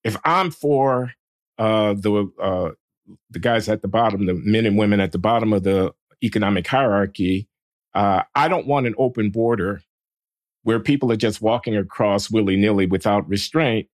If 0.04 0.18
I'm 0.24 0.52
for 0.52 1.14
uh, 1.58 1.94
the 1.94 2.32
uh, 2.42 2.72
the 3.30 3.40
guys 3.40 3.68
at 3.68 3.82
the 3.82 3.88
bottom, 3.88 4.26
the 4.26 4.34
men 4.34 4.66
and 4.66 4.78
women 4.78 5.00
at 5.00 5.12
the 5.12 5.18
bottom 5.18 5.54
of 5.54 5.64
the 5.64 5.94
economic 6.24 6.68
hierarchy, 6.68 7.48
uh, 7.94 8.24
I 8.36 8.48
don't 8.48 8.68
want 8.68 8.88
an 8.88 8.96
open 8.98 9.30
border 9.30 9.82
where 10.64 10.80
people 10.80 11.12
are 11.12 11.18
just 11.18 11.42
walking 11.42 11.76
across 11.76 12.30
willy 12.30 12.56
nilly 12.56 12.86
without 12.86 13.28
restraint, 13.28 13.88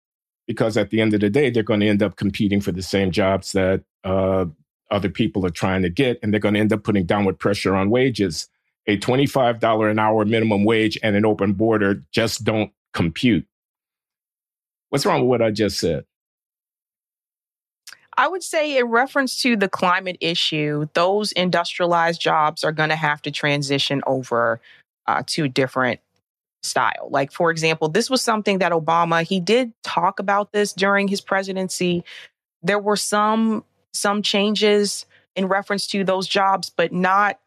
because 0.47 0.77
at 0.77 0.91
the 0.91 1.01
end 1.01 1.15
of 1.15 1.21
the 1.21 1.31
day, 1.31 1.51
they're 1.51 1.63
going 1.63 1.81
to 1.81 1.89
end 1.89 2.03
up 2.03 2.17
competing 2.17 2.61
for 2.61 2.73
the 2.73 2.83
same 2.83 3.11
jobs 3.11 3.53
that 3.53 3.83
uh, 4.05 4.47
other 4.93 5.09
people 5.09 5.45
are 5.45 5.51
trying 5.51 5.83
to 5.83 5.91
get, 5.91 6.19
and 6.23 6.33
they're 6.33 6.41
going 6.41 6.55
to 6.55 6.61
end 6.61 6.73
up 6.73 6.85
putting 6.85 7.05
downward 7.05 7.39
pressure 7.39 7.75
on 7.75 7.91
wages. 7.91 8.49
A 8.87 8.99
$25 8.99 9.91
an 9.91 9.99
hour 9.99 10.25
minimum 10.25 10.65
wage 10.65 10.99
and 11.03 11.17
an 11.17 11.25
open 11.25 11.55
border 11.55 12.03
just 12.13 12.45
don't 12.45 12.73
compute. 12.93 13.47
What's 14.91 15.07
wrong 15.07 15.21
with 15.21 15.29
what 15.29 15.43
I 15.43 15.51
just 15.51 15.79
said? 15.79 16.05
I 18.19 18.29
would 18.29 18.43
say, 18.43 18.77
in 18.77 18.87
reference 18.87 19.41
to 19.43 19.57
the 19.57 19.69
climate 19.69 20.19
issue, 20.21 20.87
those 20.93 21.33
industrialized 21.33 22.21
jobs 22.21 22.63
are 22.63 22.73
going 22.73 22.91
to 22.91 22.97
have 22.97 23.23
to 23.23 23.31
transition 23.31 24.03
over 24.07 24.61
uh, 25.07 25.23
to 25.29 25.45
a 25.45 25.49
different 25.49 26.01
style. 26.63 27.09
Like, 27.11 27.33
for 27.33 27.51
example, 27.51 27.89
this 27.89 28.11
was 28.11 28.21
something 28.21 28.59
that 28.59 28.73
Obama, 28.73 29.23
he 29.23 29.41
did 29.41 29.73
talk 29.83 30.19
about 30.19 30.53
this 30.53 30.73
during 30.73 31.09
his 31.09 31.21
presidency. 31.21 32.05
There 32.63 32.79
were 32.79 32.97
some 32.97 33.65
some 33.93 34.23
changes 34.23 35.07
in 35.35 35.47
reference 35.47 35.87
to 35.89 36.05
those 36.05 36.27
jobs, 36.27 36.71
but 36.71 36.93
not 36.93 37.39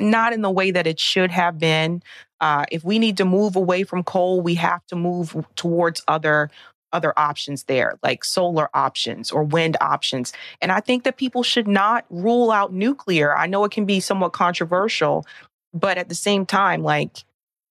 not 0.00 0.32
in 0.32 0.42
the 0.42 0.50
way 0.50 0.70
that 0.70 0.86
it 0.86 0.98
should 0.98 1.30
have 1.30 1.58
been. 1.58 2.02
Uh, 2.40 2.64
if 2.72 2.82
we 2.84 2.98
need 2.98 3.16
to 3.16 3.24
move 3.24 3.54
away 3.54 3.84
from 3.84 4.02
coal, 4.02 4.40
we 4.40 4.54
have 4.56 4.84
to 4.86 4.96
move 4.96 5.46
towards 5.56 6.02
other 6.08 6.50
other 6.92 7.12
options 7.18 7.64
there, 7.64 7.98
like 8.02 8.24
solar 8.24 8.68
options 8.72 9.32
or 9.32 9.42
wind 9.42 9.76
options. 9.80 10.32
And 10.62 10.70
I 10.70 10.78
think 10.80 11.02
that 11.02 11.16
people 11.16 11.42
should 11.42 11.66
not 11.66 12.04
rule 12.08 12.52
out 12.52 12.72
nuclear. 12.72 13.36
I 13.36 13.46
know 13.46 13.64
it 13.64 13.72
can 13.72 13.84
be 13.84 13.98
somewhat 13.98 14.32
controversial, 14.32 15.26
but 15.72 15.98
at 15.98 16.08
the 16.08 16.14
same 16.14 16.46
time, 16.46 16.84
like 16.84 17.24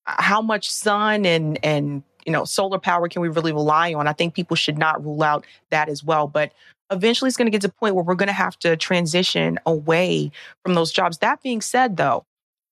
how 0.05 0.41
much 0.41 0.69
sun 0.69 1.25
and 1.25 1.57
and 1.63 2.03
you 2.25 2.31
know 2.31 2.45
solar 2.45 2.79
power 2.79 3.07
can 3.07 3.21
we 3.21 3.29
really 3.29 3.53
rely 3.53 3.93
on 3.93 4.07
i 4.07 4.13
think 4.13 4.33
people 4.33 4.55
should 4.55 4.77
not 4.77 5.03
rule 5.03 5.23
out 5.23 5.45
that 5.71 5.89
as 5.89 6.03
well 6.03 6.27
but 6.27 6.53
eventually 6.91 7.27
it's 7.27 7.37
going 7.37 7.47
to 7.47 7.51
get 7.51 7.61
to 7.61 7.67
a 7.67 7.71
point 7.71 7.95
where 7.95 8.03
we're 8.03 8.15
going 8.15 8.27
to 8.27 8.33
have 8.33 8.57
to 8.59 8.75
transition 8.75 9.59
away 9.65 10.31
from 10.63 10.73
those 10.73 10.91
jobs 10.91 11.17
that 11.19 11.41
being 11.41 11.61
said 11.61 11.97
though 11.97 12.25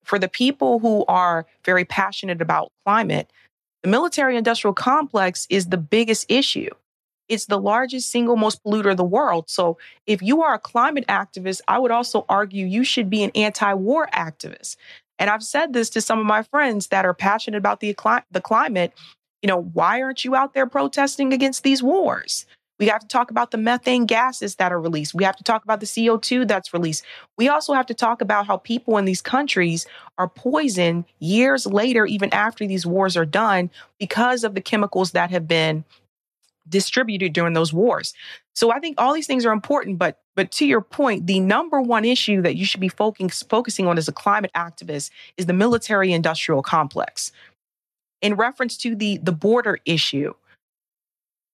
for 0.04 0.18
the 0.18 0.28
people 0.28 0.80
who 0.80 1.06
are 1.08 1.46
very 1.64 1.86
passionate 1.86 2.42
about 2.42 2.72
climate 2.86 3.30
the 3.84 3.90
military 3.90 4.38
industrial 4.38 4.74
complex 4.74 5.48
is 5.50 5.68
the 5.68 5.78
biggest 5.78 6.30
issue 6.30 6.70
it's 7.30 7.46
the 7.46 7.60
largest 7.60 8.12
single 8.12 8.36
most 8.36 8.64
polluter 8.64 8.92
of 8.92 8.98
the 8.98 9.04
world 9.04 9.50
so 9.50 9.78
if 10.06 10.22
you 10.22 10.42
are 10.42 10.54
a 10.54 10.60
climate 10.60 11.06
activist 11.08 11.62
i 11.68 11.80
would 11.80 11.92
also 11.92 12.26
argue 12.30 12.66
you 12.66 12.84
should 12.84 13.10
be 13.10 13.24
an 13.24 13.32
anti-war 13.36 14.08
activist 14.14 14.76
and 15.22 15.30
I've 15.30 15.44
said 15.44 15.74
this 15.74 15.92
to 15.92 16.02
some 16.02 16.18
of 16.18 16.26
my 16.26 16.42
friends 16.42 16.88
that 16.88 17.06
are 17.06 17.14
passionate 17.14 17.60
about 17.60 17.80
the, 17.80 17.96
the 18.32 18.42
climate. 18.42 18.92
You 19.44 19.48
know, 19.50 19.62
why 19.62 20.02
aren't 20.02 20.26
you 20.26 20.36
out 20.36 20.56
there 20.56 20.66
protesting 20.66 21.32
against 21.32 21.62
these 21.62 21.84
wars? 21.84 22.48
We 22.82 22.88
have 22.88 23.02
to 23.02 23.08
talk 23.08 23.30
about 23.30 23.52
the 23.52 23.60
methane 23.60 24.08
gases 24.08 24.56
that 24.56 24.72
are 24.72 24.82
released. 24.82 25.14
We 25.14 25.24
have 25.24 25.36
to 25.36 25.44
talk 25.44 25.64
about 25.64 25.82
the 25.82 25.86
CO2 25.86 26.48
that's 26.48 26.74
released. 26.74 27.04
We 27.38 27.48
also 27.48 27.74
have 27.74 27.86
to 27.86 27.94
talk 27.94 28.22
about 28.22 28.48
how 28.48 28.58
people 28.58 28.98
in 28.98 29.06
these 29.06 29.22
countries 29.22 29.86
are 30.18 30.28
poisoned 30.28 31.06
years 31.20 31.68
later, 31.68 32.08
even 32.08 32.34
after 32.34 32.66
these 32.66 32.84
wars 32.84 33.16
are 33.16 33.26
done, 33.26 33.70
because 34.00 34.44
of 34.44 34.56
the 34.56 34.62
chemicals 34.62 35.12
that 35.12 35.30
have 35.30 35.48
been 35.48 35.86
distributed 36.68 37.34
during 37.34 37.54
those 37.54 37.72
wars. 37.72 38.16
So 38.56 38.72
I 38.72 38.80
think 38.80 39.00
all 39.00 39.14
these 39.14 39.28
things 39.28 39.46
are 39.46 39.54
important, 39.54 40.00
but 40.00 40.18
but 40.36 40.50
to 40.54 40.66
your 40.66 40.82
point, 40.82 41.28
the 41.28 41.40
number 41.40 41.82
one 41.82 42.04
issue 42.04 42.42
that 42.42 42.56
you 42.56 42.66
should 42.66 42.82
be 42.82 42.90
focusing 42.90 43.30
focusing 43.48 43.86
on 43.86 44.00
as 44.00 44.08
a 44.08 44.12
climate 44.12 44.52
activist 44.56 45.12
is 45.38 45.46
the 45.46 45.54
military 45.54 46.12
industrial 46.12 46.64
complex. 46.64 47.32
In 48.24 48.34
reference 48.34 48.76
to 48.78 48.96
the 48.96 49.18
the 49.18 49.32
border 49.32 49.78
issue, 49.86 50.34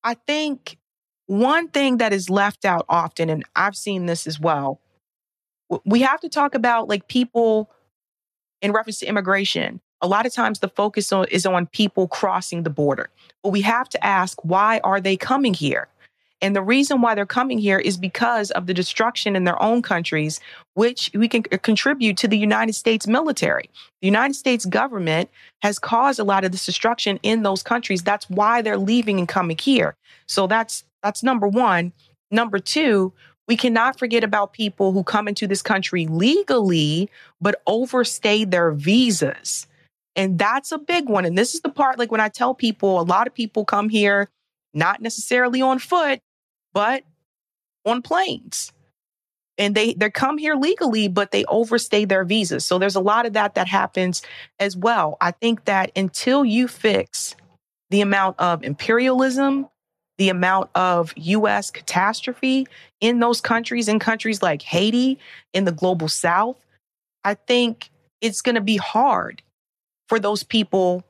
I 0.06 0.14
think 0.14 0.78
one 1.28 1.68
thing 1.70 1.98
that 1.98 2.14
is 2.14 2.30
left 2.30 2.66
out 2.66 2.86
often 2.90 3.30
and 3.30 3.46
I've 3.56 3.76
seen 3.76 4.06
this 4.06 4.28
as 4.28 4.40
well, 4.40 4.82
we 5.86 6.02
have 6.02 6.22
to 6.22 6.30
talk 6.30 6.56
about 6.56 6.88
like 6.88 7.08
people 7.08 7.70
in 8.62 8.72
reference 8.72 9.00
to 9.00 9.06
immigration 9.06 9.82
a 10.02 10.08
lot 10.08 10.26
of 10.26 10.34
times 10.34 10.60
the 10.60 10.70
focus 10.70 11.12
on, 11.12 11.26
is 11.30 11.46
on 11.46 11.68
people 11.68 12.08
crossing 12.08 12.64
the 12.64 12.70
border. 12.70 13.10
But 13.44 13.50
we 13.50 13.62
have 13.62 13.90
to 13.90 14.06
ask, 14.06 14.38
why 14.44 14.80
are 14.84 15.02
they 15.02 15.18
coming 15.18 15.54
here? 15.54 15.88
And 16.40 16.56
the 16.56 16.62
reason 16.62 17.02
why 17.02 17.16
they're 17.16 17.26
coming 17.26 17.58
here 17.58 17.80
is 17.80 17.98
because 17.98 18.52
of 18.52 18.68
the 18.68 18.74
destruction 18.74 19.36
in 19.36 19.44
their 19.44 19.62
own 19.62 19.82
countries, 19.82 20.40
which 20.76 21.10
we 21.16 21.28
can 21.28 21.44
uh, 21.52 21.58
contribute 21.58 22.16
to 22.18 22.28
the 22.28 22.38
United 22.38 22.74
States 22.74 23.08
military. 23.08 23.72
The 24.02 24.08
United 24.08 24.36
States 24.36 24.64
government 24.66 25.32
has 25.64 25.80
caused 25.80 26.20
a 26.20 26.24
lot 26.24 26.46
of 26.46 26.52
this 26.52 26.66
destruction 26.66 27.20
in 27.24 27.42
those 27.42 27.64
countries. 27.64 28.04
That's 28.04 28.30
why 28.30 28.62
they're 28.62 28.78
leaving 28.78 29.18
and 29.18 29.28
coming 29.28 29.58
here. 29.58 29.96
So 30.28 30.46
that's 30.46 30.84
that's 31.08 31.24
number 31.24 31.48
one. 31.48 31.94
Number 32.32 32.60
two, 32.60 33.14
we 33.48 33.56
cannot 33.56 33.98
forget 33.98 34.26
about 34.26 34.52
people 34.52 34.92
who 34.92 35.04
come 35.04 35.28
into 35.28 35.48
this 35.48 35.62
country 35.62 36.06
legally 36.08 37.10
but 37.40 37.62
overstay 37.66 38.44
their 38.44 38.72
visas. 38.72 39.68
And 40.18 40.38
that's 40.38 40.72
a 40.72 40.78
big 40.78 41.08
one. 41.08 41.24
And 41.24 41.38
this 41.38 41.56
is 41.56 41.62
the 41.62 41.70
part 41.70 41.98
like 41.98 42.12
when 42.12 42.20
I 42.20 42.28
tell 42.28 42.54
people, 42.54 43.00
a 43.00 43.04
lot 43.04 43.28
of 43.28 43.34
people 43.34 43.64
come 43.64 43.88
here 43.88 44.28
not 44.74 45.02
necessarily 45.02 45.62
on 45.62 45.80
foot, 45.80 46.20
but 46.74 47.04
on 47.86 48.02
planes. 48.02 48.74
And 49.58 49.76
they 49.76 49.94
they 49.94 50.10
come 50.10 50.38
here 50.38 50.56
legally, 50.56 51.08
but 51.08 51.32
they 51.32 51.46
overstay 51.46 52.04
their 52.06 52.26
visas. 52.26 52.66
So 52.66 52.78
there's 52.78 52.96
a 52.96 53.00
lot 53.00 53.26
of 53.26 53.34
that 53.34 53.56
that 53.56 53.68
happens 53.68 54.22
as 54.60 54.76
well. 54.76 55.18
I 55.22 55.32
think 55.32 55.66
that 55.66 55.92
until 55.96 56.44
you 56.44 56.68
fix 56.68 57.36
the 57.90 58.02
amount 58.02 58.40
of 58.40 58.64
imperialism, 58.64 59.70
the 60.18 60.30
amount 60.30 60.70
of 60.76 61.14
US 61.16 61.72
catastrophe 61.72 62.68
in 63.02 63.20
those 63.20 63.42
countries, 63.42 63.88
in 63.88 64.00
countries 64.00 64.42
like 64.42 64.62
Haiti, 64.62 65.20
in 65.54 65.66
the 65.66 65.72
global 65.72 66.08
south, 66.08 66.58
I 67.24 67.36
think 67.36 67.90
it's 68.22 68.42
going 68.42 68.56
to 68.56 68.62
be 68.62 68.78
hard 68.78 69.42
for 70.08 70.20
those 70.20 70.44
people 70.44 71.04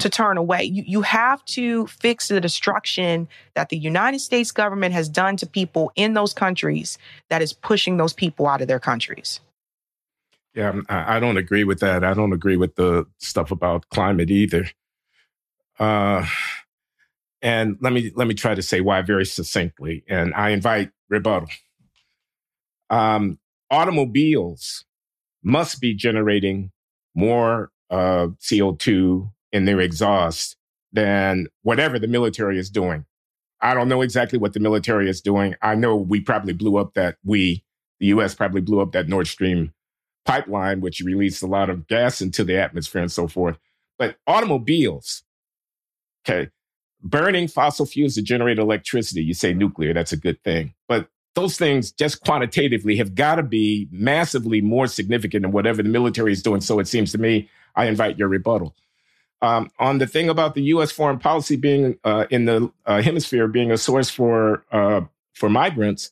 to 0.00 0.08
turn 0.08 0.36
away. 0.36 0.64
You, 0.64 0.82
you 0.86 1.02
have 1.02 1.44
to 1.46 1.86
fix 1.86 2.28
the 2.28 2.40
destruction 2.40 3.28
that 3.54 3.68
the 3.68 3.76
United 3.76 4.20
States 4.20 4.50
government 4.50 4.94
has 4.94 5.08
done 5.08 5.36
to 5.38 5.46
people 5.46 5.92
in 5.94 6.14
those 6.14 6.32
countries 6.32 6.98
that 7.28 7.42
is 7.42 7.52
pushing 7.52 7.96
those 7.96 8.12
people 8.12 8.46
out 8.46 8.60
of 8.60 8.68
their 8.68 8.80
countries. 8.80 9.40
Yeah, 10.54 10.80
I 10.88 11.20
don't 11.20 11.36
agree 11.36 11.64
with 11.64 11.78
that. 11.80 12.02
I 12.02 12.12
don't 12.12 12.32
agree 12.32 12.56
with 12.56 12.74
the 12.74 13.06
stuff 13.18 13.52
about 13.52 13.88
climate 13.90 14.30
either. 14.30 14.68
Uh, 15.78 16.26
and 17.42 17.76
let 17.80 17.92
me 17.92 18.12
let 18.14 18.28
me 18.28 18.34
try 18.34 18.54
to 18.54 18.62
say 18.62 18.80
why 18.80 19.02
very 19.02 19.24
succinctly, 19.26 20.04
and 20.08 20.34
I 20.34 20.50
invite 20.50 20.90
rebuttal. 21.08 21.48
Um, 22.90 23.38
automobiles 23.70 24.84
must 25.42 25.80
be 25.80 25.94
generating 25.94 26.70
more 27.14 27.70
uh, 27.90 28.28
CO2 28.40 29.30
in 29.52 29.64
their 29.64 29.80
exhaust 29.80 30.56
than 30.92 31.46
whatever 31.62 31.98
the 31.98 32.08
military 32.08 32.58
is 32.58 32.70
doing. 32.70 33.04
I 33.60 33.74
don't 33.74 33.88
know 33.88 34.02
exactly 34.02 34.38
what 34.38 34.54
the 34.54 34.60
military 34.60 35.08
is 35.08 35.20
doing. 35.20 35.54
I 35.62 35.74
know 35.74 35.96
we 35.96 36.20
probably 36.20 36.52
blew 36.52 36.76
up 36.76 36.94
that, 36.94 37.16
we, 37.24 37.64
the 37.98 38.06
US 38.06 38.34
probably 38.34 38.60
blew 38.60 38.80
up 38.80 38.92
that 38.92 39.08
Nord 39.08 39.26
Stream 39.26 39.72
pipeline, 40.24 40.80
which 40.80 41.00
released 41.00 41.42
a 41.42 41.46
lot 41.46 41.70
of 41.70 41.86
gas 41.86 42.20
into 42.20 42.44
the 42.44 42.56
atmosphere 42.56 43.02
and 43.02 43.12
so 43.12 43.28
forth. 43.28 43.58
But 43.98 44.16
automobiles, 44.26 45.22
okay, 46.24 46.50
burning 47.02 47.48
fossil 47.48 47.86
fuels 47.86 48.14
to 48.14 48.22
generate 48.22 48.58
electricity, 48.58 49.22
you 49.22 49.34
say 49.34 49.54
nuclear, 49.54 49.94
that's 49.94 50.12
a 50.12 50.16
good 50.16 50.42
thing. 50.42 50.74
But 50.88 51.08
those 51.34 51.56
things 51.56 51.92
just 51.92 52.22
quantitatively 52.24 52.96
have 52.96 53.14
got 53.14 53.36
to 53.36 53.42
be 53.42 53.88
massively 53.90 54.60
more 54.60 54.86
significant 54.86 55.42
than 55.42 55.52
whatever 55.52 55.82
the 55.82 55.88
military 55.88 56.32
is 56.32 56.42
doing. 56.42 56.60
So 56.60 56.78
it 56.78 56.88
seems 56.88 57.12
to 57.12 57.18
me, 57.18 57.48
I 57.76 57.86
invite 57.86 58.18
your 58.18 58.28
rebuttal. 58.28 58.74
Um, 59.42 59.70
on 59.78 59.98
the 59.98 60.06
thing 60.06 60.28
about 60.28 60.54
the 60.54 60.62
U.S. 60.64 60.90
foreign 60.90 61.18
policy 61.18 61.56
being 61.56 61.98
uh, 62.04 62.26
in 62.30 62.44
the 62.44 62.70
uh, 62.84 63.00
hemisphere 63.00 63.48
being 63.48 63.70
a 63.70 63.78
source 63.78 64.10
for 64.10 64.64
uh, 64.70 65.02
for 65.32 65.48
migrants, 65.48 66.10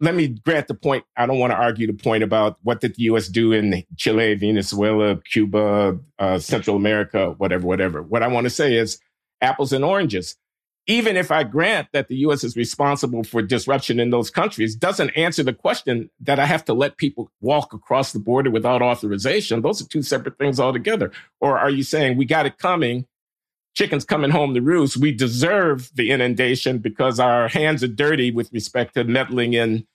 let 0.00 0.14
me 0.14 0.28
grant 0.28 0.68
the 0.68 0.74
point. 0.74 1.04
I 1.16 1.26
don't 1.26 1.40
want 1.40 1.50
to 1.50 1.56
argue 1.56 1.88
the 1.88 1.94
point 1.94 2.22
about 2.22 2.58
what 2.62 2.80
did 2.80 2.94
the 2.94 3.02
U.S. 3.04 3.26
do 3.26 3.50
in 3.50 3.82
Chile, 3.96 4.36
Venezuela, 4.36 5.16
Cuba, 5.22 5.98
uh, 6.20 6.38
Central 6.38 6.76
America, 6.76 7.34
whatever, 7.38 7.66
whatever. 7.66 8.02
What 8.02 8.22
I 8.22 8.28
want 8.28 8.44
to 8.44 8.50
say 8.50 8.76
is 8.76 9.00
apples 9.40 9.72
and 9.72 9.84
oranges 9.84 10.36
even 10.88 11.18
if 11.18 11.30
I 11.30 11.44
grant 11.44 11.88
that 11.92 12.08
the 12.08 12.16
US 12.16 12.42
is 12.42 12.56
responsible 12.56 13.22
for 13.22 13.42
disruption 13.42 14.00
in 14.00 14.08
those 14.08 14.30
countries, 14.30 14.74
doesn't 14.74 15.10
answer 15.10 15.42
the 15.42 15.52
question 15.52 16.10
that 16.20 16.40
I 16.40 16.46
have 16.46 16.64
to 16.64 16.72
let 16.72 16.96
people 16.96 17.30
walk 17.42 17.74
across 17.74 18.12
the 18.12 18.18
border 18.18 18.50
without 18.50 18.80
authorization. 18.80 19.60
Those 19.60 19.82
are 19.82 19.86
two 19.86 20.02
separate 20.02 20.38
things 20.38 20.58
altogether. 20.58 21.12
Or 21.40 21.58
are 21.58 21.68
you 21.68 21.82
saying 21.82 22.16
we 22.16 22.24
got 22.24 22.46
it 22.46 22.56
coming? 22.56 23.06
Chickens 23.74 24.06
coming 24.06 24.30
home 24.30 24.54
to 24.54 24.62
roost. 24.62 24.96
We 24.96 25.12
deserve 25.12 25.90
the 25.94 26.10
inundation 26.10 26.78
because 26.78 27.20
our 27.20 27.48
hands 27.48 27.84
are 27.84 27.88
dirty 27.88 28.30
with 28.30 28.50
respect 28.52 28.94
to 28.94 29.04
meddling 29.04 29.52
in 29.52 29.86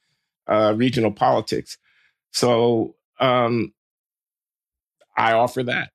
uh, 0.48 0.76
regional 0.78 1.12
politics. 1.12 1.80
So 2.32 2.96
um, 3.20 3.74
I 5.18 5.34
offer 5.34 5.64
that. 5.64 5.90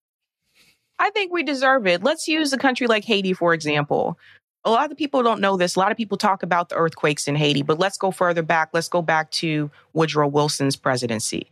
I 0.99 1.11
think 1.11 1.33
we 1.33 1.43
deserve 1.43 1.87
it. 1.87 2.03
Let's 2.03 2.27
use 2.27 2.53
a 2.53 2.59
country 2.59 2.87
like 2.87 3.05
Haiti, 3.05 3.33
for 3.33 3.55
example 3.55 4.19
a 4.65 4.71
lot 4.71 4.91
of 4.91 4.99
people 4.99 5.23
don't 5.23 5.41
know 5.41 5.57
this. 5.57 5.77
A 5.77 5.79
lot 5.79 5.91
of 5.91 5.97
people 5.97 6.19
talk 6.19 6.43
about 6.43 6.69
the 6.69 6.77
earthquakes 6.77 7.29
in 7.29 7.37
Haiti, 7.37 7.63
but 7.63 7.79
let's 7.79 7.97
go 7.97 8.11
further 8.11 8.43
back. 8.43 8.71
Let's 8.73 8.89
go 8.89 9.03
back 9.03 9.31
to 9.33 9.71
Woodrow 9.93 10.29
Wilson's 10.29 10.77
presidency. 10.77 11.51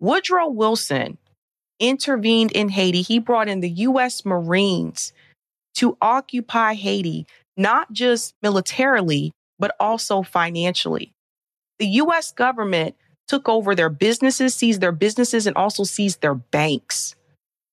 Woodrow 0.00 0.48
Wilson 0.48 1.18
intervened 1.80 2.52
in 2.52 2.68
Haiti. 2.68 3.02
He 3.02 3.18
brought 3.18 3.48
in 3.48 3.60
the 3.60 3.70
U.S. 3.70 4.24
Marines 4.24 5.12
to 5.74 5.96
occupy 6.00 6.74
Haiti, 6.74 7.26
not 7.56 7.92
just 7.92 8.34
militarily, 8.42 9.32
but 9.58 9.74
also 9.80 10.22
financially. 10.22 11.12
The 11.78 11.86
U.S. 11.86 12.32
government 12.32 12.94
took 13.28 13.48
over 13.48 13.74
their 13.74 13.90
businesses, 13.90 14.54
seized 14.54 14.80
their 14.80 14.92
businesses, 14.92 15.46
and 15.46 15.56
also 15.56 15.84
seized 15.84 16.22
their 16.22 16.34
banks. 16.34 17.16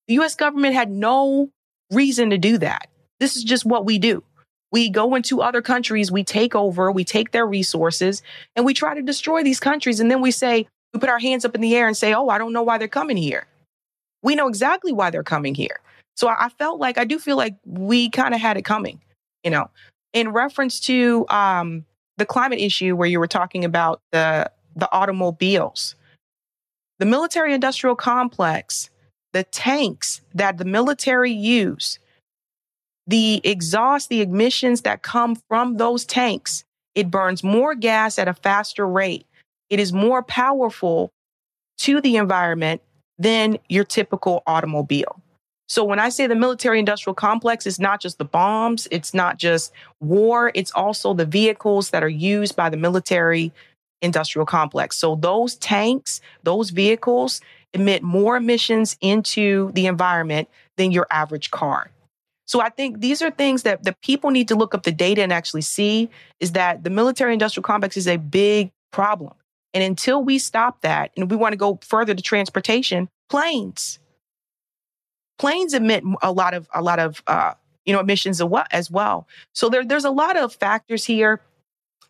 The 0.07 0.15
U.S. 0.15 0.35
government 0.35 0.73
had 0.75 0.91
no 0.91 1.49
reason 1.91 2.29
to 2.31 2.37
do 2.37 2.57
that. 2.57 2.89
This 3.19 3.35
is 3.35 3.43
just 3.43 3.65
what 3.65 3.85
we 3.85 3.99
do. 3.99 4.23
We 4.71 4.89
go 4.89 5.13
into 5.13 5.41
other 5.41 5.61
countries, 5.61 6.11
we 6.11 6.23
take 6.23 6.55
over, 6.55 6.91
we 6.91 7.03
take 7.03 7.31
their 7.31 7.45
resources, 7.45 8.23
and 8.55 8.65
we 8.65 8.73
try 8.73 8.95
to 8.95 9.03
destroy 9.03 9.43
these 9.43 9.59
countries. 9.59 9.99
And 9.99 10.09
then 10.09 10.19
we 10.19 10.31
say, 10.31 10.67
we 10.93 10.99
put 10.99 11.09
our 11.09 11.19
hands 11.19 11.45
up 11.45 11.53
in 11.53 11.61
the 11.61 11.75
air 11.75 11.87
and 11.87 11.95
say, 11.95 12.13
oh, 12.13 12.29
I 12.29 12.39
don't 12.39 12.53
know 12.53 12.63
why 12.63 12.79
they're 12.79 12.87
coming 12.87 13.17
here. 13.17 13.45
We 14.23 14.35
know 14.35 14.47
exactly 14.47 14.91
why 14.91 15.11
they're 15.11 15.23
coming 15.23 15.53
here. 15.53 15.79
So 16.15 16.27
I 16.27 16.49
felt 16.57 16.79
like, 16.79 16.97
I 16.97 17.05
do 17.05 17.19
feel 17.19 17.37
like 17.37 17.55
we 17.65 18.09
kind 18.09 18.33
of 18.33 18.41
had 18.41 18.57
it 18.57 18.63
coming, 18.63 18.99
you 19.43 19.51
know, 19.51 19.69
in 20.11 20.29
reference 20.29 20.79
to 20.81 21.25
um, 21.29 21.85
the 22.17 22.25
climate 22.25 22.59
issue 22.59 22.95
where 22.95 23.07
you 23.07 23.19
were 23.19 23.27
talking 23.27 23.65
about 23.65 24.01
the, 24.11 24.49
the 24.75 24.91
automobiles, 24.91 25.95
the 26.99 27.05
military 27.05 27.53
industrial 27.53 27.95
complex, 27.95 28.89
the 29.33 29.43
tanks 29.43 30.21
that 30.33 30.57
the 30.57 30.65
military 30.65 31.31
use 31.31 31.99
the 33.07 33.41
exhaust, 33.43 34.09
the 34.09 34.21
emissions 34.21 34.81
that 34.81 35.01
come 35.01 35.35
from 35.49 35.77
those 35.77 36.05
tanks, 36.05 36.63
it 36.95 37.11
burns 37.11 37.43
more 37.43 37.75
gas 37.75 38.17
at 38.17 38.27
a 38.27 38.33
faster 38.33 38.87
rate. 38.87 39.25
It 39.69 39.79
is 39.79 39.91
more 39.91 40.23
powerful 40.23 41.11
to 41.79 41.99
the 41.99 42.15
environment 42.15 42.81
than 43.17 43.57
your 43.67 43.83
typical 43.83 44.43
automobile. 44.47 45.19
So 45.67 45.83
when 45.83 45.99
I 45.99 46.09
say 46.09 46.27
the 46.27 46.35
military 46.35 46.77
industrial 46.77 47.15
complex, 47.15 47.65
it's 47.65 47.79
not 47.79 47.99
just 47.99 48.19
the 48.19 48.25
bombs, 48.25 48.87
it's 48.91 49.13
not 49.13 49.37
just 49.37 49.71
war, 49.99 50.51
it's 50.53 50.71
also 50.71 51.13
the 51.13 51.25
vehicles 51.25 51.89
that 51.89 52.03
are 52.03 52.09
used 52.09 52.55
by 52.55 52.69
the 52.69 52.77
military 52.77 53.51
industrial 54.01 54.45
complex. 54.45 54.97
So 54.97 55.15
those 55.15 55.55
tanks, 55.55 56.21
those 56.43 56.69
vehicles 56.69 57.41
emit 57.73 58.03
more 58.03 58.37
emissions 58.37 58.97
into 59.01 59.71
the 59.73 59.87
environment 59.87 60.47
than 60.77 60.91
your 60.91 61.07
average 61.09 61.51
car. 61.51 61.89
So 62.45 62.61
I 62.61 62.69
think 62.69 62.99
these 62.99 63.21
are 63.21 63.31
things 63.31 63.63
that 63.63 63.83
the 63.83 63.95
people 64.03 64.29
need 64.29 64.47
to 64.49 64.55
look 64.55 64.75
up 64.75 64.83
the 64.83 64.91
data 64.91 65.23
and 65.23 65.31
actually 65.31 65.61
see 65.61 66.09
is 66.39 66.51
that 66.51 66.83
the 66.83 66.89
military 66.89 67.33
industrial 67.33 67.63
complex 67.63 67.97
is 67.97 68.07
a 68.07 68.17
big 68.17 68.71
problem. 68.91 69.33
And 69.73 69.83
until 69.83 70.23
we 70.23 70.37
stop 70.37 70.81
that, 70.81 71.11
and 71.17 71.31
we 71.31 71.37
want 71.37 71.53
to 71.53 71.57
go 71.57 71.79
further 71.81 72.13
to 72.13 72.21
transportation, 72.21 73.09
planes, 73.29 73.99
planes 75.39 75.73
emit 75.73 76.03
a 76.21 76.31
lot 76.31 76.53
of 76.53 76.67
a 76.73 76.81
lot 76.81 76.99
of 76.99 77.23
uh, 77.25 77.53
you 77.85 77.93
know 77.93 77.99
emissions 77.99 78.41
as 78.71 78.91
well. 78.91 79.27
So 79.53 79.69
there, 79.69 79.83
there's 79.83 80.05
a 80.05 80.11
lot 80.11 80.37
of 80.37 80.53
factors 80.53 81.05
here. 81.05 81.41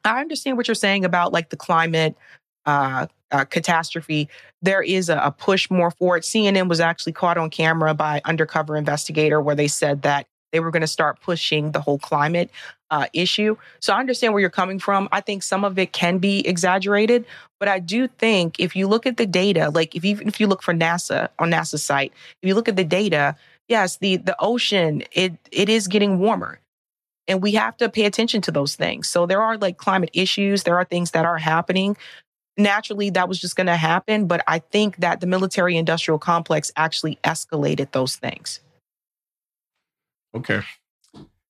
I 0.04 0.20
understand 0.20 0.58
what 0.58 0.68
you're 0.68 0.76
saying 0.76 1.06
about 1.06 1.32
like 1.32 1.50
the 1.50 1.56
climate 1.56 2.18
uh, 2.66 3.08
uh, 3.32 3.46
catastrophe, 3.46 4.30
there 4.62 4.82
is 4.82 5.10
a, 5.10 5.18
a, 5.18 5.32
push 5.32 5.70
more 5.70 5.92
for 5.92 6.16
it. 6.16 6.24
CNN 6.24 6.70
was 6.70 6.80
actually 6.80 7.14
caught 7.14 7.38
on 7.38 7.50
camera 7.50 7.94
by 7.94 8.22
undercover 8.26 8.78
investigator 8.78 9.42
where 9.42 9.56
they 9.56 9.68
said 9.68 10.04
that 10.04 10.28
they 10.52 10.60
were 10.60 10.70
going 10.70 10.82
to 10.82 10.88
start 10.88 11.20
pushing 11.20 11.72
the 11.72 11.82
whole 11.82 11.98
climate 11.98 12.52
uh, 12.92 13.08
issue. 13.12 13.58
So 13.80 13.92
I 13.92 14.00
understand 14.00 14.34
where 14.34 14.40
you're 14.40 14.52
coming 14.52 14.78
from. 14.78 15.10
I 15.12 15.20
think 15.20 15.42
some 15.42 15.66
of 15.66 15.80
it 15.80 15.94
can 15.94 16.20
be 16.20 16.48
exaggerated, 16.48 17.26
but 17.60 17.68
I 17.68 17.80
do 17.80 18.08
think 18.08 18.60
if 18.60 18.76
you 18.76 18.88
look 18.88 19.08
at 19.08 19.18
the 19.18 19.26
data, 19.26 19.72
like 19.72 19.96
if 19.96 20.06
even 20.06 20.28
if 20.28 20.40
you 20.40 20.46
look 20.46 20.62
for 20.62 20.74
NASA 20.74 21.30
on 21.40 21.50
NASA's 21.50 21.84
site, 21.84 22.14
if 22.42 22.48
you 22.48 22.54
look 22.54 22.70
at 22.70 22.76
the 22.76 22.84
data, 22.84 23.36
yes, 23.68 23.98
the 23.98 24.18
the 24.18 24.36
ocean 24.40 25.04
it 25.12 25.34
it 25.52 25.70
is 25.70 25.88
getting 25.88 26.20
warmer 26.20 26.60
and 27.28 27.42
we 27.42 27.54
have 27.54 27.78
to 27.78 27.90
pay 27.90 28.06
attention 28.06 28.42
to 28.42 28.52
those 28.52 28.76
things. 28.76 29.10
So 29.10 29.26
there 29.26 29.42
are 29.42 29.58
like 29.58 29.78
climate 29.78 30.10
issues, 30.14 30.64
there 30.64 30.78
are 30.78 30.86
things 30.86 31.12
that 31.12 31.26
are 31.26 31.38
happening 31.38 31.98
naturally 32.58 33.10
that 33.12 33.28
was 33.28 33.40
just 33.40 33.56
going 33.56 33.68
to 33.68 33.76
happen. 33.76 34.28
But 34.28 34.44
I 34.48 34.60
think 34.60 34.98
that 34.98 35.22
the 35.22 35.28
military 35.28 35.78
industrial 35.78 36.20
complex 36.20 36.72
actually 36.76 37.18
escalated 37.24 37.92
those 37.92 38.16
things. 38.16 38.60
Okay. 40.36 40.62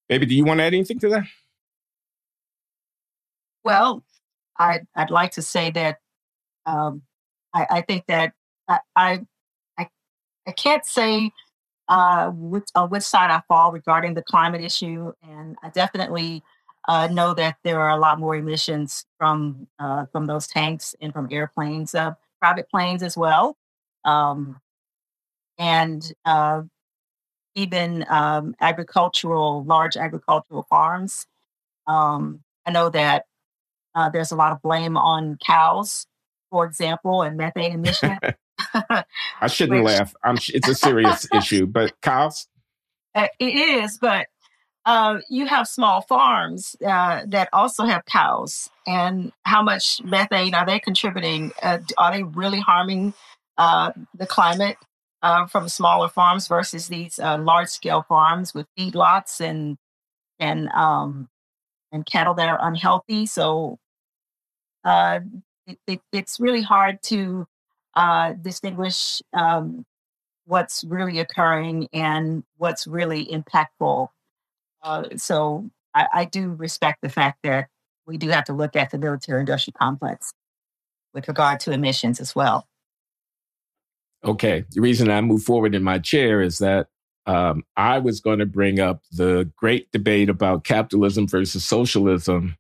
Baby, 0.10 0.26
do 0.26 0.36
you 0.36 0.46
want 0.46 0.60
to 0.60 0.64
add 0.66 0.74
anything 0.74 1.00
to 1.00 1.10
that? 1.10 1.24
Well, 3.64 4.04
I, 4.60 4.82
I'd 4.96 5.10
like 5.10 5.32
to 5.32 5.42
say 5.42 5.72
that 5.72 6.00
um, 6.66 7.02
I, 7.54 7.68
I, 7.70 7.82
think 7.82 8.06
that 8.08 8.34
I, 8.68 8.80
I, 8.96 9.20
I 9.78 10.52
can't 10.52 10.86
say 10.86 11.32
uh, 11.88 12.30
which, 12.30 12.68
on 12.76 12.90
which 12.90 13.04
side 13.04 13.32
I 13.32 13.42
fall 13.48 13.72
regarding 13.72 14.14
the 14.14 14.24
climate 14.24 14.62
issue, 14.62 15.14
and 15.22 15.56
I 15.64 15.70
definitely 15.70 16.44
uh, 16.88 17.08
know 17.08 17.34
that 17.34 17.58
there 17.64 17.80
are 17.80 17.92
a 17.92 17.98
lot 17.98 18.20
more 18.20 18.36
emissions 18.36 19.06
from 19.18 19.68
uh, 19.80 20.06
from 20.12 20.26
those 20.26 20.48
tanks 20.48 20.96
and 21.02 21.14
from 21.14 21.28
airplanes, 21.32 21.96
uh, 21.96 22.14
private 22.40 22.70
planes 22.70 23.04
as 23.04 23.16
well, 23.16 23.58
um, 24.06 24.60
and 25.58 26.14
uh, 26.26 26.62
even 27.56 28.06
um, 28.10 28.56
agricultural, 28.60 29.64
large 29.64 29.96
agricultural 29.96 30.64
farms. 30.64 31.26
Um, 31.88 32.44
I 32.66 32.72
know 32.72 32.90
that 32.90 33.26
uh, 33.96 34.10
there's 34.10 34.32
a 34.32 34.36
lot 34.36 34.52
of 34.52 34.62
blame 34.62 34.98
on 34.98 35.38
cows, 35.46 36.08
for 36.50 36.66
example, 36.66 37.22
and 37.22 37.38
methane 37.38 37.74
emission. 37.74 38.18
I 38.74 39.06
shouldn't 39.48 39.84
Which, 39.84 39.94
laugh. 39.94 40.16
I'm, 40.24 40.38
it's 40.54 40.68
a 40.68 40.76
serious 40.76 41.28
issue, 41.34 41.66
but 41.66 42.00
cows. 42.02 42.48
Uh, 43.16 43.28
it 43.40 43.56
is, 43.56 43.98
but 44.00 44.28
uh, 44.86 45.20
you 45.30 45.46
have 45.46 45.68
small 45.68 46.02
farms 46.02 46.76
uh, 46.86 47.22
that 47.28 47.48
also 47.54 47.86
have 47.86 48.06
cows, 48.06 48.70
and 48.86 49.32
how 49.46 49.62
much 49.62 50.04
methane 50.04 50.54
are 50.54 50.66
they 50.66 50.80
contributing? 50.80 51.52
Uh, 51.62 51.80
are 51.98 52.12
they 52.12 52.24
really 52.24 52.60
harming 52.60 53.14
uh, 53.58 53.92
the 54.14 54.26
climate 54.26 54.78
uh, 55.22 55.46
from 55.48 55.70
smaller 55.70 56.10
farms 56.10 56.48
versus 56.48 56.88
these 56.90 57.18
large 57.18 57.70
scale 57.70 58.06
farms 58.10 58.54
with 58.54 58.68
feedlots 58.78 59.40
and 59.40 59.78
and 60.40 60.68
um, 60.70 61.30
and 61.94 62.06
cattle 62.06 62.34
that 62.34 62.50
are 62.50 62.60
unhealthy? 62.68 63.26
So 63.26 63.80
it, 64.86 65.78
it, 65.88 66.02
it's 66.12 66.42
really 66.42 66.62
hard 66.62 67.02
to 67.04 67.48
distinguish 68.42 69.22
um, 69.32 69.86
what's 70.46 70.84
really 70.84 71.20
occurring 71.20 71.88
and 71.94 72.44
what's 72.58 72.86
really 72.86 73.26
impactful 73.28 74.10
uh, 74.84 75.04
so 75.16 75.70
I, 75.94 76.08
I 76.14 76.26
do 76.26 76.50
respect 76.50 77.02
the 77.02 77.10
fact 77.10 77.40
that 77.44 77.68
we 78.06 78.18
do 78.18 78.30
have 78.30 78.44
to 78.46 78.54
look 78.54 78.76
at 78.76 78.92
the 78.92 78.98
military 78.98 79.40
industrial 79.40 79.76
complex 79.80 80.34
with 81.14 81.28
regard 81.28 81.60
to 81.62 81.72
emissions 81.72 82.20
as 82.20 82.36
well. 82.36 82.68
Okay. 84.26 84.66
The 84.72 84.82
reason 84.82 85.10
I 85.10 85.22
move 85.22 85.44
forward 85.44 85.76
in 85.76 85.84
my 85.84 86.00
chair 86.00 86.42
is 86.42 86.58
that 86.60 86.88
um, 87.26 87.64
I 87.78 88.00
was 88.00 88.20
going 88.20 88.40
to 88.40 88.46
bring 88.46 88.80
up 88.80 89.04
the 89.12 89.50
great 89.56 89.92
debate 89.92 90.30
about 90.30 90.64
capitalism 90.64 91.28
versus 91.28 91.64
socialism 91.64 92.58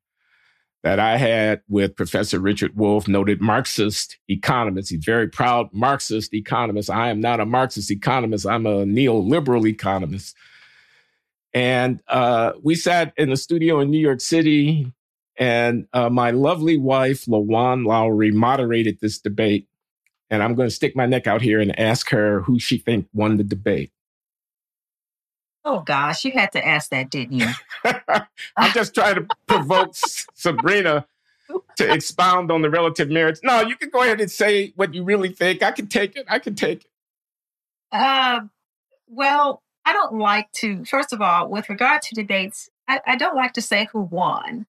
that 0.84 0.99
I 0.99 1.17
had 1.17 1.61
with 1.69 1.95
Professor 1.95 2.39
Richard 2.39 2.76
Wolff, 2.76 3.07
noted 3.07 3.41
Marxist 3.41 4.17
economist. 4.28 4.89
He's 4.89 5.03
very 5.03 5.30
proud 5.30 5.69
Marxist 5.71 6.34
economist. 6.34 6.89
I 6.89 7.09
am 7.09 7.21
not 7.21 7.39
a 7.39 7.45
Marxist 7.45 7.89
economist. 7.89 8.45
I'm 8.45 8.65
a 8.65 8.86
neoliberal 8.86 9.65
economist. 9.67 10.36
And 11.54 12.01
uh, 12.08 12.54
we 12.62 12.76
sat 12.76 13.14
in 13.18 13.30
the 13.30 13.38
studio 13.38 13.80
in 13.80 13.91
New 13.91 13.99
York 13.99 14.22
City, 14.22 14.91
and 15.38 15.88
uh, 15.93 16.10
my 16.10 16.32
lovely 16.32 16.78
wife, 16.78 17.26
LaJuan 17.26 17.86
Loury, 17.86 18.34
moderated 18.34 18.99
this 18.99 19.20
debate. 19.20 19.68
And 20.30 20.41
I'm 20.41 20.56
going 20.56 20.68
to 20.68 20.74
stick 20.74 20.95
my 20.95 21.06
neck 21.06 21.28
out 21.28 21.41
here 21.41 21.60
and 21.60 21.78
ask 21.80 22.10
her 22.10 22.41
who 22.41 22.58
she 22.60 22.78
think 22.78 23.08
won 23.14 23.38
the 23.38 23.43
debate. 23.43 23.91
Oh 25.66 25.80
gosh, 25.80 26.26
you 26.26 26.32
had 26.32 26.51
to 26.54 26.66
ask 26.66 26.89
that, 26.89 27.10
didn't 27.10 27.39
you? 27.39 27.47
I'm 28.58 28.74
just 28.74 28.93
trying 28.93 29.16
to 29.16 29.28
provoke 29.47 29.95
Sabrina 30.34 31.06
to 31.78 31.93
expound 31.93 32.51
on 32.51 32.62
the 32.62 32.70
relative 32.70 33.10
merits. 33.10 33.39
No, 33.43 33.62
you 33.62 33.76
can 33.76 33.89
go 33.89 34.01
ahead 34.01 34.20
and 34.20 34.30
say 34.30 34.74
what 34.76 34.93
you 34.93 35.04
really 35.04 35.30
think. 35.30 35.64
I 35.64 35.72
can 35.72 35.88
take 35.88 36.16
it. 36.16 36.26
I 36.30 36.39
can 36.39 36.56
take 36.56 36.82
it. 36.82 36.88
Uh, 37.91 38.41
well, 39.08 39.62
I 39.86 39.94
don't 39.94 40.16
like 40.16 40.52
to. 40.54 40.86
First 40.86 41.14
of 41.14 41.22
all, 41.22 41.50
with 41.50 41.70
regard 41.70 42.02
to 42.04 42.16
debates, 42.16 42.70
I, 42.88 43.02
I 43.06 43.16
don't 43.16 43.36
like 43.36 43.54
to 43.54 43.62
say 43.62 43.88
who 43.92 44.02
won. 44.02 44.66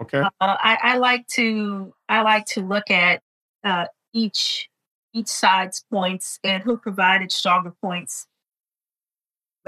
Okay. 0.00 0.20
Uh, 0.20 0.30
I, 0.40 0.78
I, 0.82 0.98
like 0.98 1.26
to. 1.28 1.92
I 2.08 2.22
like 2.22 2.44
to 2.46 2.60
look 2.62 2.90
at 2.90 3.22
uh, 3.64 3.86
each 4.12 4.68
each 5.12 5.28
side's 5.28 5.84
points 5.90 6.38
and 6.44 6.62
who 6.62 6.76
provided 6.76 7.32
stronger 7.32 7.72
points 7.82 8.26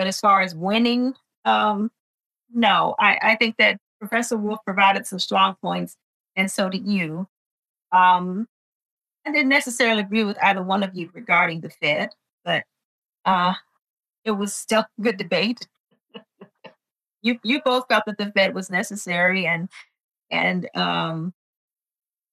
but 0.01 0.07
as 0.07 0.19
far 0.19 0.41
as 0.41 0.55
winning, 0.55 1.13
um, 1.45 1.91
no, 2.55 2.95
I, 2.99 3.19
I 3.21 3.37
think 3.37 3.59
that 3.59 3.79
Professor 3.99 4.39
Wolff 4.39 4.61
provided 4.65 5.07
some 5.07 5.19
strong 5.19 5.57
points, 5.61 5.95
and 6.37 6.51
so 6.51 6.71
did 6.71 6.87
you. 6.87 7.29
Um, 7.93 8.49
I 9.27 9.33
didn't 9.33 9.51
necessarily 9.51 10.01
agree 10.01 10.25
with 10.25 10.39
either 10.43 10.63
one 10.63 10.83
of 10.83 10.95
you 10.95 11.11
regarding 11.13 11.61
the 11.61 11.69
Fed, 11.69 12.15
but 12.47 12.65
uh, 13.27 13.53
it 14.25 14.33
was 14.33 14.55
still 14.55 14.85
a 14.99 15.03
good 15.03 15.17
debate. 15.17 15.69
you 17.23 17.39
you 17.43 17.61
both 17.65 17.85
felt 17.89 18.05
that 18.07 18.19
the 18.19 18.33
Fed 18.33 18.55
was 18.55 18.71
necessary, 18.71 19.47
and 19.47 19.69
and 20.31 20.69
um, 20.75 21.35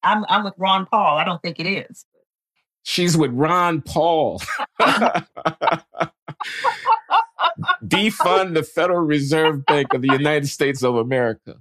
I'm 0.04 0.26
I'm 0.30 0.44
with 0.44 0.54
Ron 0.58 0.86
Paul. 0.86 1.18
I 1.18 1.24
don't 1.24 1.42
think 1.42 1.60
it 1.60 1.68
is. 1.68 2.06
She's 2.84 3.18
with 3.18 3.32
Ron 3.32 3.82
Paul. 3.82 4.42
defund 7.86 8.54
the 8.54 8.64
Federal 8.64 9.06
Reserve 9.06 9.66
Bank 9.66 9.94
of 9.94 10.02
the 10.02 10.12
United 10.12 10.48
States 10.48 10.84
of 10.84 10.96
America. 10.96 11.56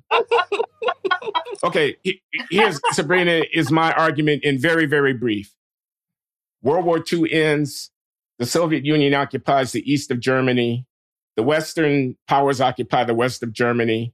Okay, 1.65 1.97
here's 2.51 2.81
Sabrina 2.93 3.43
is 3.53 3.71
my 3.71 3.93
argument 3.93 4.45
in 4.45 4.59
very, 4.59 4.87
very 4.87 5.15
brief. 5.15 5.53
World 6.63 6.85
War 6.85 7.03
II 7.11 7.33
ends. 7.33 7.91
The 8.39 8.47
Soviet 8.47 8.85
Union 8.85 9.15
occupies 9.15 9.73
the 9.73 9.91
east 9.91 10.11
of 10.11 10.21
Germany. 10.21 10.87
The 11.37 11.43
Western 11.43 12.17
powers 12.29 12.61
occupy 12.61 13.05
the 13.05 13.15
west 13.15 13.43
of 13.43 13.53
Germany. 13.53 14.13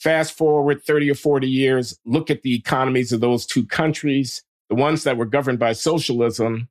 Fast 0.00 0.36
forward 0.36 0.82
30 0.82 1.10
or 1.10 1.14
40 1.14 1.48
years, 1.48 1.98
look 2.04 2.30
at 2.30 2.42
the 2.42 2.54
economies 2.54 3.12
of 3.12 3.20
those 3.20 3.46
two 3.46 3.64
countries. 3.64 4.42
The 4.68 4.74
ones 4.74 5.04
that 5.04 5.16
were 5.16 5.24
governed 5.24 5.58
by 5.58 5.72
socialism 5.72 6.68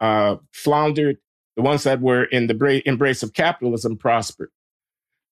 uh, 0.00 0.36
floundered 0.52 1.18
the 1.56 1.62
ones 1.62 1.84
that 1.84 2.00
were 2.00 2.24
in 2.24 2.46
the 2.46 2.82
embrace 2.86 3.22
of 3.22 3.32
capitalism 3.32 3.96
prospered. 3.96 4.50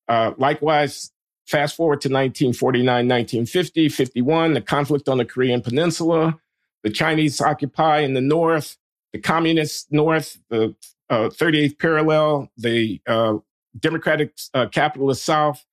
Uh, 0.09 0.33
likewise, 0.39 1.11
fast 1.47 1.77
forward 1.77 2.01
to 2.03 2.09
1949, 2.09 2.87
1950, 2.87 3.89
51, 3.89 4.55
the 4.55 4.61
conflict 4.61 5.09
on 5.09 5.19
the 5.19 5.25
Korean 5.25 5.61
Peninsula, 5.61 6.39
the 6.83 6.91
Chinese 6.91 7.41
occupy 7.41 8.01
in 8.01 8.15
the 8.15 8.21
north, 8.21 8.77
the 9.13 9.19
communist 9.19 9.91
north, 9.93 10.39
the 10.49 10.75
uh, 11.09 11.29
38th 11.29 11.79
parallel, 11.79 12.51
the 12.57 13.01
uh, 13.07 13.35
democratic 13.79 14.37
uh, 14.55 14.67
capitalist 14.67 15.25
south. 15.25 15.65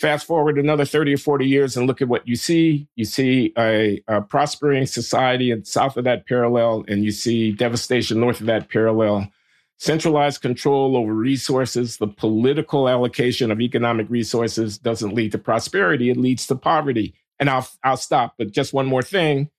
Fast 0.00 0.26
forward 0.26 0.58
another 0.58 0.84
30 0.84 1.14
or 1.14 1.18
40 1.18 1.46
years 1.46 1.76
and 1.76 1.86
look 1.86 2.02
at 2.02 2.08
what 2.08 2.26
you 2.26 2.34
see. 2.34 2.88
You 2.96 3.04
see 3.04 3.52
a, 3.56 4.02
a 4.08 4.20
prospering 4.20 4.86
society 4.86 5.52
in 5.52 5.64
south 5.64 5.96
of 5.96 6.04
that 6.04 6.26
parallel, 6.26 6.84
and 6.88 7.04
you 7.04 7.12
see 7.12 7.52
devastation 7.52 8.18
north 8.18 8.40
of 8.40 8.46
that 8.46 8.68
parallel 8.68 9.30
Centralized 9.82 10.42
control 10.42 10.96
over 10.96 11.12
resources, 11.12 11.96
the 11.96 12.06
political 12.06 12.88
allocation 12.88 13.50
of 13.50 13.60
economic 13.60 14.08
resources 14.08 14.78
doesn't 14.78 15.12
lead 15.12 15.32
to 15.32 15.38
prosperity, 15.38 16.08
it 16.08 16.16
leads 16.16 16.46
to 16.46 16.54
poverty. 16.54 17.16
And 17.40 17.50
I'll, 17.50 17.68
I'll 17.82 17.96
stop, 17.96 18.34
but 18.38 18.52
just 18.52 18.72
one 18.72 18.86
more 18.86 19.02
thing. 19.02 19.50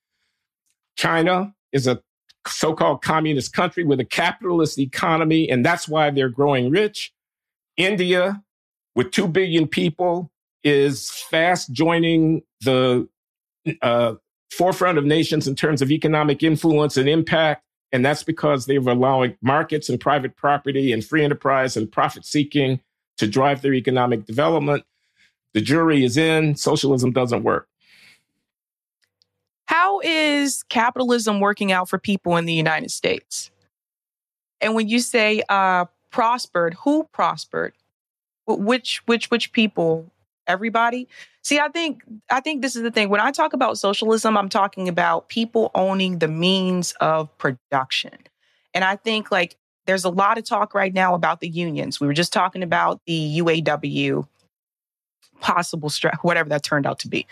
China 0.96 1.54
is 1.74 1.88
a 1.88 2.02
so 2.48 2.74
called 2.74 3.02
communist 3.02 3.54
country 3.54 3.84
with 3.84 4.00
a 4.00 4.06
capitalist 4.06 4.80
economy, 4.80 5.50
and 5.50 5.66
that's 5.66 5.88
why 5.88 6.10
they're 6.10 6.30
growing 6.30 6.70
rich. 6.70 7.14
India, 7.78 8.44
with 8.96 9.12
2 9.12 9.28
billion 9.28 9.68
people, 9.68 10.32
is 10.64 11.10
fast 11.10 11.72
joining 11.72 12.44
the 12.62 13.08
uh, 13.82 14.14
forefront 14.52 14.98
of 14.98 15.06
nations 15.06 15.48
in 15.48 15.56
terms 15.56 15.82
of 15.82 15.92
economic 15.92 16.44
influence 16.44 16.98
and 16.98 17.10
impact. 17.10 17.64
And 17.92 18.04
that's 18.04 18.24
because 18.24 18.66
they 18.66 18.80
were 18.80 18.92
allowing 18.92 19.38
markets 19.42 19.90
and 19.90 20.00
private 20.00 20.36
property 20.36 20.92
and 20.92 21.06
free 21.06 21.24
enterprise 21.24 21.78
and 21.78 21.92
profit 21.92 22.26
seeking 22.26 22.80
to 23.18 23.28
drive 23.28 23.62
their 23.62 23.74
economic 23.74 24.26
development. 24.26 24.84
The 25.54 25.62
jury 25.62 26.04
is 26.04 26.18
in, 26.18 26.56
socialism 26.56 27.12
doesn't 27.12 27.44
work. 27.44 27.68
How 29.84 30.00
is 30.00 30.64
capitalism 30.70 31.42
working 31.42 31.74
out 31.74 31.90
for 31.90 31.98
people 31.98 32.38
in 32.38 32.46
the 32.46 32.54
United 32.54 32.90
States? 32.90 33.52
And 34.62 34.76
when 34.76 34.88
you 34.88 35.00
say 35.00 35.44
uh, 35.50 35.88
prospered, 36.10 36.76
who 36.86 37.04
prospered? 37.12 37.74
Which 38.48 39.02
which 39.08 39.30
which 39.30 39.52
people? 39.52 40.10
Everybody? 40.48 41.10
See, 41.44 41.60
I 41.60 41.68
think 41.68 42.02
I 42.32 42.40
think 42.40 42.62
this 42.62 42.78
is 42.78 42.84
the 42.84 42.92
thing. 42.92 43.10
When 43.10 43.20
I 43.20 43.32
talk 43.32 43.52
about 43.52 43.78
socialism, 43.78 44.38
I'm 44.38 44.48
talking 44.48 44.88
about 44.88 45.28
people 45.28 45.70
owning 45.76 46.20
the 46.20 46.30
means 46.30 46.94
of 47.02 47.38
production. 47.38 48.14
And 48.74 48.86
I 48.86 48.96
think 48.96 49.32
like 49.32 49.58
there's 49.86 50.06
a 50.06 50.10
lot 50.10 50.38
of 50.38 50.46
talk 50.46 50.74
right 50.74 50.94
now 50.94 51.14
about 51.14 51.42
the 51.42 51.50
unions. 51.50 52.00
We 52.00 52.08
were 52.08 52.14
just 52.14 52.32
talking 52.32 52.64
about 52.64 53.02
the 53.06 53.40
UAW 53.40 54.26
possible 55.42 55.90
strike, 55.90 56.24
whatever 56.24 56.48
that 56.48 56.64
turned 56.64 56.86
out 56.86 57.00
to 57.00 57.10
be, 57.10 57.28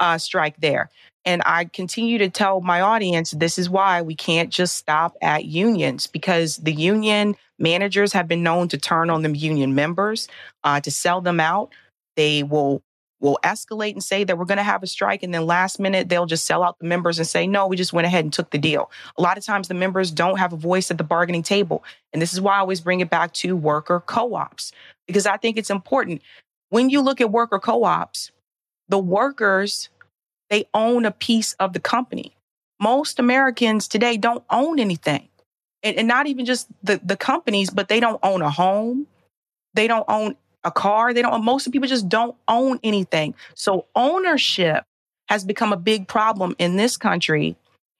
uh, 0.00 0.18
strike 0.18 0.60
there. 0.60 0.90
And 1.24 1.42
I 1.46 1.64
continue 1.64 2.18
to 2.18 2.28
tell 2.28 2.60
my 2.60 2.80
audience 2.80 3.30
this 3.30 3.58
is 3.58 3.70
why 3.70 4.02
we 4.02 4.14
can't 4.14 4.50
just 4.50 4.76
stop 4.76 5.16
at 5.22 5.46
unions 5.46 6.06
because 6.06 6.58
the 6.58 6.72
union 6.72 7.36
managers 7.58 8.12
have 8.12 8.28
been 8.28 8.42
known 8.42 8.68
to 8.68 8.78
turn 8.78 9.10
on 9.10 9.22
the 9.22 9.36
union 9.36 9.74
members, 9.74 10.28
uh, 10.64 10.80
to 10.80 10.90
sell 10.90 11.20
them 11.20 11.40
out. 11.40 11.70
They 12.16 12.42
will 12.42 12.82
will 13.20 13.38
escalate 13.42 13.92
and 13.92 14.04
say 14.04 14.22
that 14.22 14.36
we're 14.36 14.44
going 14.44 14.58
to 14.58 14.62
have 14.62 14.82
a 14.82 14.86
strike. 14.86 15.22
And 15.22 15.32
then 15.32 15.46
last 15.46 15.80
minute, 15.80 16.10
they'll 16.10 16.26
just 16.26 16.44
sell 16.44 16.62
out 16.62 16.78
the 16.78 16.84
members 16.84 17.18
and 17.18 17.26
say, 17.26 17.46
no, 17.46 17.66
we 17.66 17.74
just 17.74 17.94
went 17.94 18.06
ahead 18.06 18.24
and 18.24 18.32
took 18.32 18.50
the 18.50 18.58
deal. 18.58 18.90
A 19.16 19.22
lot 19.22 19.38
of 19.38 19.44
times 19.44 19.66
the 19.66 19.74
members 19.74 20.10
don't 20.10 20.38
have 20.38 20.52
a 20.52 20.56
voice 20.56 20.90
at 20.90 20.98
the 20.98 21.04
bargaining 21.04 21.42
table. 21.42 21.82
And 22.12 22.20
this 22.20 22.34
is 22.34 22.40
why 22.40 22.56
I 22.56 22.58
always 22.58 22.82
bring 22.82 23.00
it 23.00 23.08
back 23.08 23.32
to 23.34 23.56
worker 23.56 24.00
co 24.04 24.34
ops, 24.34 24.72
because 25.06 25.24
I 25.24 25.38
think 25.38 25.56
it's 25.56 25.70
important. 25.70 26.20
When 26.68 26.90
you 26.90 27.00
look 27.00 27.20
at 27.22 27.32
worker 27.32 27.58
co 27.58 27.84
ops, 27.84 28.30
the 28.88 28.98
workers, 28.98 29.88
they 30.50 30.66
own 30.74 31.04
a 31.04 31.10
piece 31.10 31.54
of 31.54 31.72
the 31.72 31.80
company. 31.80 32.34
Most 32.80 33.18
Americans 33.18 33.88
today 33.88 34.16
don't 34.16 34.44
own 34.50 34.78
anything. 34.78 35.28
And, 35.82 35.96
and 35.96 36.08
not 36.08 36.26
even 36.26 36.44
just 36.44 36.68
the, 36.82 37.00
the 37.04 37.16
companies, 37.16 37.70
but 37.70 37.88
they 37.88 38.00
don't 38.00 38.20
own 38.22 38.42
a 38.42 38.50
home. 38.50 39.06
They 39.74 39.86
don't 39.86 40.06
own 40.08 40.36
a 40.62 40.70
car. 40.70 41.12
They 41.12 41.22
don't, 41.22 41.44
most 41.44 41.70
people 41.70 41.88
just 41.88 42.08
don't 42.08 42.36
own 42.48 42.80
anything. 42.82 43.34
So 43.54 43.86
ownership 43.94 44.84
has 45.28 45.44
become 45.44 45.72
a 45.72 45.76
big 45.76 46.08
problem 46.08 46.54
in 46.58 46.76
this 46.76 46.96
country. 46.96 47.56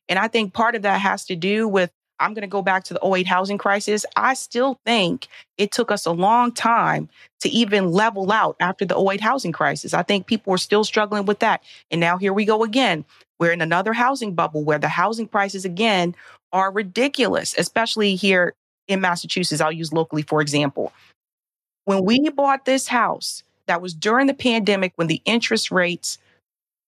And 0.08 0.18
I 0.18 0.28
think 0.28 0.52
part 0.52 0.74
of 0.74 0.82
that 0.82 1.00
has 1.00 1.24
to 1.26 1.36
do 1.36 1.68
with, 1.68 1.90
I'm 2.24 2.32
going 2.32 2.42
to 2.42 2.48
go 2.48 2.62
back 2.62 2.84
to 2.84 2.94
the 2.94 3.06
08 3.06 3.26
housing 3.26 3.58
crisis. 3.58 4.06
I 4.16 4.32
still 4.32 4.80
think 4.86 5.28
it 5.58 5.72
took 5.72 5.90
us 5.90 6.06
a 6.06 6.10
long 6.10 6.52
time 6.52 7.10
to 7.40 7.50
even 7.50 7.90
level 7.90 8.32
out 8.32 8.56
after 8.60 8.86
the 8.86 8.98
08 8.98 9.20
housing 9.20 9.52
crisis. 9.52 9.92
I 9.92 10.02
think 10.02 10.26
people 10.26 10.50
were 10.50 10.58
still 10.58 10.84
struggling 10.84 11.26
with 11.26 11.40
that. 11.40 11.62
And 11.90 12.00
now 12.00 12.16
here 12.16 12.32
we 12.32 12.46
go 12.46 12.64
again. 12.64 13.04
We're 13.38 13.52
in 13.52 13.60
another 13.60 13.92
housing 13.92 14.34
bubble 14.34 14.64
where 14.64 14.78
the 14.78 14.88
housing 14.88 15.28
prices 15.28 15.66
again 15.66 16.14
are 16.50 16.72
ridiculous, 16.72 17.54
especially 17.58 18.14
here 18.16 18.54
in 18.88 19.02
Massachusetts. 19.02 19.60
I'll 19.60 19.70
use 19.70 19.92
locally, 19.92 20.22
for 20.22 20.40
example. 20.40 20.94
When 21.84 22.06
we 22.06 22.30
bought 22.30 22.64
this 22.64 22.88
house, 22.88 23.42
that 23.66 23.82
was 23.82 23.92
during 23.92 24.28
the 24.28 24.34
pandemic 24.34 24.92
when 24.96 25.08
the 25.08 25.20
interest 25.26 25.70
rates 25.70 26.16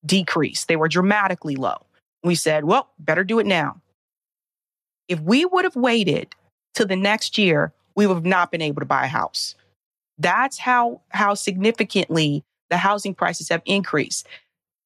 decreased, 0.07 0.69
they 0.69 0.77
were 0.77 0.89
dramatically 0.89 1.57
low. 1.57 1.85
We 2.25 2.37
said, 2.37 2.65
well, 2.65 2.89
better 2.99 3.23
do 3.23 3.39
it 3.39 3.47
now. 3.47 3.83
If 5.09 5.21
we 5.21 5.45
would 5.45 5.65
have 5.65 5.77
waited 5.77 6.35
to 6.75 6.85
the 6.85 6.97
next 6.97 7.39
year, 7.39 7.73
we 7.95 8.07
would 8.07 8.15
have 8.15 8.25
not 8.25 8.51
been 8.51 8.63
able 8.63 8.81
to 8.81 8.87
buy 8.87 9.05
a 9.05 9.09
house. 9.09 9.55
That's 10.19 10.59
how, 10.59 11.01
how 11.11 11.35
significantly 11.35 12.45
the 12.71 12.77
housing 12.77 13.15
prices 13.15 13.49
have 13.49 13.63
increased. 13.65 14.27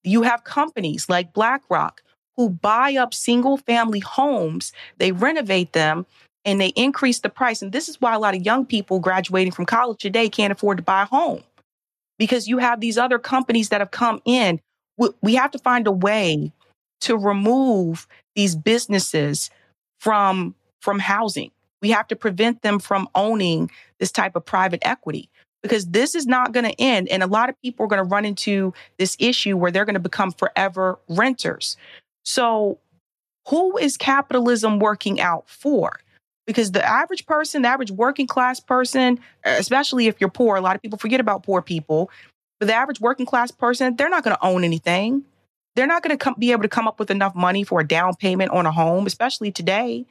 You 0.03 0.23
have 0.23 0.45
companies 0.45 1.09
like 1.09 1.33
BlackRock 1.33 2.03
who 2.37 2.51
buy 2.51 2.97
up 2.97 3.13
single 3.13 3.57
family 3.57 4.01
homes, 4.01 4.73
they 4.99 5.13
renovate 5.13 5.73
them, 5.73 6.07
and 6.45 6.61
they 6.61 6.69
increase 6.69 7.21
the 7.21 7.29
price. 7.29 7.61
And 7.61 7.73
this 7.73 7.89
is 7.89 8.01
why 8.01 8.15
a 8.15 8.19
lot 8.19 8.35
of 8.35 8.45
young 8.45 8.65
people 8.65 8.99
graduating 8.99 9.53
from 9.53 9.67
college 9.67 10.01
today 10.01 10.29
can't 10.29 10.53
afford 10.53 10.79
to 10.79 10.83
buy 10.83 11.03
a 11.03 11.07
home 11.07 11.43
because 12.19 12.49
you 12.49 12.59
have 12.59 12.81
these 12.81 12.97
other 12.97 13.19
companies 13.19 13.69
that 13.69 13.81
have 13.81 13.91
come 13.91 14.23
in. 14.25 14.61
We 15.23 15.35
have 15.35 15.51
to 15.53 15.59
find 15.59 15.87
a 15.87 15.93
way 15.93 16.53
to 17.03 17.17
remove 17.17 18.07
these 18.35 18.55
businesses 18.55 19.51
from, 20.01 20.55
from 20.81 20.99
housing. 20.99 21.53
We 21.81 21.91
have 21.91 22.09
to 22.09 22.17
prevent 22.17 22.63
them 22.63 22.79
from 22.79 23.09
owning 23.15 23.71
this 23.99 24.11
type 24.11 24.35
of 24.35 24.45
private 24.45 24.81
equity 24.83 25.31
because 25.63 25.87
this 25.87 26.15
is 26.15 26.27
not 26.27 26.53
going 26.53 26.65
to 26.65 26.81
end. 26.81 27.09
And 27.09 27.23
a 27.23 27.27
lot 27.27 27.49
of 27.49 27.61
people 27.63 27.85
are 27.85 27.89
going 27.89 28.03
to 28.03 28.09
run 28.09 28.25
into 28.25 28.75
this 28.99 29.17
issue 29.19 29.57
where 29.57 29.71
they're 29.71 29.85
going 29.85 29.95
to 29.95 30.01
become 30.01 30.33
forever 30.33 30.99
renters. 31.09 31.77
So, 32.25 32.79
who 33.49 33.77
is 33.79 33.97
capitalism 33.97 34.79
working 34.79 35.21
out 35.21 35.49
for? 35.49 36.01
Because 36.47 36.73
the 36.73 36.87
average 36.87 37.27
person, 37.27 37.63
the 37.63 37.69
average 37.69 37.91
working 37.91 38.27
class 38.27 38.61
person, 38.61 39.19
especially 39.45 40.07
if 40.07 40.21
you're 40.21 40.31
poor, 40.31 40.57
a 40.57 40.61
lot 40.61 40.77
of 40.77 40.83
people 40.83 40.99
forget 40.99 41.21
about 41.21 41.43
poor 41.43 41.63
people, 41.63 42.11
but 42.59 42.67
the 42.67 42.75
average 42.75 43.01
working 43.01 43.27
class 43.27 43.51
person, 43.51 43.97
they're 43.97 44.11
not 44.11 44.25
going 44.25 44.37
to 44.37 44.45
own 44.45 44.65
anything. 44.65 45.25
They're 45.77 45.87
not 45.87 46.03
going 46.03 46.17
to 46.17 46.35
be 46.39 46.53
able 46.53 46.63
to 46.63 46.69
come 46.69 46.89
up 46.89 46.99
with 46.99 47.11
enough 47.11 47.35
money 47.35 47.65
for 47.65 47.81
a 47.81 47.87
down 47.87 48.15
payment 48.17 48.51
on 48.51 48.67
a 48.67 48.73
home, 48.73 49.07
especially 49.07 49.53
today. 49.53 50.05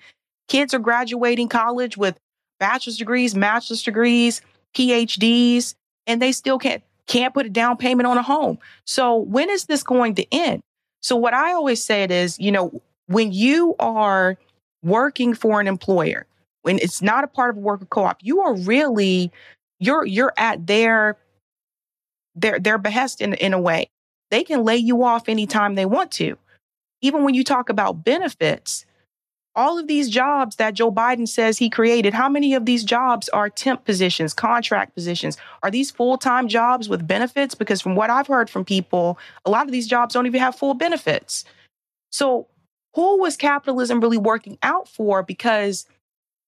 Kids 0.47 0.73
are 0.73 0.79
graduating 0.79 1.49
college 1.49 1.97
with 1.97 2.17
bachelor's 2.59 2.97
degrees, 2.97 3.35
master's 3.35 3.83
degrees, 3.83 4.41
PhDs, 4.75 5.75
and 6.07 6.21
they 6.21 6.31
still 6.31 6.57
can't 6.57 6.83
can't 7.07 7.33
put 7.33 7.45
a 7.45 7.49
down 7.49 7.75
payment 7.75 8.05
on 8.05 8.17
a 8.17 8.21
home. 8.21 8.59
So 8.85 9.17
when 9.17 9.49
is 9.49 9.65
this 9.65 9.81
going 9.83 10.15
to 10.15 10.25
end? 10.31 10.61
So 11.01 11.15
what 11.15 11.33
I 11.33 11.53
always 11.53 11.83
say 11.83 12.03
is, 12.03 12.39
you 12.39 12.51
know, 12.51 12.81
when 13.07 13.31
you 13.31 13.75
are 13.79 14.37
working 14.83 15.33
for 15.33 15.59
an 15.59 15.67
employer, 15.67 16.27
when 16.61 16.77
it's 16.77 17.01
not 17.01 17.23
a 17.23 17.27
part 17.27 17.49
of 17.49 17.57
a 17.57 17.61
worker 17.61 17.85
co-op, 17.85 18.17
you 18.21 18.41
are 18.41 18.55
really 18.55 19.31
you're 19.79 20.05
you're 20.05 20.33
at 20.37 20.67
their 20.67 21.17
their 22.35 22.59
their 22.59 22.77
behest 22.77 23.21
in 23.21 23.33
in 23.35 23.53
a 23.53 23.59
way. 23.59 23.89
They 24.31 24.43
can 24.43 24.63
lay 24.63 24.77
you 24.77 25.03
off 25.03 25.27
anytime 25.27 25.75
they 25.75 25.85
want 25.85 26.11
to. 26.13 26.37
Even 27.01 27.23
when 27.23 27.33
you 27.33 27.43
talk 27.43 27.69
about 27.69 28.03
benefits, 28.03 28.85
all 29.55 29.77
of 29.77 29.87
these 29.87 30.09
jobs 30.09 30.57
that 30.57 30.73
Joe 30.73 30.91
Biden 30.91 31.27
says 31.27 31.57
he 31.57 31.69
created, 31.69 32.13
how 32.13 32.29
many 32.29 32.53
of 32.53 32.65
these 32.65 32.83
jobs 32.83 33.27
are 33.29 33.49
temp 33.49 33.83
positions, 33.83 34.33
contract 34.33 34.93
positions? 34.93 35.37
Are 35.63 35.71
these 35.71 35.91
full 35.91 36.17
time 36.17 36.47
jobs 36.47 36.87
with 36.87 37.07
benefits? 37.07 37.55
Because 37.55 37.81
from 37.81 37.95
what 37.95 38.09
I've 38.09 38.27
heard 38.27 38.49
from 38.49 38.63
people, 38.63 39.17
a 39.45 39.49
lot 39.49 39.65
of 39.65 39.71
these 39.71 39.87
jobs 39.87 40.13
don't 40.13 40.27
even 40.27 40.39
have 40.39 40.55
full 40.55 40.75
benefits. 40.75 41.45
So, 42.11 42.47
who 42.95 43.19
was 43.19 43.37
capitalism 43.37 43.99
really 43.99 44.17
working 44.17 44.57
out 44.63 44.87
for? 44.87 45.23
Because 45.23 45.85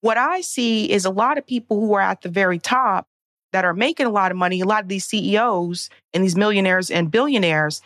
what 0.01 0.17
I 0.17 0.41
see 0.41 0.89
is 0.89 1.05
a 1.05 1.11
lot 1.11 1.37
of 1.37 1.45
people 1.45 1.79
who 1.79 1.93
are 1.93 2.01
at 2.01 2.21
the 2.21 2.29
very 2.29 2.59
top 2.59 3.07
that 3.51 3.65
are 3.65 3.73
making 3.73 4.05
a 4.05 4.11
lot 4.11 4.31
of 4.31 4.37
money, 4.37 4.61
a 4.61 4.65
lot 4.65 4.83
of 4.83 4.89
these 4.89 5.05
CEOs 5.05 5.89
and 6.13 6.23
these 6.23 6.35
millionaires 6.35 6.89
and 6.89 7.11
billionaires, 7.11 7.81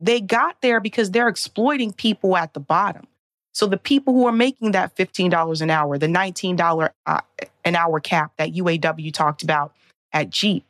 they 0.00 0.20
got 0.20 0.60
there 0.62 0.80
because 0.80 1.10
they're 1.10 1.28
exploiting 1.28 1.92
people 1.92 2.36
at 2.36 2.54
the 2.54 2.60
bottom. 2.60 3.06
So 3.52 3.66
the 3.66 3.76
people 3.76 4.14
who 4.14 4.26
are 4.26 4.32
making 4.32 4.72
that 4.72 4.96
$15 4.96 5.60
an 5.60 5.70
hour, 5.70 5.98
the 5.98 6.06
$19 6.06 6.90
uh, 7.06 7.20
an 7.64 7.76
hour 7.76 8.00
cap 8.00 8.32
that 8.38 8.52
UAW 8.52 9.12
talked 9.12 9.42
about 9.42 9.74
at 10.12 10.30
Jeep. 10.30 10.64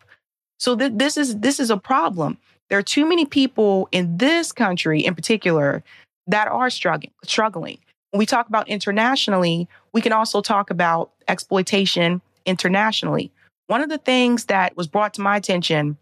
So 0.59 0.77
th- 0.77 0.93
this 0.95 1.17
is 1.17 1.39
this 1.39 1.61
is 1.61 1.71
a 1.71 1.77
problem. 1.77 2.39
There 2.69 2.79
are 2.79 2.83
too 2.83 3.07
many 3.07 3.27
people 3.27 3.89
in 3.93 4.17
this 4.19 4.53
country 4.53 5.01
in 5.01 5.15
particular 5.15 5.83
that 6.27 6.49
are 6.49 6.71
struggling 6.71 7.13
struggling. 7.25 7.79
When 8.11 8.19
we 8.19 8.27
talk 8.27 8.49
about 8.49 8.69
internationally, 8.69 9.69
we 9.93 10.01
can 10.01 10.13
also 10.13 10.41
talk 10.41 10.71
about 10.71 11.11
exploitation 11.29 12.21
internationally. 12.47 13.31
One 13.71 13.83
of 13.83 13.89
the 13.89 13.99
things 13.99 14.47
that 14.47 14.77
was 14.77 14.89
brought 14.89 15.15
to 15.15 15.21
my 15.21 15.37
attention 15.37 15.97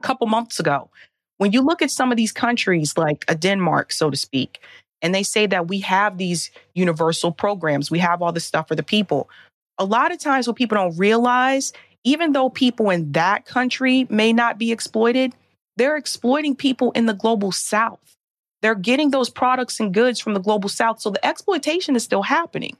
a 0.00 0.02
couple 0.02 0.26
months 0.26 0.58
ago, 0.58 0.90
when 1.36 1.52
you 1.52 1.62
look 1.62 1.80
at 1.80 1.92
some 1.92 2.10
of 2.10 2.16
these 2.16 2.32
countries 2.32 2.98
like 2.98 3.24
a 3.28 3.36
Denmark, 3.36 3.92
so 3.92 4.10
to 4.10 4.16
speak, 4.16 4.58
and 5.00 5.14
they 5.14 5.22
say 5.22 5.46
that 5.46 5.68
we 5.68 5.78
have 5.78 6.18
these 6.18 6.50
universal 6.74 7.30
programs, 7.30 7.88
we 7.88 8.00
have 8.00 8.20
all 8.20 8.32
this 8.32 8.46
stuff 8.46 8.66
for 8.66 8.74
the 8.74 8.82
people. 8.82 9.30
A 9.78 9.84
lot 9.84 10.10
of 10.10 10.18
times, 10.18 10.48
what 10.48 10.56
people 10.56 10.74
don't 10.74 10.98
realize, 10.98 11.72
even 12.02 12.32
though 12.32 12.50
people 12.50 12.90
in 12.90 13.12
that 13.12 13.46
country 13.46 14.08
may 14.10 14.32
not 14.32 14.58
be 14.58 14.72
exploited, 14.72 15.36
they're 15.76 15.96
exploiting 15.96 16.56
people 16.56 16.90
in 16.96 17.06
the 17.06 17.14
global 17.14 17.52
south. 17.52 18.16
They're 18.60 18.74
getting 18.74 19.12
those 19.12 19.30
products 19.30 19.78
and 19.78 19.94
goods 19.94 20.18
from 20.18 20.34
the 20.34 20.40
global 20.40 20.68
south. 20.68 21.00
So 21.00 21.10
the 21.10 21.24
exploitation 21.24 21.94
is 21.94 22.02
still 22.02 22.22
happening. 22.22 22.76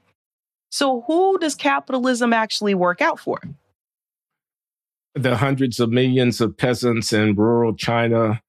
So, 0.71 1.05
who 1.07 1.39
does 1.39 1.55
capitalism 1.55 2.33
actually 2.33 2.75
work 2.75 2.99
out 2.99 3.17
for? 3.17 3.39
The 5.15 5.37
hundreds 5.37 5.79
of 5.79 5.89
millions 5.89 6.39
of 6.39 6.57
peasants 6.57 7.11
in 7.13 7.35
rural 7.35 7.75
China 7.75 8.41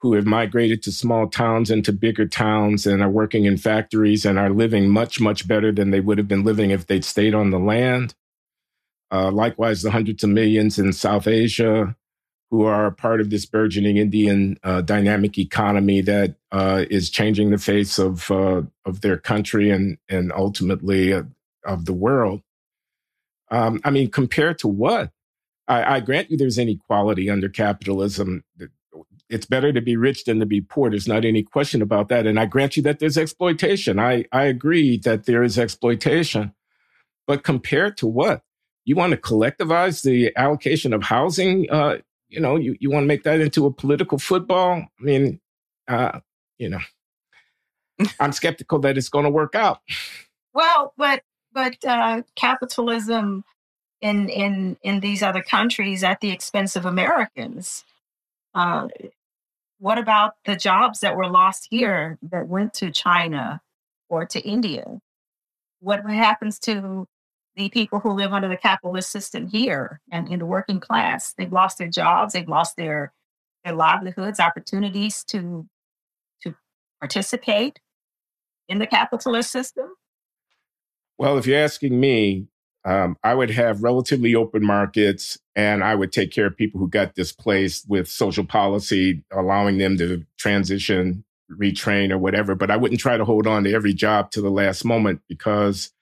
who 0.00 0.14
have 0.14 0.26
migrated 0.26 0.82
to 0.82 0.92
small 0.92 1.28
towns 1.28 1.70
and 1.70 1.84
to 1.84 1.92
bigger 1.92 2.26
towns 2.26 2.86
and 2.86 3.02
are 3.02 3.10
working 3.10 3.44
in 3.44 3.56
factories 3.56 4.24
and 4.24 4.38
are 4.38 4.50
living 4.50 4.88
much, 4.88 5.20
much 5.20 5.46
better 5.46 5.70
than 5.72 5.90
they 5.90 6.00
would 6.00 6.18
have 6.18 6.28
been 6.28 6.42
living 6.42 6.70
if 6.70 6.86
they'd 6.86 7.04
stayed 7.04 7.34
on 7.34 7.50
the 7.50 7.58
land. 7.58 8.14
Uh, 9.12 9.30
likewise, 9.30 9.82
the 9.82 9.90
hundreds 9.90 10.24
of 10.24 10.30
millions 10.30 10.78
in 10.78 10.92
South 10.92 11.26
Asia 11.26 11.94
who 12.50 12.64
are 12.64 12.90
part 12.90 13.20
of 13.20 13.30
this 13.30 13.46
burgeoning 13.46 13.96
Indian 13.96 14.58
uh, 14.64 14.80
dynamic 14.80 15.38
economy 15.38 16.00
that 16.00 16.34
uh, 16.50 16.84
is 16.90 17.08
changing 17.08 17.50
the 17.50 17.58
face 17.58 17.98
of 17.98 18.30
uh, 18.30 18.62
of 18.84 19.00
their 19.02 19.16
country 19.16 19.70
and 19.70 19.98
and 20.08 20.32
ultimately 20.32 21.12
uh, 21.12 21.22
of 21.64 21.84
the 21.84 21.92
world. 21.92 22.42
Um, 23.50 23.80
I 23.84 23.90
mean, 23.90 24.10
compared 24.10 24.58
to 24.60 24.68
what? 24.68 25.12
I, 25.70 25.96
I 25.96 26.00
grant 26.00 26.30
you, 26.30 26.36
there's 26.36 26.58
inequality 26.58 27.30
under 27.30 27.48
capitalism 27.48 28.42
it's 29.30 29.46
better 29.46 29.72
to 29.72 29.80
be 29.80 29.96
rich 29.96 30.24
than 30.24 30.40
to 30.40 30.46
be 30.46 30.60
poor. 30.60 30.90
There's 30.90 31.08
not 31.08 31.24
any 31.24 31.42
question 31.42 31.80
about 31.80 32.08
that. 32.08 32.26
And 32.26 32.38
I 32.38 32.46
grant 32.46 32.76
you 32.76 32.82
that 32.82 32.98
there's 32.98 33.16
exploitation. 33.16 33.98
I, 33.98 34.24
I 34.32 34.44
agree 34.44 34.98
that 34.98 35.24
there 35.24 35.44
is 35.44 35.58
exploitation. 35.58 36.52
But 37.26 37.44
compared 37.44 37.96
to 37.98 38.08
what? 38.08 38.42
You 38.84 38.96
want 38.96 39.12
to 39.12 39.16
collectivize 39.16 40.02
the 40.02 40.32
allocation 40.36 40.92
of 40.92 41.04
housing? 41.04 41.70
Uh, 41.70 41.98
you 42.28 42.40
know, 42.40 42.56
you, 42.56 42.76
you 42.80 42.90
want 42.90 43.04
to 43.04 43.08
make 43.08 43.22
that 43.22 43.40
into 43.40 43.66
a 43.66 43.72
political 43.72 44.18
football? 44.18 44.82
I 44.82 45.02
mean, 45.02 45.40
uh, 45.86 46.20
you 46.58 46.68
know, 46.68 46.80
I'm 48.20 48.32
skeptical 48.32 48.80
that 48.80 48.98
it's 48.98 49.08
going 49.08 49.24
to 49.24 49.30
work 49.30 49.54
out. 49.54 49.80
Well, 50.52 50.92
but 50.96 51.22
but 51.52 51.76
uh, 51.84 52.22
capitalism 52.34 53.44
in 54.00 54.28
in 54.28 54.76
in 54.82 55.00
these 55.00 55.22
other 55.22 55.42
countries 55.42 56.02
at 56.02 56.20
the 56.20 56.30
expense 56.30 56.76
of 56.76 56.86
Americans. 56.86 57.84
Uh, 58.54 58.88
what 59.78 59.98
about 59.98 60.34
the 60.44 60.56
jobs 60.56 61.00
that 61.00 61.16
were 61.16 61.28
lost 61.28 61.68
here 61.70 62.18
that 62.22 62.48
went 62.48 62.74
to 62.74 62.90
China 62.90 63.60
or 64.08 64.26
to 64.26 64.40
India? 64.40 65.00
What 65.80 66.04
happens 66.04 66.58
to 66.60 67.06
the 67.56 67.68
people 67.70 68.00
who 68.00 68.12
live 68.12 68.32
under 68.32 68.48
the 68.48 68.56
capitalist 68.56 69.10
system 69.10 69.48
here 69.48 70.00
and 70.10 70.28
in 70.28 70.38
the 70.38 70.46
working 70.46 70.80
class? 70.80 71.32
They've 71.32 71.52
lost 71.52 71.78
their 71.78 71.88
jobs, 71.88 72.32
they've 72.32 72.48
lost 72.48 72.76
their 72.76 73.12
their 73.64 73.74
livelihoods, 73.74 74.40
opportunities 74.40 75.24
to 75.24 75.66
to 76.42 76.54
participate 77.00 77.80
in 78.68 78.78
the 78.78 78.86
capitalist 78.86 79.50
system. 79.50 79.94
Well, 81.18 81.36
if 81.36 81.46
you're 81.46 81.58
asking 81.58 81.98
me, 82.00 82.48
um, 82.84 83.16
I 83.22 83.34
would 83.34 83.50
have 83.50 83.82
relatively 83.82 84.34
open 84.34 84.64
markets 84.64 85.38
and 85.54 85.84
I 85.84 85.94
would 85.94 86.12
take 86.12 86.32
care 86.32 86.46
of 86.46 86.56
people 86.56 86.80
who 86.80 86.88
got 86.88 87.14
displaced 87.14 87.88
with 87.88 88.08
social 88.08 88.44
policy, 88.44 89.22
allowing 89.30 89.78
them 89.78 89.98
to 89.98 90.24
transition, 90.38 91.24
retrain, 91.50 92.10
or 92.10 92.18
whatever. 92.18 92.54
But 92.54 92.70
I 92.70 92.76
wouldn't 92.76 93.00
try 93.00 93.16
to 93.16 93.24
hold 93.24 93.46
on 93.46 93.64
to 93.64 93.72
every 93.72 93.92
job 93.92 94.30
to 94.32 94.40
the 94.40 94.50
last 94.50 94.84
moment 94.84 95.20
because 95.28 95.92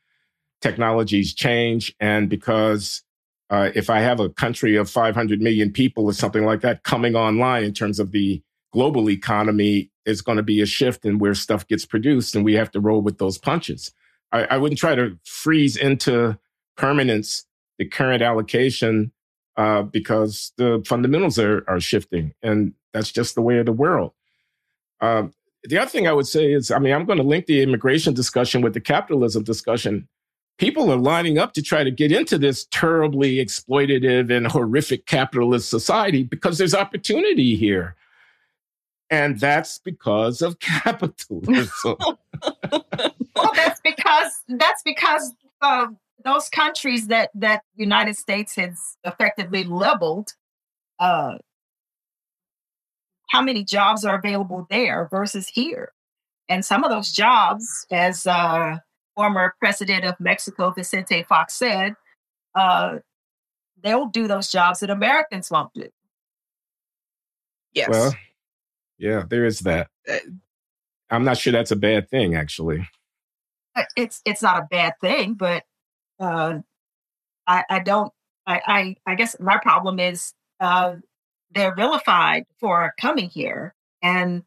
technologies 0.61 1.35
change 1.35 1.95
and 1.99 2.29
because 2.29 3.03
uh, 3.51 3.71
if 3.75 3.91
I 3.91 4.01
have 4.01 4.21
a 4.21 4.29
country 4.29 4.77
of 4.77 4.91
500 4.91 5.41
million 5.41 5.73
people 5.73 6.05
or 6.05 6.13
something 6.13 6.45
like 6.45 6.61
that 6.61 6.85
coming 6.85 7.17
online 7.17 7.65
in 7.65 7.73
terms 7.73 7.99
of 7.99 8.13
the 8.13 8.43
global 8.73 9.09
economy, 9.09 9.91
is 10.09 10.23
going 10.23 10.37
to 10.37 10.43
be 10.43 10.63
a 10.63 10.67
shift 10.67 11.05
in 11.05 11.19
where 11.19 11.35
stuff 11.35 11.67
gets 11.69 11.85
produced, 11.85 12.35
and 12.35 12.45
we 12.45 12.55
have 12.55 12.71
to 12.71 12.81
roll 12.81 13.03
with 13.03 13.19
those 13.19 13.37
punches. 13.37 13.93
I, 14.33 14.45
I 14.45 14.57
wouldn't 14.57 14.81
try 14.81 14.95
to 14.95 15.19
freeze 15.25 15.77
into 15.77 16.39
permanence 16.79 17.45
the 17.79 17.85
current 17.85 18.23
allocation 18.23 19.13
uh, 19.59 19.83
because 19.83 20.53
the 20.57 20.83
fundamentals 20.87 21.39
are, 21.39 21.65
are 21.69 21.81
shifting. 21.81 22.33
And 22.43 22.73
that's 22.95 23.13
just 23.13 23.35
the 23.35 23.43
way 23.43 23.59
of 23.59 23.67
the 23.67 23.73
world. 23.73 24.13
Um, 25.01 25.35
the 25.65 25.79
other 25.79 25.91
thing 25.91 26.07
I 26.09 26.13
would 26.13 26.27
say 26.27 26.53
is, 26.53 26.71
I 26.71 26.79
mean, 26.79 26.95
I'm 26.95 27.05
going 27.05 27.19
to 27.19 27.25
link 27.25 27.47
the 27.47 27.63
immigration 27.63 28.15
discussion 28.15 28.63
with 28.63 28.75
the 28.75 28.81
capitalism 28.81 29.43
discussion. 29.45 30.09
people 30.59 30.91
are 30.91 30.97
lining 30.97 31.39
up 31.39 31.53
to 31.55 31.63
try 31.63 31.85
to 31.85 31.91
get 31.91 32.11
into 32.11 32.39
this 32.39 32.67
terribly 32.71 33.37
exploitative 33.37 34.31
and 34.31 34.47
horrific 34.47 35.07
capitalist 35.07 35.69
society 35.69 36.23
because 36.23 36.59
there's 36.59 36.75
opportunity 36.75 37.57
here. 37.57 37.97
And 39.11 39.39
that's 39.41 39.79
because 39.79 40.43
of 40.43 40.59
capitalism. 40.61 41.97
well, 42.01 43.53
that's 43.55 43.81
because 43.81 44.43
that's 44.49 44.83
because 44.83 45.33
uh, 45.63 45.89
those 46.25 46.49
countries 46.49 47.07
that 47.09 47.31
that 47.35 47.63
United 47.77 48.17
States 48.17 48.57
has 48.57 48.97
effectively 49.05 49.65
leveled. 49.65 50.35
Uh, 50.99 51.39
how 53.29 53.43
many 53.43 53.63
jobs 53.63 54.05
are 54.05 54.17
available 54.17 54.67
there 54.71 55.07
versus 55.11 55.49
here? 55.49 55.93
And 56.49 56.65
some 56.65 56.83
of 56.83 56.91
those 56.91 57.13
jobs, 57.13 57.87
as 57.91 58.27
uh, 58.27 58.79
former 59.15 59.55
president 59.59 60.05
of 60.05 60.19
Mexico, 60.19 60.71
Vicente 60.71 61.23
Fox, 61.25 61.55
said, 61.55 61.95
uh, 62.55 62.99
they'll 63.83 64.07
do 64.07 64.27
those 64.27 64.51
jobs 64.51 64.81
that 64.81 64.89
Americans 64.89 65.51
won't 65.51 65.73
do. 65.75 65.89
Yes. 67.75 67.91
Well, 67.91 68.15
yeah, 68.97 69.25
there 69.29 69.45
is 69.45 69.61
that. 69.61 69.89
Uh, 70.09 70.17
I'm 71.11 71.25
not 71.25 71.39
sure 71.39 71.53
that's 71.53 71.71
a 71.71 71.77
bad 71.77 72.09
thing, 72.11 72.35
actually. 72.35 72.89
Uh, 73.77 73.85
it's 73.97 74.21
it's 74.25 74.43
not 74.43 74.59
a 74.59 74.67
bad 74.71 74.95
thing, 75.01 75.35
but 75.35 75.65
uh, 76.19 76.59
I, 77.47 77.65
I 77.69 77.79
don't. 77.81 78.13
I, 78.47 78.61
I 78.67 78.97
I 79.07 79.15
guess 79.15 79.37
my 79.41 79.59
problem 79.59 80.01
is 80.01 80.33
uh, 80.61 80.97
they're 81.55 81.75
vilified 81.75 82.45
for 82.59 82.95
coming 83.01 83.29
here, 83.29 83.75
and 84.03 84.43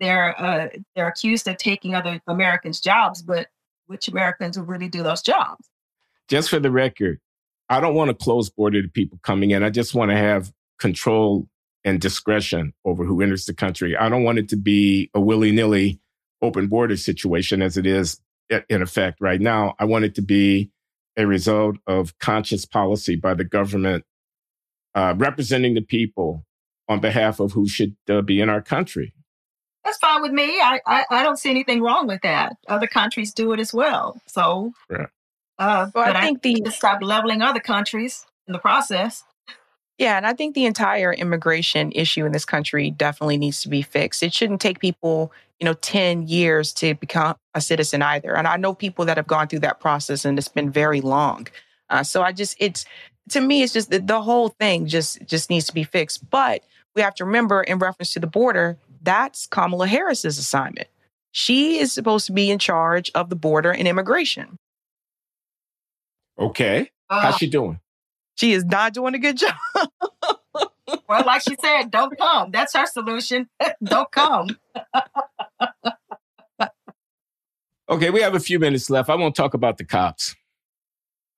they're 0.00 0.40
uh, 0.40 0.68
they're 0.94 1.08
accused 1.08 1.48
of 1.48 1.56
taking 1.56 1.94
other 1.94 2.20
Americans' 2.26 2.80
jobs, 2.80 3.22
but 3.22 3.48
which 3.86 4.08
Americans 4.08 4.58
will 4.58 4.66
really 4.66 4.88
do 4.88 5.02
those 5.02 5.22
jobs. 5.22 5.68
Just 6.28 6.50
for 6.50 6.58
the 6.58 6.70
record, 6.70 7.20
I 7.68 7.80
don't 7.80 7.94
want 7.94 8.08
to 8.08 8.14
close 8.14 8.48
border 8.50 8.82
to 8.82 8.88
people 8.88 9.18
coming 9.22 9.50
in. 9.50 9.62
I 9.62 9.70
just 9.70 9.94
want 9.94 10.10
to 10.10 10.16
have 10.16 10.52
control 10.78 11.46
and 11.84 12.00
discretion 12.00 12.72
over 12.84 13.04
who 13.04 13.20
enters 13.20 13.46
the 13.46 13.54
country. 13.54 13.96
I 13.96 14.08
don't 14.08 14.24
want 14.24 14.38
it 14.38 14.48
to 14.50 14.56
be 14.56 15.10
a 15.14 15.20
willy 15.20 15.52
nilly 15.52 16.00
open 16.40 16.68
border 16.68 16.96
situation 16.96 17.62
as 17.62 17.76
it 17.76 17.86
is 17.86 18.20
in 18.68 18.82
effect 18.82 19.20
right 19.20 19.40
now. 19.40 19.74
I 19.78 19.84
want 19.84 20.04
it 20.04 20.14
to 20.16 20.22
be 20.22 20.70
a 21.16 21.26
result 21.26 21.76
of 21.86 22.18
conscious 22.18 22.64
policy 22.64 23.16
by 23.16 23.34
the 23.34 23.44
government 23.44 24.04
uh, 24.94 25.14
representing 25.16 25.74
the 25.74 25.82
people 25.82 26.44
on 26.88 27.00
behalf 27.00 27.40
of 27.40 27.52
who 27.52 27.68
should 27.68 27.96
uh, 28.08 28.20
be 28.22 28.40
in 28.40 28.48
our 28.48 28.62
country. 28.62 29.14
That's 29.84 29.98
fine 29.98 30.22
with 30.22 30.32
me. 30.32 30.60
I, 30.60 30.80
I, 30.86 31.04
I 31.10 31.22
don't 31.22 31.38
see 31.38 31.50
anything 31.50 31.82
wrong 31.82 32.06
with 32.06 32.22
that. 32.22 32.56
Other 32.68 32.86
countries 32.86 33.32
do 33.32 33.52
it 33.52 33.60
as 33.60 33.74
well. 33.74 34.20
So, 34.26 34.72
yeah. 34.90 35.06
uh, 35.58 35.90
well, 35.94 36.06
but 36.06 36.16
I 36.16 36.22
think 36.22 36.40
I 36.44 36.60
the 36.64 36.70
stop 36.70 37.02
leveling 37.02 37.42
other 37.42 37.60
countries 37.60 38.24
in 38.46 38.52
the 38.52 38.58
process. 38.58 39.24
Yeah, 39.98 40.16
and 40.16 40.26
I 40.26 40.32
think 40.32 40.54
the 40.54 40.64
entire 40.64 41.12
immigration 41.12 41.92
issue 41.92 42.24
in 42.24 42.32
this 42.32 42.44
country 42.44 42.90
definitely 42.90 43.38
needs 43.38 43.62
to 43.62 43.68
be 43.68 43.82
fixed. 43.82 44.22
It 44.22 44.32
shouldn't 44.32 44.60
take 44.60 44.78
people, 44.80 45.32
you 45.62 45.64
know, 45.64 45.74
10 45.74 46.26
years 46.26 46.72
to 46.72 46.94
become 46.94 47.36
a 47.54 47.60
citizen 47.60 48.02
either. 48.02 48.36
And 48.36 48.48
I 48.48 48.56
know 48.56 48.74
people 48.74 49.04
that 49.04 49.16
have 49.16 49.28
gone 49.28 49.46
through 49.46 49.60
that 49.60 49.78
process 49.78 50.24
and 50.24 50.36
it's 50.36 50.48
been 50.48 50.72
very 50.72 51.00
long. 51.00 51.46
Uh, 51.88 52.02
so 52.02 52.20
I 52.20 52.32
just, 52.32 52.56
it's, 52.58 52.84
to 53.28 53.40
me, 53.40 53.62
it's 53.62 53.72
just 53.72 53.88
the, 53.88 54.00
the 54.00 54.20
whole 54.20 54.48
thing 54.48 54.88
just, 54.88 55.24
just 55.24 55.50
needs 55.50 55.66
to 55.66 55.72
be 55.72 55.84
fixed. 55.84 56.28
But 56.28 56.64
we 56.96 57.02
have 57.02 57.14
to 57.14 57.24
remember 57.24 57.62
in 57.62 57.78
reference 57.78 58.12
to 58.14 58.18
the 58.18 58.26
border, 58.26 58.76
that's 59.02 59.46
Kamala 59.46 59.86
Harris's 59.86 60.36
assignment. 60.36 60.88
She 61.30 61.78
is 61.78 61.92
supposed 61.92 62.26
to 62.26 62.32
be 62.32 62.50
in 62.50 62.58
charge 62.58 63.12
of 63.14 63.30
the 63.30 63.36
border 63.36 63.70
and 63.70 63.86
immigration. 63.86 64.58
Okay. 66.36 66.90
How's 67.08 67.36
she 67.36 67.46
doing? 67.46 67.78
She 68.34 68.52
is 68.52 68.64
not 68.64 68.94
doing 68.94 69.14
a 69.14 69.18
good 69.20 69.36
job. 69.36 69.54
Well, 71.08 71.24
like 71.24 71.42
she 71.42 71.56
said, 71.60 71.90
don't 71.90 72.16
come. 72.18 72.50
That's 72.50 72.74
her 72.74 72.86
solution. 72.86 73.48
don't 73.84 74.10
come. 74.10 74.48
okay, 77.88 78.10
we 78.10 78.20
have 78.20 78.34
a 78.34 78.40
few 78.40 78.58
minutes 78.58 78.90
left. 78.90 79.10
I 79.10 79.14
won't 79.14 79.34
talk 79.34 79.54
about 79.54 79.78
the 79.78 79.84
cops. 79.84 80.34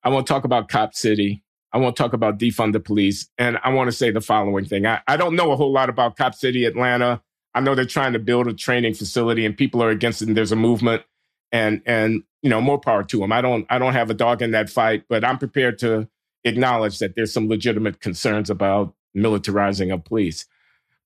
I 0.03 0.09
won't 0.09 0.27
talk 0.27 0.45
about 0.45 0.69
Cop 0.69 0.93
City. 0.93 1.43
I 1.73 1.77
won't 1.77 1.97
talk 1.97 2.13
about 2.13 2.37
defund 2.37 2.73
the 2.73 2.79
police. 2.79 3.27
And 3.37 3.57
I 3.63 3.69
want 3.69 3.89
to 3.89 3.91
say 3.91 4.11
the 4.11 4.21
following 4.21 4.63
thing. 4.63 4.85
I, 4.85 5.01
I 5.07 5.17
don't 5.17 5.35
know 5.35 5.51
a 5.51 5.55
whole 5.55 5.73
lot 5.73 5.89
about 5.89 6.15
Cop 6.15 6.35
City, 6.35 6.63
Atlanta. 6.63 7.21
I 7.55 7.59
know 7.59 7.73
they're 7.73 7.85
trying 7.85 8.13
to 8.13 8.19
build 8.19 8.47
a 8.47 8.53
training 8.53 8.93
facility 8.93 9.45
and 9.45 9.57
people 9.57 9.81
are 9.81 9.89
against 9.89 10.21
it 10.21 10.27
and 10.27 10.37
there's 10.37 10.51
a 10.51 10.57
movement 10.57 11.03
and 11.51 11.81
and 11.85 12.23
you 12.41 12.49
know 12.49 12.61
more 12.61 12.79
power 12.79 13.03
to 13.03 13.19
them. 13.19 13.31
I 13.31 13.41
don't 13.41 13.65
I 13.69 13.79
don't 13.79 13.93
have 13.93 14.09
a 14.09 14.13
dog 14.13 14.41
in 14.41 14.51
that 14.51 14.69
fight, 14.69 15.05
but 15.09 15.23
I'm 15.23 15.37
prepared 15.37 15.79
to 15.79 16.07
acknowledge 16.43 16.99
that 16.99 17.15
there's 17.15 17.33
some 17.33 17.49
legitimate 17.49 17.99
concerns 18.01 18.49
about 18.49 18.93
militarizing 19.15 19.93
of 19.93 20.03
police. 20.03 20.45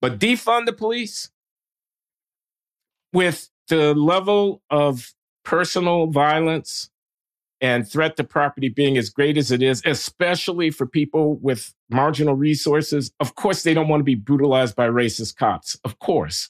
But 0.02 0.20
defund 0.20 0.66
the 0.66 0.74
police 0.74 1.30
with 3.14 3.50
the 3.68 3.94
level 3.94 4.62
of 4.70 5.14
personal 5.44 6.08
violence 6.08 6.90
and 7.62 7.88
threat 7.88 8.16
to 8.18 8.24
property 8.24 8.70
being 8.70 8.98
as 8.98 9.10
great 9.10 9.38
as 9.38 9.52
it 9.52 9.62
is, 9.62 9.82
especially 9.86 10.70
for 10.72 10.86
people 10.86 11.36
with 11.36 11.74
marginal 11.90 12.36
resources, 12.36 13.12
of 13.20 13.36
course, 13.36 13.64
they 13.64 13.74
don't 13.74 13.90
want 13.90 14.00
to 14.00 14.06
be 14.06 14.16
brutalized 14.16 14.76
by 14.76 14.88
racist 14.88 15.36
cops. 15.36 15.78
Of 15.84 16.00
course. 16.00 16.50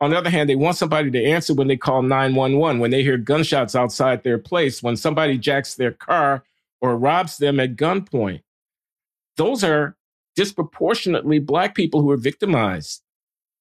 On 0.00 0.10
the 0.10 0.18
other 0.18 0.30
hand, 0.30 0.48
they 0.48 0.56
want 0.56 0.76
somebody 0.76 1.10
to 1.12 1.24
answer 1.24 1.54
when 1.54 1.68
they 1.68 1.76
call 1.76 2.02
911, 2.02 2.80
when 2.80 2.90
they 2.90 3.02
hear 3.02 3.16
gunshots 3.16 3.76
outside 3.76 4.22
their 4.22 4.38
place, 4.38 4.82
when 4.82 4.96
somebody 4.96 5.38
jacks 5.38 5.76
their 5.76 5.92
car 5.92 6.42
or 6.80 6.96
robs 6.96 7.38
them 7.38 7.60
at 7.60 7.76
gunpoint. 7.76 8.42
Those 9.36 9.62
are 9.62 9.96
disproportionately 10.34 11.38
Black 11.38 11.74
people 11.74 12.02
who 12.02 12.10
are 12.10 12.16
victimized. 12.16 13.02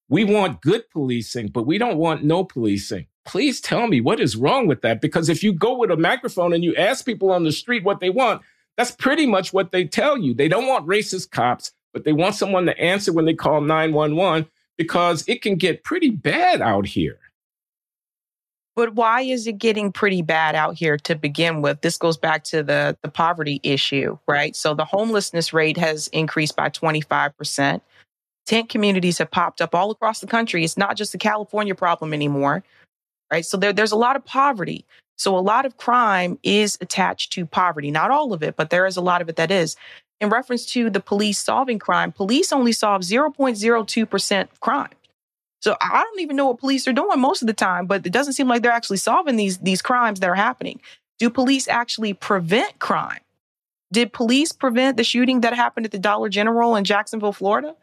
We 0.09 0.23
want 0.23 0.61
good 0.61 0.89
policing, 0.89 1.47
but 1.47 1.65
we 1.65 1.77
don't 1.77 1.97
want 1.97 2.23
no 2.23 2.43
policing 2.43 3.07
please 3.25 3.61
tell 3.61 3.87
me 3.87 4.01
what 4.01 4.19
is 4.19 4.35
wrong 4.35 4.67
with 4.67 4.81
that. 4.81 5.01
Because 5.01 5.29
if 5.29 5.43
you 5.43 5.53
go 5.53 5.77
with 5.77 5.91
a 5.91 5.97
microphone 5.97 6.53
and 6.53 6.63
you 6.63 6.75
ask 6.75 7.05
people 7.05 7.31
on 7.31 7.43
the 7.43 7.51
street 7.51 7.83
what 7.83 7.99
they 7.99 8.09
want, 8.09 8.41
that's 8.77 8.91
pretty 8.91 9.25
much 9.25 9.53
what 9.53 9.71
they 9.71 9.85
tell 9.85 10.17
you. 10.17 10.33
They 10.33 10.47
don't 10.47 10.67
want 10.67 10.87
racist 10.87 11.31
cops, 11.31 11.71
but 11.93 12.03
they 12.03 12.13
want 12.13 12.35
someone 12.35 12.65
to 12.65 12.79
answer 12.79 13.13
when 13.13 13.25
they 13.25 13.33
call 13.33 13.61
911 13.61 14.47
because 14.77 15.23
it 15.27 15.41
can 15.41 15.55
get 15.55 15.83
pretty 15.83 16.09
bad 16.09 16.61
out 16.61 16.85
here. 16.87 17.19
But 18.75 18.95
why 18.95 19.21
is 19.21 19.47
it 19.47 19.59
getting 19.59 19.91
pretty 19.91 20.21
bad 20.23 20.55
out 20.55 20.75
here 20.75 20.97
to 20.97 21.15
begin 21.15 21.61
with? 21.61 21.81
This 21.81 21.97
goes 21.97 22.17
back 22.17 22.43
to 22.45 22.63
the, 22.63 22.97
the 23.03 23.09
poverty 23.09 23.59
issue, 23.63 24.17
right? 24.27 24.55
So 24.55 24.73
the 24.73 24.85
homelessness 24.85 25.53
rate 25.53 25.77
has 25.77 26.07
increased 26.07 26.55
by 26.55 26.69
25%. 26.69 27.81
Tent 28.45 28.69
communities 28.69 29.19
have 29.19 29.31
popped 29.31 29.61
up 29.61 29.75
all 29.75 29.91
across 29.91 30.19
the 30.21 30.27
country. 30.27 30.63
It's 30.63 30.77
not 30.77 30.97
just 30.97 31.13
a 31.13 31.19
California 31.19 31.75
problem 31.75 32.13
anymore 32.13 32.63
right? 33.31 33.45
So 33.45 33.57
there, 33.57 33.73
there's 33.73 33.91
a 33.91 33.97
lot 33.97 34.15
of 34.15 34.23
poverty. 34.25 34.85
So 35.17 35.35
a 35.37 35.39
lot 35.39 35.65
of 35.65 35.77
crime 35.77 36.37
is 36.43 36.77
attached 36.81 37.33
to 37.33 37.45
poverty. 37.47 37.91
Not 37.91 38.11
all 38.11 38.31
of 38.31 38.43
it, 38.43 38.55
but 38.55 38.69
there 38.69 38.85
is 38.85 38.95
a 38.95 39.01
lot 39.01 39.21
of 39.21 39.29
it 39.29 39.37
that 39.37 39.51
is. 39.51 39.75
In 40.21 40.29
reference 40.29 40.65
to 40.67 40.89
the 40.89 40.99
police 40.99 41.39
solving 41.39 41.79
crime, 41.79 42.11
police 42.11 42.53
only 42.53 42.71
solve 42.71 43.01
0.02% 43.01 44.41
of 44.41 44.59
crime. 44.59 44.91
So 45.63 45.77
I 45.79 46.03
don't 46.03 46.19
even 46.19 46.35
know 46.35 46.47
what 46.47 46.59
police 46.59 46.85
are 46.89 46.93
doing 46.93 47.21
most 47.21 47.41
of 47.41 47.47
the 47.47 47.53
time, 47.53 47.85
but 47.85 48.05
it 48.05 48.11
doesn't 48.11 48.33
seem 48.33 48.49
like 48.49 48.61
they're 48.61 48.71
actually 48.71 48.97
solving 48.97 49.37
these, 49.37 49.59
these 49.59 49.81
crimes 49.81 50.19
that 50.19 50.29
are 50.29 50.35
happening. 50.35 50.81
Do 51.19 51.29
police 51.29 51.69
actually 51.69 52.13
prevent 52.13 52.79
crime? 52.79 53.21
Did 53.89 54.11
police 54.11 54.51
prevent 54.51 54.97
the 54.97 55.05
shooting 55.05 55.39
that 55.39 55.53
happened 55.53 55.85
at 55.85 55.93
the 55.93 55.99
Dollar 55.99 56.27
General 56.27 56.75
in 56.75 56.83
Jacksonville, 56.83 57.31
Florida? 57.31 57.77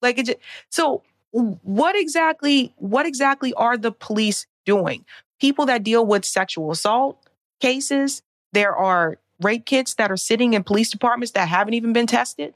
Like 0.00 0.18
it 0.18 0.26
just, 0.26 0.38
so 0.70 1.02
what 1.32 1.96
exactly 1.96 2.72
what 2.76 3.04
exactly 3.04 3.52
are 3.54 3.76
the 3.76 3.90
police 3.90 4.46
doing? 4.64 5.04
People 5.40 5.66
that 5.66 5.82
deal 5.82 6.06
with 6.06 6.24
sexual 6.24 6.70
assault 6.70 7.18
cases, 7.60 8.22
there 8.52 8.76
are 8.76 9.18
rape 9.42 9.66
kits 9.66 9.94
that 9.94 10.12
are 10.12 10.16
sitting 10.16 10.54
in 10.54 10.62
police 10.62 10.90
departments 10.90 11.32
that 11.32 11.48
haven't 11.48 11.74
even 11.74 11.92
been 11.92 12.06
tested. 12.06 12.54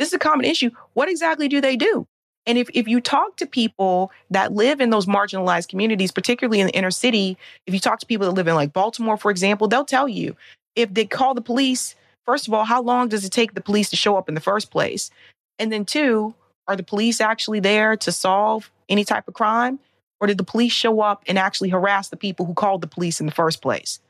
This 0.00 0.08
is 0.08 0.14
a 0.14 0.18
common 0.18 0.44
issue. 0.44 0.70
What 0.94 1.08
exactly 1.08 1.46
do 1.46 1.60
they 1.60 1.76
do? 1.76 2.08
And 2.46 2.58
if, 2.58 2.68
if 2.74 2.86
you 2.86 3.00
talk 3.00 3.36
to 3.36 3.46
people 3.46 4.12
that 4.30 4.52
live 4.52 4.80
in 4.80 4.90
those 4.90 5.06
marginalized 5.06 5.68
communities, 5.68 6.12
particularly 6.12 6.60
in 6.60 6.66
the 6.66 6.74
inner 6.74 6.90
city, 6.90 7.38
if 7.66 7.72
you 7.72 7.80
talk 7.80 8.00
to 8.00 8.06
people 8.06 8.26
that 8.26 8.32
live 8.32 8.48
in 8.48 8.54
like 8.54 8.72
Baltimore, 8.72 9.16
for 9.16 9.30
example, 9.30 9.66
they'll 9.66 9.84
tell 9.84 10.08
you 10.08 10.36
if 10.76 10.92
they 10.92 11.06
call 11.06 11.34
the 11.34 11.40
police, 11.40 11.94
first 12.26 12.46
of 12.46 12.54
all, 12.54 12.64
how 12.64 12.82
long 12.82 13.08
does 13.08 13.24
it 13.24 13.30
take 13.30 13.54
the 13.54 13.60
police 13.60 13.90
to 13.90 13.96
show 13.96 14.16
up 14.16 14.28
in 14.28 14.34
the 14.34 14.40
first 14.40 14.70
place? 14.70 15.10
And 15.58 15.72
then 15.72 15.84
two, 15.84 16.34
are 16.68 16.76
the 16.76 16.82
police 16.82 17.20
actually 17.20 17.60
there 17.60 17.96
to 17.96 18.12
solve 18.12 18.70
any 18.88 19.04
type 19.04 19.28
of 19.28 19.34
crime? 19.34 19.78
Or 20.20 20.26
did 20.26 20.38
the 20.38 20.44
police 20.44 20.72
show 20.72 21.00
up 21.00 21.22
and 21.26 21.38
actually 21.38 21.68
harass 21.70 22.08
the 22.08 22.16
people 22.16 22.46
who 22.46 22.54
called 22.54 22.80
the 22.80 22.86
police 22.86 23.20
in 23.20 23.26
the 23.26 23.32
first 23.32 23.62
place? 23.62 24.00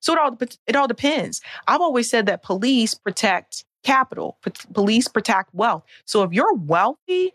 So 0.00 0.12
it 0.12 0.18
all, 0.18 0.38
it 0.66 0.76
all 0.76 0.88
depends. 0.88 1.40
I've 1.66 1.80
always 1.80 2.10
said 2.10 2.26
that 2.26 2.42
police 2.42 2.94
protect 2.94 3.64
capital, 3.82 4.36
police 4.72 5.08
protect 5.08 5.54
wealth. 5.54 5.84
So 6.04 6.22
if 6.22 6.32
you're 6.32 6.52
wealthy, 6.54 7.32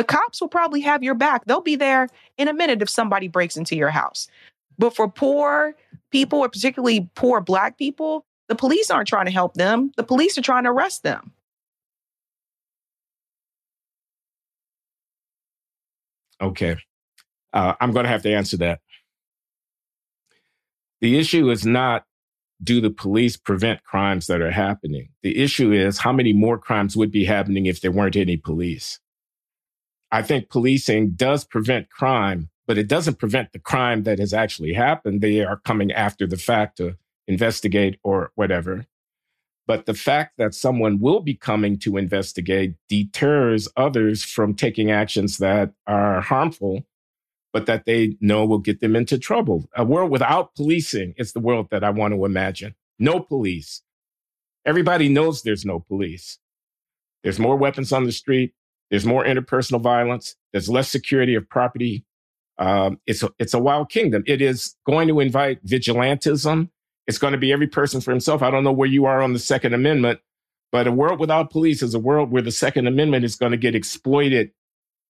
the 0.00 0.04
cops 0.04 0.40
will 0.40 0.48
probably 0.48 0.80
have 0.80 1.02
your 1.02 1.14
back. 1.14 1.44
They'll 1.44 1.60
be 1.60 1.76
there 1.76 2.08
in 2.38 2.48
a 2.48 2.54
minute 2.54 2.80
if 2.80 2.88
somebody 2.88 3.28
breaks 3.28 3.58
into 3.58 3.76
your 3.76 3.90
house. 3.90 4.28
But 4.78 4.96
for 4.96 5.10
poor 5.10 5.74
people, 6.10 6.38
or 6.38 6.48
particularly 6.48 7.10
poor 7.14 7.42
Black 7.42 7.76
people, 7.76 8.24
the 8.48 8.54
police 8.54 8.90
aren't 8.90 9.08
trying 9.08 9.26
to 9.26 9.30
help 9.30 9.52
them. 9.52 9.92
The 9.98 10.02
police 10.02 10.38
are 10.38 10.40
trying 10.40 10.64
to 10.64 10.70
arrest 10.70 11.02
them. 11.02 11.32
Okay. 16.40 16.78
Uh, 17.52 17.74
I'm 17.78 17.92
going 17.92 18.04
to 18.04 18.10
have 18.10 18.22
to 18.22 18.32
answer 18.32 18.56
that. 18.56 18.80
The 21.02 21.18
issue 21.18 21.50
is 21.50 21.66
not 21.66 22.06
do 22.64 22.80
the 22.80 22.88
police 22.88 23.36
prevent 23.36 23.84
crimes 23.84 24.28
that 24.28 24.40
are 24.40 24.50
happening? 24.50 25.10
The 25.22 25.36
issue 25.36 25.72
is 25.72 25.98
how 25.98 26.12
many 26.14 26.32
more 26.32 26.56
crimes 26.56 26.96
would 26.96 27.10
be 27.10 27.26
happening 27.26 27.66
if 27.66 27.82
there 27.82 27.92
weren't 27.92 28.16
any 28.16 28.38
police? 28.38 28.98
I 30.12 30.22
think 30.22 30.48
policing 30.50 31.10
does 31.10 31.44
prevent 31.44 31.90
crime, 31.90 32.50
but 32.66 32.78
it 32.78 32.88
doesn't 32.88 33.18
prevent 33.18 33.52
the 33.52 33.58
crime 33.58 34.02
that 34.04 34.18
has 34.18 34.34
actually 34.34 34.72
happened. 34.72 35.20
They 35.20 35.40
are 35.44 35.56
coming 35.58 35.92
after 35.92 36.26
the 36.26 36.36
fact 36.36 36.78
to 36.78 36.96
investigate 37.28 37.98
or 38.02 38.32
whatever. 38.34 38.86
But 39.66 39.86
the 39.86 39.94
fact 39.94 40.32
that 40.38 40.54
someone 40.54 40.98
will 40.98 41.20
be 41.20 41.34
coming 41.34 41.78
to 41.80 41.96
investigate 41.96 42.74
deters 42.88 43.68
others 43.76 44.24
from 44.24 44.54
taking 44.54 44.90
actions 44.90 45.38
that 45.38 45.72
are 45.86 46.20
harmful, 46.20 46.86
but 47.52 47.66
that 47.66 47.84
they 47.84 48.16
know 48.20 48.44
will 48.44 48.58
get 48.58 48.80
them 48.80 48.96
into 48.96 49.16
trouble. 49.16 49.68
A 49.76 49.84
world 49.84 50.10
without 50.10 50.56
policing 50.56 51.14
is 51.18 51.32
the 51.32 51.40
world 51.40 51.68
that 51.70 51.84
I 51.84 51.90
want 51.90 52.14
to 52.14 52.24
imagine. 52.24 52.74
No 52.98 53.20
police. 53.20 53.82
Everybody 54.66 55.08
knows 55.08 55.42
there's 55.42 55.64
no 55.64 55.78
police. 55.78 56.38
There's 57.22 57.38
more 57.38 57.56
weapons 57.56 57.92
on 57.92 58.04
the 58.04 58.12
street. 58.12 58.54
There's 58.90 59.06
more 59.06 59.24
interpersonal 59.24 59.80
violence. 59.80 60.36
There's 60.52 60.68
less 60.68 60.88
security 60.88 61.34
of 61.34 61.48
property. 61.48 62.04
Um, 62.58 63.00
it's 63.06 63.22
a, 63.22 63.30
it's 63.38 63.54
a 63.54 63.58
wild 63.58 63.90
kingdom. 63.90 64.24
It 64.26 64.42
is 64.42 64.76
going 64.86 65.08
to 65.08 65.20
invite 65.20 65.64
vigilantism 65.64 66.68
it's 67.10 67.18
going 67.18 67.32
to 67.32 67.38
be 67.38 67.52
every 67.52 67.66
person 67.66 68.00
for 68.00 68.12
himself. 68.12 68.40
I 68.40 68.52
don't 68.52 68.62
know 68.62 68.70
where 68.70 68.88
you 68.88 69.04
are 69.04 69.20
on 69.20 69.32
the 69.32 69.40
Second 69.40 69.74
Amendment, 69.74 70.20
but 70.70 70.86
a 70.86 70.92
world 70.92 71.18
without 71.18 71.50
police 71.50 71.82
is 71.82 71.92
a 71.92 71.98
world 71.98 72.30
where 72.30 72.40
the 72.40 72.52
Second 72.52 72.86
Amendment 72.86 73.24
is 73.24 73.34
going 73.34 73.50
to 73.50 73.58
get 73.58 73.74
exploited 73.74 74.52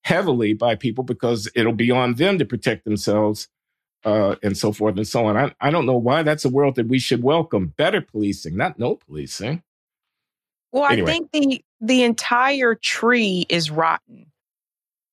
heavily 0.04 0.54
by 0.54 0.76
people 0.76 1.04
because 1.04 1.50
it'll 1.54 1.74
be 1.74 1.90
on 1.90 2.14
them 2.14 2.38
to 2.38 2.46
protect 2.46 2.86
themselves 2.86 3.48
uh, 4.06 4.36
and 4.42 4.56
so 4.56 4.72
forth 4.72 4.96
and 4.96 5.06
so 5.06 5.26
on. 5.26 5.36
I, 5.36 5.54
I 5.60 5.70
don't 5.70 5.84
know 5.84 5.98
why 5.98 6.22
that's 6.22 6.46
a 6.46 6.48
world 6.48 6.76
that 6.76 6.88
we 6.88 6.98
should 6.98 7.22
welcome. 7.22 7.74
Better 7.76 8.00
policing, 8.00 8.56
not 8.56 8.78
no 8.78 8.94
policing. 8.96 9.62
Well, 10.72 10.86
anyway. 10.86 11.10
I 11.10 11.12
think 11.12 11.32
the 11.32 11.64
the 11.80 12.02
entire 12.02 12.74
tree 12.74 13.46
is 13.48 13.70
rotten. 13.70 14.26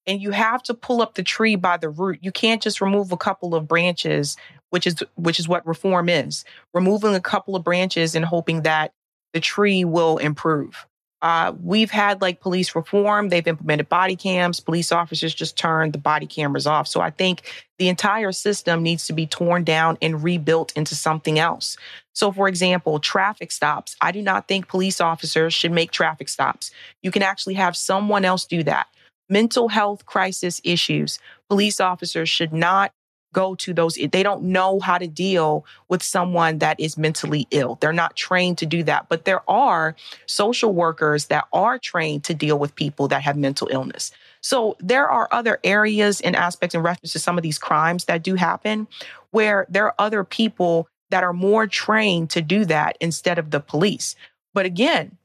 And 0.06 0.22
you 0.22 0.32
have 0.32 0.64
to 0.64 0.74
pull 0.74 1.02
up 1.02 1.16
the 1.16 1.24
tree 1.24 1.58
by 1.58 1.76
the 1.76 1.90
root. 1.90 2.20
You 2.22 2.32
can't 2.32 2.62
just 2.62 2.80
remove 2.80 3.12
a 3.12 3.18
couple 3.18 3.56
of 3.56 3.68
branches 3.68 4.38
which 4.70 4.88
is 4.88 5.04
which 5.16 5.40
is 5.40 5.48
what 5.48 5.66
reform 5.66 6.10
is 6.10 6.44
removing 6.74 7.16
a 7.16 7.22
couple 7.22 7.56
of 7.56 7.64
branches 7.64 8.16
and 8.16 8.26
hoping 8.26 8.64
that 8.64 8.94
the 9.34 9.40
tree 9.40 9.86
will 9.86 10.18
improve 10.18 10.86
uh, 11.22 11.54
we've 11.64 11.90
had 11.90 12.22
like 12.22 12.40
police 12.42 12.76
reform. 12.76 13.30
They've 13.30 13.48
implemented 13.48 13.90
body 13.90 14.16
cams. 14.16 14.60
Police 14.60 14.92
officers 14.92 15.34
just 15.34 15.58
turned 15.58 15.94
the 15.94 16.00
body 16.00 16.28
cameras 16.28 16.68
off. 16.68 16.88
So 16.88 17.02
i 17.02 17.10
think 17.10 17.42
the 17.80 17.90
entire 17.90 18.32
system 18.32 18.84
needs 18.84 19.06
to 19.08 19.14
be 19.14 19.28
torn 19.28 19.64
down 19.64 19.98
and 20.02 20.24
rebuilt 20.24 20.74
into 20.76 20.96
something 20.96 21.40
else. 21.40 21.78
So 22.14 22.32
for 22.32 22.48
example 22.48 23.00
traffic 23.00 23.52
stops. 23.52 23.96
I 24.02 24.12
do 24.12 24.22
not 24.22 24.48
think 24.48 24.68
police 24.68 25.02
officers 25.02 25.54
should 25.54 25.72
make 25.72 25.92
traffic 25.92 26.30
stops. 26.30 26.72
You 27.02 27.12
can 27.12 27.24
actually 27.24 27.56
have 27.56 27.76
someone 27.76 28.26
else 28.26 28.46
do 28.46 28.64
that. 28.64 28.88
Mental 29.30 29.68
health 29.70 30.06
crisis 30.06 30.62
issues. 30.64 31.20
Police 31.50 31.80
officers 31.80 32.30
should 32.30 32.54
not 32.54 32.92
go 33.34 33.56
to 33.56 33.74
those 33.74 33.96
they 34.12 34.24
don't 34.24 34.44
know 34.44 34.80
how 34.80 34.98
to 34.98 35.08
deal 35.08 35.66
with 35.90 36.02
someone 36.02 36.60
that 36.60 36.80
is 36.80 36.98
mentally 36.98 37.48
ill. 37.52 37.78
They're 37.82 37.94
not 37.94 38.16
trained 38.16 38.58
to 38.60 38.66
do 38.66 38.84
that 38.84 39.10
but 39.10 39.26
there 39.26 39.48
are 39.50 39.96
social 40.26 40.74
workers 40.74 41.26
that 41.26 41.46
are 41.54 41.78
trained 41.78 42.24
to 42.26 42.34
deal 42.34 42.58
with 42.58 42.76
people 42.76 43.08
that 43.10 43.22
have 43.22 43.38
mental 43.38 43.68
illness. 43.72 44.12
So 44.42 44.78
there 44.80 45.10
are 45.10 45.28
other 45.32 45.60
areas 45.64 46.22
and 46.22 46.36
aspects 46.36 46.76
in 46.76 46.82
reference 46.82 47.14
to 47.14 47.20
some 47.20 47.38
of 47.38 47.44
these 47.44 47.58
crimes 47.58 48.06
that 48.06 48.24
do 48.24 48.36
happen 48.36 48.88
where 49.32 49.66
there 49.70 49.86
are 49.86 49.96
other 50.00 50.24
people 50.24 50.88
that 51.10 51.24
are 51.24 51.34
more 51.34 51.68
trained 51.68 52.30
to 52.32 52.42
do 52.42 52.66
that 52.66 52.98
instead 53.00 53.40
of 53.40 53.52
the 53.52 53.60
police. 53.60 54.16
But 54.54 54.66
again 54.66 55.18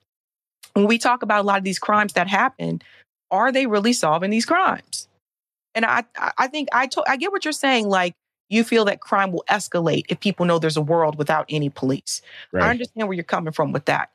when 0.75 0.87
we 0.87 0.99
talk 0.99 1.23
about 1.23 1.45
a 1.45 1.47
lot 1.47 1.59
of 1.59 1.65
these 1.65 1.79
crimes 1.79 2.15
that 2.15 2.29
happen 2.29 2.83
are 3.31 3.53
they 3.53 3.67
really 3.67 3.93
solving 3.93 4.31
these 4.31 4.47
crimes 4.47 5.09
and 5.75 5.85
I, 5.85 6.05
I 6.39 6.49
think 6.49 6.68
I, 6.73 6.87
to, 6.89 7.03
I 7.07 7.16
get 7.16 7.33
what 7.33 7.45
you're 7.45 7.53
saying. 7.53 7.89
Like 7.89 8.14
you 8.49 8.64
feel 8.64 8.85
that 8.87 9.01
crime 9.01 9.33
will 9.33 9.45
escalate 9.51 10.05
if 10.09 10.20
people 10.20 10.47
know 10.47 10.59
there's 10.59 10.77
a 10.77 10.83
world 10.83 11.16
without 11.16 11.47
any 11.49 11.70
police. 11.70 12.23
Right. 12.53 12.64
I 12.64 12.70
understand 12.70 13.09
where 13.09 13.14
you're 13.14 13.25
coming 13.25 13.53
from 13.53 13.73
with 13.73 13.87
that. 13.87 14.11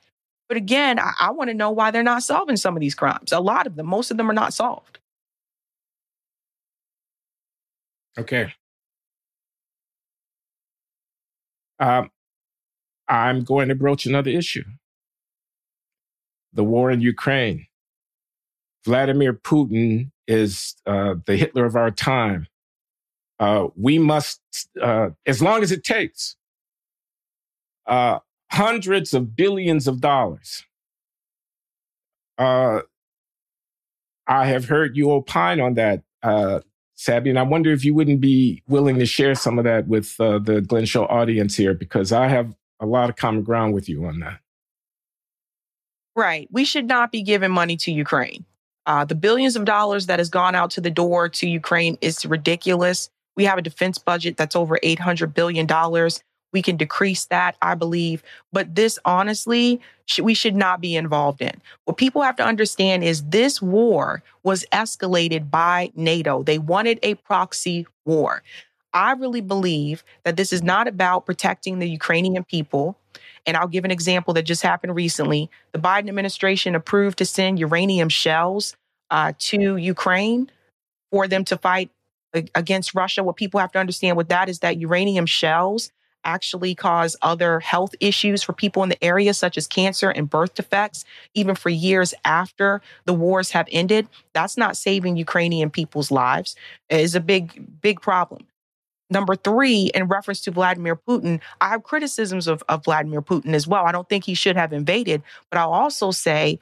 But 0.47 0.57
again, 0.57 0.99
I, 0.99 1.13
I 1.19 1.31
want 1.31 1.49
to 1.49 1.53
know 1.53 1.71
why 1.71 1.91
they're 1.91 2.03
not 2.03 2.23
solving 2.23 2.57
some 2.57 2.75
of 2.75 2.81
these 2.81 2.95
crimes. 2.95 3.31
A 3.31 3.39
lot 3.39 3.67
of 3.67 3.75
them, 3.75 3.87
most 3.87 4.11
of 4.11 4.17
them 4.17 4.29
are 4.29 4.33
not 4.33 4.53
solved. 4.53 4.99
Okay. 8.17 8.53
Um, 11.79 12.09
I'm 13.07 13.43
going 13.43 13.69
to 13.69 13.75
broach 13.75 14.05
another 14.05 14.31
issue 14.31 14.63
the 16.53 16.63
war 16.63 16.89
in 16.89 17.01
Ukraine. 17.01 17.67
Vladimir 18.83 19.33
Putin 19.33 20.11
is 20.27 20.75
uh, 20.85 21.15
the 21.25 21.35
Hitler 21.37 21.65
of 21.65 21.75
our 21.75 21.91
time. 21.91 22.47
Uh, 23.39 23.67
we 23.75 23.99
must, 23.99 24.41
uh, 24.81 25.09
as 25.25 25.41
long 25.41 25.63
as 25.63 25.71
it 25.71 25.83
takes, 25.83 26.35
uh, 27.85 28.19
hundreds 28.51 29.13
of 29.13 29.35
billions 29.35 29.87
of 29.87 30.01
dollars. 30.01 30.65
Uh, 32.37 32.81
I 34.27 34.47
have 34.47 34.65
heard 34.65 34.97
you 34.97 35.11
opine 35.11 35.59
on 35.59 35.75
that, 35.75 36.03
uh, 36.23 36.59
Sabby, 36.95 37.29
and 37.29 37.39
I 37.39 37.43
wonder 37.43 37.71
if 37.71 37.85
you 37.85 37.93
wouldn't 37.93 38.21
be 38.21 38.63
willing 38.67 38.99
to 38.99 39.05
share 39.05 39.35
some 39.35 39.57
of 39.57 39.65
that 39.65 39.87
with 39.87 40.17
the 40.17 40.63
Glenn 40.67 40.85
Show 40.85 41.05
audience 41.05 41.55
here, 41.55 41.73
because 41.73 42.11
I 42.11 42.27
have 42.27 42.55
a 42.79 42.85
lot 42.85 43.09
of 43.09 43.15
common 43.15 43.43
ground 43.43 43.73
with 43.73 43.87
you 43.87 44.05
on 44.05 44.19
that. 44.19 44.39
Right. 46.15 46.47
We 46.51 46.65
should 46.65 46.87
not 46.87 47.11
be 47.11 47.21
giving 47.21 47.51
money 47.51 47.77
to 47.77 47.91
Ukraine. 47.91 48.45
Uh, 48.87 49.03
the 49.03 49.15
billions 49.15 49.57
of 49.57 49.65
dollars 49.65 50.05
that 50.05 50.17
has 50.17 50.29
gone 50.29 50.55
out 50.55 50.71
to 50.71 50.81
the 50.81 50.89
door 50.89 51.27
to 51.27 51.47
Ukraine 51.47 51.97
is 51.99 52.25
ridiculous. 52.25 53.09
We 53.35 53.43
have 53.43 53.57
a 53.57 53.61
defense 53.61 53.97
budget 53.97 54.37
that's 54.37 54.55
over 54.55 54.79
$800 54.81 55.33
billion. 55.33 55.67
We 56.53 56.61
can 56.61 56.77
decrease 56.77 57.25
that, 57.25 57.57
I 57.61 57.75
believe. 57.75 58.23
But 58.53 58.75
this, 58.75 58.97
honestly, 59.03 59.81
sh- 60.05 60.21
we 60.21 60.33
should 60.33 60.55
not 60.55 60.79
be 60.79 60.95
involved 60.95 61.41
in. 61.41 61.61
What 61.83 61.97
people 61.97 62.21
have 62.21 62.37
to 62.37 62.45
understand 62.45 63.03
is 63.03 63.23
this 63.25 63.61
war 63.61 64.23
was 64.43 64.65
escalated 64.71 65.51
by 65.51 65.91
NATO. 65.95 66.41
They 66.43 66.57
wanted 66.57 66.99
a 67.03 67.15
proxy 67.15 67.85
war. 68.05 68.41
I 68.93 69.11
really 69.11 69.41
believe 69.41 70.03
that 70.23 70.37
this 70.37 70.53
is 70.53 70.63
not 70.63 70.87
about 70.87 71.25
protecting 71.25 71.79
the 71.79 71.89
Ukrainian 71.89 72.45
people. 72.45 72.97
And 73.47 73.57
I'll 73.57 73.67
give 73.67 73.85
an 73.85 73.91
example 73.91 74.33
that 74.35 74.43
just 74.43 74.61
happened 74.61 74.93
recently. 74.93 75.49
The 75.71 75.79
Biden 75.79 76.09
administration 76.09 76.75
approved 76.75 77.17
to 77.19 77.25
send 77.25 77.57
uranium 77.57 78.09
shells 78.09 78.75
uh, 79.09 79.33
to 79.39 79.77
Ukraine 79.77 80.51
for 81.11 81.27
them 81.27 81.45
to 81.45 81.57
fight 81.57 81.89
against 82.53 82.93
Russia. 82.93 83.23
What 83.23 83.37
people 83.37 83.59
have 83.59 83.71
to 83.71 83.79
understand 83.79 84.17
with 84.17 84.27
that 84.27 84.49
is 84.49 84.59
that 84.59 84.77
uranium 84.77 85.25
shells 85.25 85.91
actually 86.25 86.75
cause 86.75 87.15
other 87.21 87.61
health 87.61 87.95
issues 88.01 88.43
for 88.43 88.51
people 88.51 88.83
in 88.83 88.89
the 88.89 89.01
area, 89.01 89.33
such 89.33 89.57
as 89.57 89.65
cancer 89.65 90.09
and 90.09 90.29
birth 90.29 90.55
defects, 90.55 91.05
even 91.33 91.55
for 91.55 91.69
years 91.69 92.13
after 92.25 92.81
the 93.05 93.13
wars 93.13 93.51
have 93.51 93.67
ended. 93.71 94.09
That's 94.33 94.57
not 94.57 94.75
saving 94.75 95.15
Ukrainian 95.15 95.69
people's 95.69 96.11
lives. 96.11 96.57
It 96.89 96.99
is 96.99 97.15
a 97.15 97.21
big, 97.21 97.81
big 97.81 98.01
problem. 98.01 98.45
Number 99.09 99.35
three, 99.35 99.89
in 99.95 100.07
reference 100.07 100.41
to 100.41 100.51
Vladimir 100.51 100.95
Putin, 100.95 101.39
I 101.61 101.69
have 101.69 101.83
criticisms 101.83 102.47
of, 102.47 102.63
of 102.67 102.83
Vladimir 102.83 103.21
Putin 103.21 103.53
as 103.53 103.67
well. 103.67 103.85
I 103.85 103.91
don't 103.91 104.09
think 104.09 104.25
he 104.25 104.33
should 104.33 104.57
have 104.57 104.73
invaded, 104.73 105.23
but 105.49 105.59
I'll 105.59 105.71
also 105.71 106.11
say 106.11 106.59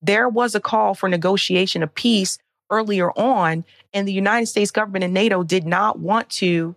there 0.00 0.28
was 0.28 0.54
a 0.54 0.60
call 0.60 0.94
for 0.94 1.08
negotiation 1.08 1.82
of 1.82 1.92
peace 1.94 2.38
earlier 2.70 3.10
on, 3.18 3.64
and 3.92 4.06
the 4.06 4.12
United 4.12 4.46
States 4.46 4.70
government 4.70 5.04
and 5.04 5.14
NATO 5.14 5.42
did 5.42 5.66
not 5.66 5.98
want 5.98 6.28
to 6.30 6.76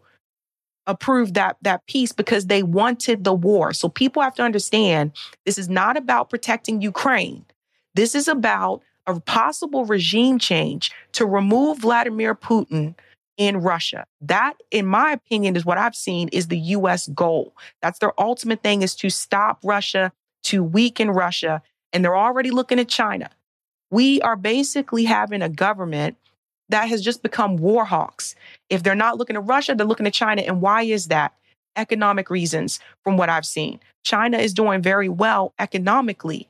approve 0.88 1.36
that 1.36 1.58
that 1.62 1.86
peace 1.86 2.12
because 2.12 2.48
they 2.48 2.64
wanted 2.64 3.24
the 3.24 3.34
war. 3.34 3.74
So 3.74 3.90
people 3.90 4.24
have 4.24 4.34
to 4.36 4.44
understand 4.44 5.12
this 5.46 5.60
is 5.60 5.70
not 5.70 5.98
about 5.98 6.30
protecting 6.30 6.82
Ukraine. 6.82 7.46
This 7.94 8.16
is 8.16 8.28
about 8.28 8.82
a 9.06 9.20
possible 9.20 9.86
regime 9.86 10.40
change 10.40 10.92
to 11.14 11.26
remove 11.26 11.80
Vladimir 11.80 12.34
Putin 12.34 12.96
in 13.42 13.58
Russia. 13.58 14.06
That, 14.22 14.54
in 14.70 14.86
my 14.86 15.14
opinion, 15.14 15.56
is 15.56 15.66
what 15.66 15.80
I've 15.80 15.96
seen 15.96 16.28
is 16.28 16.48
the 16.48 16.60
US 16.60 17.08
goal. 17.08 17.56
That's 17.82 17.98
their 17.98 18.14
ultimate 18.22 18.62
thing 18.62 18.84
is 18.84 18.94
to 18.98 19.10
stop 19.10 19.58
Russia, 19.64 20.12
to 20.44 20.64
weaken 20.64 21.10
Russia. 21.10 21.64
And 21.92 22.06
they're 22.06 22.16
already 22.16 22.52
looking 22.52 22.78
at 22.78 22.88
China. 22.88 23.32
We 23.90 24.22
are 24.22 24.36
basically 24.36 25.06
having 25.06 25.42
a 25.42 25.50
government 25.50 26.18
that 26.70 26.88
has 26.88 27.02
just 27.02 27.24
become 27.24 27.58
war 27.58 27.84
hawks. 27.84 28.36
If 28.70 28.84
they're 28.84 28.94
not 28.94 29.18
looking 29.18 29.36
at 29.36 29.48
Russia, 29.48 29.74
they're 29.74 29.88
looking 29.88 30.06
at 30.06 30.14
China. 30.14 30.44
And 30.44 30.62
why 30.62 30.84
is 30.84 31.08
that? 31.08 31.34
Economic 31.76 32.30
reasons, 32.30 32.80
from 33.04 33.18
what 33.18 33.30
I've 33.30 33.46
seen. 33.46 33.80
China 34.04 34.38
is 34.38 34.54
doing 34.54 34.84
very 34.84 35.10
well 35.10 35.56
economically. 35.58 36.48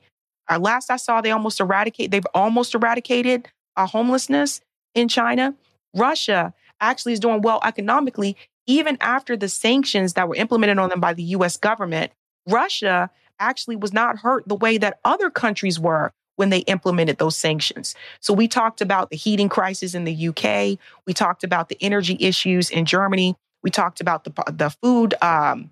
Our 0.50 0.58
last 0.58 0.90
I 0.90 0.96
saw, 0.96 1.22
they 1.22 1.30
almost 1.30 1.58
eradicate, 1.58 2.10
they've 2.10 2.26
almost 2.34 2.74
eradicated 2.74 3.48
uh, 3.78 3.86
homelessness 3.86 4.60
in 4.94 5.08
China. 5.08 5.54
Russia 5.94 6.52
actually 6.82 7.14
is 7.14 7.20
doing 7.20 7.40
well 7.40 7.60
economically, 7.64 8.36
even 8.66 8.98
after 9.00 9.36
the 9.36 9.48
sanctions 9.48 10.12
that 10.14 10.28
were 10.28 10.34
implemented 10.34 10.78
on 10.78 10.90
them 10.90 11.00
by 11.00 11.14
the 11.14 11.22
US 11.22 11.56
government. 11.56 12.12
Russia 12.46 13.10
actually 13.38 13.76
was 13.76 13.92
not 13.92 14.18
hurt 14.18 14.46
the 14.46 14.54
way 14.54 14.76
that 14.78 15.00
other 15.04 15.30
countries 15.30 15.80
were 15.80 16.12
when 16.36 16.50
they 16.50 16.60
implemented 16.60 17.18
those 17.18 17.36
sanctions. 17.36 17.94
So 18.20 18.32
we 18.32 18.48
talked 18.48 18.80
about 18.80 19.10
the 19.10 19.16
heating 19.16 19.48
crisis 19.48 19.94
in 19.94 20.04
the 20.04 20.28
UK. 20.28 20.78
We 21.06 21.12
talked 21.14 21.44
about 21.44 21.68
the 21.68 21.76
energy 21.80 22.16
issues 22.20 22.70
in 22.70 22.84
Germany. 22.84 23.36
We 23.62 23.70
talked 23.70 24.00
about 24.00 24.24
the 24.24 24.32
the 24.50 24.70
food 24.82 25.14
um, 25.22 25.70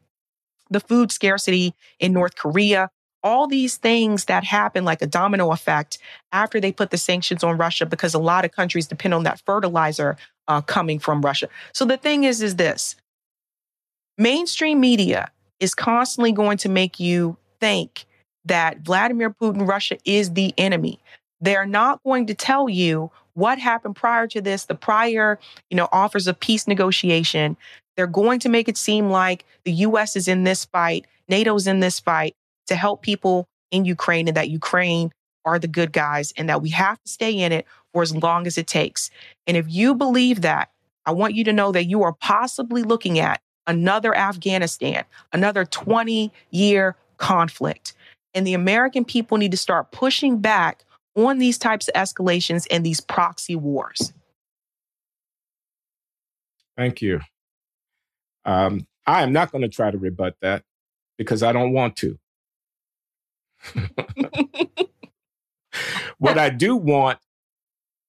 the 0.70 0.80
food 0.80 1.10
scarcity 1.10 1.74
in 1.98 2.12
North 2.12 2.36
Korea. 2.36 2.90
All 3.22 3.46
these 3.46 3.76
things 3.76 4.26
that 4.26 4.44
happen 4.44 4.84
like 4.84 5.02
a 5.02 5.06
domino 5.06 5.52
effect 5.52 5.98
after 6.32 6.58
they 6.58 6.72
put 6.72 6.90
the 6.90 6.96
sanctions 6.96 7.44
on 7.44 7.58
Russia 7.58 7.84
because 7.84 8.14
a 8.14 8.18
lot 8.18 8.44
of 8.44 8.52
countries 8.52 8.86
depend 8.86 9.12
on 9.12 9.24
that 9.24 9.42
fertilizer 9.44 10.16
uh, 10.50 10.60
coming 10.60 10.98
from 10.98 11.22
Russia. 11.22 11.48
So 11.72 11.84
the 11.84 11.96
thing 11.96 12.24
is, 12.24 12.42
is 12.42 12.56
this 12.56 12.96
mainstream 14.18 14.80
media 14.80 15.30
is 15.60 15.76
constantly 15.76 16.32
going 16.32 16.58
to 16.58 16.68
make 16.68 16.98
you 16.98 17.36
think 17.60 18.04
that 18.46 18.80
Vladimir 18.80 19.30
Putin, 19.30 19.68
Russia 19.68 19.96
is 20.04 20.32
the 20.32 20.52
enemy. 20.58 20.98
They're 21.40 21.66
not 21.66 22.02
going 22.02 22.26
to 22.26 22.34
tell 22.34 22.68
you 22.68 23.12
what 23.34 23.60
happened 23.60 23.94
prior 23.94 24.26
to 24.26 24.40
this, 24.40 24.64
the 24.64 24.74
prior, 24.74 25.38
you 25.70 25.76
know, 25.76 25.88
offers 25.92 26.26
of 26.26 26.40
peace 26.40 26.66
negotiation. 26.66 27.56
They're 27.96 28.08
going 28.08 28.40
to 28.40 28.48
make 28.48 28.68
it 28.68 28.76
seem 28.76 29.08
like 29.08 29.44
the 29.64 29.72
US 29.72 30.16
is 30.16 30.26
in 30.26 30.42
this 30.42 30.64
fight, 30.64 31.06
NATO's 31.28 31.68
in 31.68 31.78
this 31.78 32.00
fight 32.00 32.34
to 32.66 32.74
help 32.74 33.02
people 33.02 33.46
in 33.70 33.84
Ukraine 33.84 34.26
and 34.26 34.36
that 34.36 34.50
Ukraine 34.50 35.12
are 35.44 35.60
the 35.60 35.68
good 35.68 35.92
guys 35.92 36.32
and 36.36 36.48
that 36.48 36.60
we 36.60 36.70
have 36.70 37.00
to 37.02 37.10
stay 37.10 37.38
in 37.38 37.52
it 37.52 37.66
for 37.92 38.02
as 38.02 38.14
long 38.14 38.46
as 38.46 38.58
it 38.58 38.66
takes. 38.66 39.10
And 39.46 39.56
if 39.56 39.66
you 39.68 39.94
believe 39.94 40.42
that, 40.42 40.70
I 41.06 41.12
want 41.12 41.34
you 41.34 41.44
to 41.44 41.52
know 41.52 41.72
that 41.72 41.84
you 41.84 42.02
are 42.02 42.12
possibly 42.12 42.82
looking 42.82 43.18
at 43.18 43.40
another 43.66 44.14
Afghanistan, 44.14 45.04
another 45.32 45.64
20 45.64 46.32
year 46.50 46.96
conflict. 47.16 47.94
And 48.34 48.46
the 48.46 48.54
American 48.54 49.04
people 49.04 49.38
need 49.38 49.50
to 49.50 49.56
start 49.56 49.90
pushing 49.90 50.38
back 50.38 50.84
on 51.16 51.38
these 51.38 51.58
types 51.58 51.88
of 51.88 51.94
escalations 51.94 52.66
and 52.70 52.86
these 52.86 53.00
proxy 53.00 53.56
wars. 53.56 54.12
Thank 56.76 57.02
you. 57.02 57.20
Um, 58.44 58.86
I 59.06 59.22
am 59.22 59.32
not 59.32 59.50
going 59.50 59.62
to 59.62 59.68
try 59.68 59.90
to 59.90 59.98
rebut 59.98 60.36
that 60.40 60.62
because 61.18 61.42
I 61.42 61.52
don't 61.52 61.72
want 61.72 61.96
to. 61.96 62.18
what 66.18 66.38
I 66.38 66.50
do 66.50 66.76
want 66.76 67.18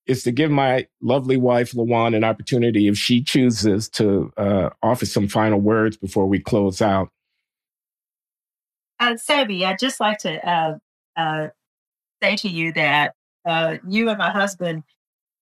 is 0.08 0.24
to 0.24 0.32
give 0.32 0.52
my 0.52 0.88
lovely 1.02 1.38
wife, 1.38 1.72
LaJuan, 1.72 2.16
an 2.16 2.24
opportunity 2.24 2.88
if 2.88 2.98
she 2.98 3.22
chooses 3.22 3.88
to 3.90 4.32
uh, 4.38 4.70
offer 4.82 5.06
some 5.06 5.28
final 5.28 5.60
words 5.60 5.98
before 5.98 6.26
we 6.26 6.40
close 6.40 6.82
out. 6.82 7.10
Uh, 9.00 9.18
Sabby, 9.18 9.66
I'd 9.66 9.80
just 9.80 10.00
like 10.00 10.20
to 10.20 10.48
uh, 10.48 10.78
uh, 11.16 11.48
say 12.22 12.36
to 12.38 12.50
you 12.50 12.72
that 12.74 13.16
uh, 13.46 13.78
you 13.88 14.10
and 14.10 14.18
my 14.18 14.30
husband 14.30 14.84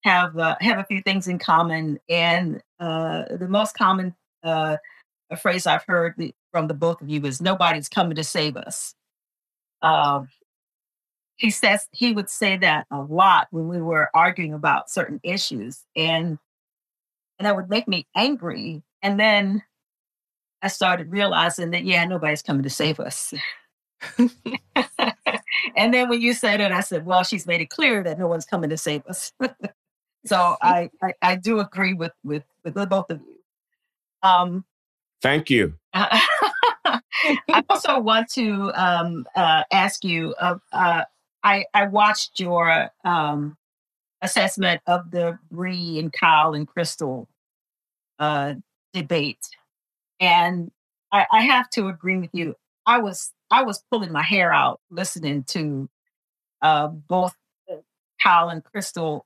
have 0.04 0.36
uh, 0.38 0.56
have 0.60 0.78
a 0.78 0.84
few 0.84 1.02
things 1.02 1.28
in 1.28 1.38
common, 1.38 1.98
and 2.08 2.62
the 2.78 3.46
most 3.48 3.76
common 3.76 4.14
phrase 5.42 5.66
I've 5.66 5.84
heard 5.84 6.14
from 6.52 6.68
the 6.68 6.74
both 6.74 7.02
of 7.02 7.10
you 7.10 7.22
is 7.26 7.42
"nobody's 7.42 7.88
coming 7.88 8.16
to 8.16 8.24
save 8.24 8.56
us." 8.56 8.94
Um, 9.82 10.28
he 11.40 11.50
says 11.50 11.88
he 11.90 12.12
would 12.12 12.28
say 12.28 12.58
that 12.58 12.86
a 12.90 13.00
lot 13.00 13.48
when 13.50 13.66
we 13.66 13.80
were 13.80 14.10
arguing 14.14 14.52
about 14.52 14.90
certain 14.90 15.20
issues, 15.22 15.80
and 15.96 16.38
and 17.38 17.46
that 17.46 17.56
would 17.56 17.70
make 17.70 17.88
me 17.88 18.06
angry. 18.14 18.82
And 19.02 19.18
then 19.18 19.62
I 20.60 20.68
started 20.68 21.10
realizing 21.10 21.70
that, 21.70 21.84
yeah, 21.84 22.04
nobody's 22.04 22.42
coming 22.42 22.62
to 22.64 22.70
save 22.70 23.00
us. 23.00 23.32
and 24.18 25.94
then 25.94 26.10
when 26.10 26.20
you 26.20 26.34
said 26.34 26.60
it, 26.60 26.70
I 26.70 26.80
said, 26.80 27.06
well, 27.06 27.24
she's 27.24 27.46
made 27.46 27.62
it 27.62 27.70
clear 27.70 28.02
that 28.02 28.18
no 28.18 28.26
one's 28.26 28.44
coming 28.44 28.68
to 28.68 28.76
save 28.76 29.06
us. 29.06 29.32
so 30.26 30.56
I, 30.60 30.90
I, 31.02 31.14
I, 31.22 31.36
do 31.36 31.60
agree 31.60 31.94
with, 31.94 32.12
with, 32.22 32.44
with 32.62 32.74
both 32.90 33.10
of 33.10 33.20
you. 33.20 33.38
Um, 34.22 34.66
Thank 35.22 35.48
you. 35.48 35.74
I 35.94 37.00
also 37.70 37.98
want 38.00 38.28
to 38.32 38.70
um, 38.74 39.26
uh, 39.34 39.64
ask 39.72 40.04
you. 40.04 40.34
Uh, 40.38 40.56
uh, 40.72 41.04
I 41.42 41.64
I 41.74 41.86
watched 41.86 42.40
your 42.40 42.90
um, 43.04 43.56
assessment 44.22 44.82
of 44.86 45.10
the 45.10 45.38
Bree 45.50 45.98
and 45.98 46.12
Kyle 46.12 46.54
and 46.54 46.68
Krystal 46.68 47.26
uh, 48.18 48.54
debate, 48.92 49.46
and 50.18 50.70
I, 51.12 51.26
I 51.32 51.42
have 51.42 51.70
to 51.70 51.88
agree 51.88 52.18
with 52.18 52.30
you. 52.32 52.54
I 52.86 52.98
was 52.98 53.32
I 53.50 53.62
was 53.62 53.82
pulling 53.90 54.12
my 54.12 54.22
hair 54.22 54.52
out 54.52 54.80
listening 54.90 55.44
to 55.44 55.88
uh, 56.62 56.88
both 56.88 57.34
Kyle 58.22 58.50
and 58.50 58.62
Krystal 58.62 59.22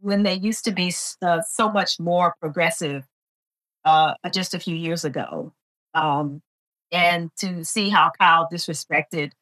when 0.00 0.22
they 0.22 0.34
used 0.34 0.64
to 0.64 0.72
be 0.72 0.92
uh, 1.22 1.42
so 1.42 1.70
much 1.70 2.00
more 2.00 2.34
progressive 2.40 3.06
uh, 3.84 4.14
just 4.32 4.54
a 4.54 4.58
few 4.58 4.74
years 4.74 5.04
ago. 5.04 5.52
Um, 5.94 6.42
and 6.92 7.30
to 7.38 7.64
see 7.64 7.88
how 7.88 8.10
Kyle 8.18 8.48
disrespected 8.50 9.32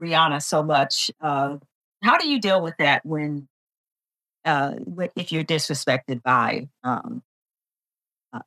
Briahna 0.00 0.42
so 0.42 0.62
much. 0.62 1.10
Uh, 1.20 1.58
how 2.02 2.18
do 2.18 2.28
you 2.28 2.40
deal 2.40 2.62
with 2.62 2.74
that 2.78 3.04
when, 3.04 3.48
uh, 4.44 4.74
if 5.16 5.32
you're 5.32 5.44
disrespected 5.44 6.22
by 6.22 6.68
um, 6.84 7.22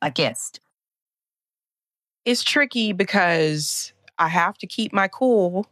a 0.00 0.10
guest? 0.10 0.60
it's 2.24 2.42
tricky 2.42 2.92
because 2.92 3.92
I 4.18 4.28
have 4.28 4.58
to 4.58 4.66
keep 4.66 4.92
my 4.92 5.08
cool. 5.08 5.66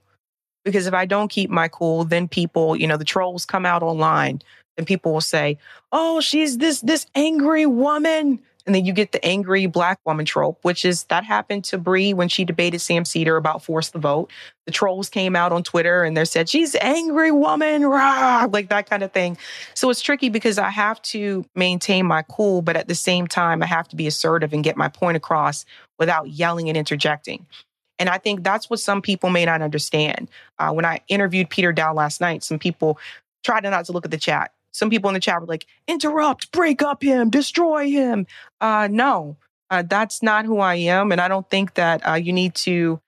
Because 0.65 0.87
if 0.87 0.93
I 0.93 1.07
don't 1.07 1.29
keep 1.29 1.49
my 1.49 1.69
cool, 1.69 2.05
then 2.05 2.29
people, 2.29 2.77
you 2.77 2.87
know, 2.87 2.99
the 2.99 3.05
trolls 3.05 3.47
come 3.47 3.65
out 3.65 3.83
online 3.83 4.43
and 4.77 4.87
people 4.87 5.13
will 5.13 5.23
say, 5.23 5.57
"Oh, 5.91 6.21
she's 6.21 6.59
this 6.59 6.81
this 6.83 7.07
angry 7.15 7.65
woman." 7.65 8.41
And 8.67 8.75
then 8.75 8.85
you 8.85 8.93
get 8.93 9.13
the 9.13 9.25
angry 9.25 9.67
black 9.67 9.99
woman 10.05 10.27
trope, 10.27 10.59
which 10.63 10.85
is 10.85 11.05
that 11.05 11.25
happened 11.25 11.65
to 11.65 11.79
Bree 11.79 12.13
when 12.13 12.29
she 12.29 12.45
debated 12.45 12.81
Sam 12.81 13.05
Seder 13.05 13.37
about 13.37 13.65
force 13.65 13.91
the 13.91 13.99
vote. 13.99 14.31
The 14.67 14.73
trolls 14.73 15.09
came 15.09 15.35
out 15.35 15.53
on 15.53 15.63
Twitter 15.63 16.05
and 16.05 16.17
they 16.17 16.25
said, 16.25 16.49
she's 16.49 16.77
angry 16.77 17.33
woman, 17.33 17.87
rah, 17.87 18.47
like 18.51 18.69
that 18.69 18.89
kind 18.89 19.03
of 19.03 19.13
thing. 19.13 19.39
So 19.75 19.89
it's 19.91 20.03
tricky 20.03 20.29
because 20.29 20.59
I 20.59 20.71
have 20.71 21.01
to 21.03 21.45
maintain 21.55 22.07
my 22.07 22.23
cool, 22.23 22.63
but 22.63 22.77
at 22.77 22.87
the 22.87 22.95
same 22.95 23.27
time, 23.27 23.63
I 23.63 23.67
have 23.67 23.89
to 23.89 23.97
be 23.97 24.07
assertive 24.07 24.53
and 24.53 24.63
get 24.63 24.77
my 24.77 24.89
point 24.89 25.17
across 25.17 25.65
without 25.99 26.29
yelling 26.29 26.69
and 26.69 26.77
interjecting. 26.77 27.47
And 27.99 28.09
I 28.09 28.19
think 28.19 28.43
that's 28.43 28.71
what 28.71 28.81
some 28.81 29.03
people 29.03 29.31
may 29.31 29.45
not 29.45 29.63
understand. 29.63 30.29
Uh, 30.59 30.73
when 30.73 30.85
I 30.85 31.01
interviewed 31.09 31.51
Peter 31.51 31.73
Daou 31.73 31.95
last 31.95 32.21
night, 32.21 32.43
some 32.43 32.59
people 32.59 32.99
tried 33.45 33.63
not 33.65 33.85
to 33.87 33.93
look 33.93 34.05
at 34.05 34.11
the 34.11 34.19
chat. 34.19 34.53
Some 34.73 34.91
people 34.91 35.09
in 35.11 35.15
the 35.15 35.21
chat 35.21 35.41
were 35.41 35.47
like, 35.47 35.67
interrupt, 35.87 36.53
break 36.53 36.83
up 36.83 37.03
him, 37.03 37.31
destroy 37.31 37.89
him. 37.91 38.27
Uh, 38.61 38.89
no, 38.91 39.37
uh, 39.71 39.83
that's 39.83 40.23
not 40.23 40.45
who 40.45 40.59
I 40.59 40.77
am. 40.77 41.13
And 41.13 41.21
I 41.21 41.29
don't 41.29 41.49
think 41.49 41.75
that 41.75 42.07
uh, 42.07 42.15
you 42.15 42.33
need 42.33 42.55
to 42.57 43.01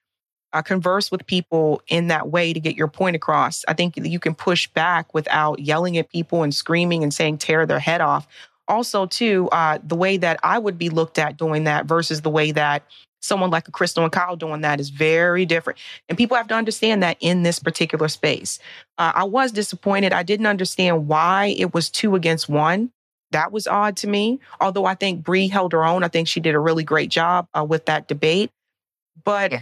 uh, 0.53 0.63
converse 0.63 1.11
with 1.11 1.27
people 1.27 1.83
in 1.89 2.09
that 2.09 2.31
way 2.31 2.53
to 2.53 2.61
get 2.61 2.77
your 2.77 2.89
point 2.89 3.17
across. 3.17 3.65
I 3.69 3.73
think 3.75 3.97
you 3.97 4.19
can 4.19 4.35
push 4.35 4.69
back 4.69 5.15
without 5.15 5.61
yelling 5.61 5.97
at 5.97 6.11
people 6.11 6.43
and 6.43 6.55
screaming 6.55 7.03
and 7.03 7.13
saying 7.13 7.39
tear 7.39 7.65
their 7.65 7.79
head 7.79 8.01
off 8.01 8.27
also 8.69 9.07
too 9.07 9.49
uh, 9.51 9.79
the 9.83 9.97
way 9.97 10.17
that 10.17 10.39
i 10.43 10.59
would 10.59 10.79
be 10.79 10.89
looked 10.89 11.19
at 11.19 11.37
doing 11.37 11.65
that 11.65 11.87
versus 11.87 12.23
the 12.23 12.31
way 12.31 12.53
that 12.53 12.83
someone 13.23 13.51
like 13.51 13.69
a 13.69 13.73
Krystal 13.73 14.03
and 14.03 14.13
kyle 14.13 14.37
doing 14.37 14.61
that 14.61 14.81
is 14.81 14.91
very 14.91 15.47
different. 15.47 15.79
And 16.09 16.19
people 16.19 16.37
have 16.37 16.49
to 16.49 16.55
understand 16.55 17.03
that 17.03 17.17
in 17.21 17.43
this 17.43 17.59
particular 17.59 18.09
space. 18.09 18.59
Uh, 18.99 19.13
i 19.15 19.25
was 19.25 19.53
disappointed. 19.53 20.13
I 20.13 20.23
didn't 20.23 20.47
understand 20.47 21.09
why 21.09 21.55
it 21.57 21.73
was 21.73 21.89
two 21.89 22.15
against 22.15 22.49
one. 22.49 22.91
That 23.31 23.53
was 23.53 23.67
odd 23.67 23.97
to 23.99 24.07
me. 24.07 24.41
Although 24.61 24.85
i 24.85 24.95
think 24.95 25.25
bree 25.25 25.49
held 25.49 25.73
her 25.73 25.85
own. 25.85 26.05
I 26.05 26.09
think 26.09 26.29
she 26.29 26.41
did 26.41 26.55
a 26.55 26.59
really 26.59 26.85
great 26.85 27.11
job 27.11 27.47
uh, 27.57 27.65
with 27.65 27.87
that 27.87 28.09
debate. 28.09 28.51
But 29.25 29.53
yeah. 29.53 29.61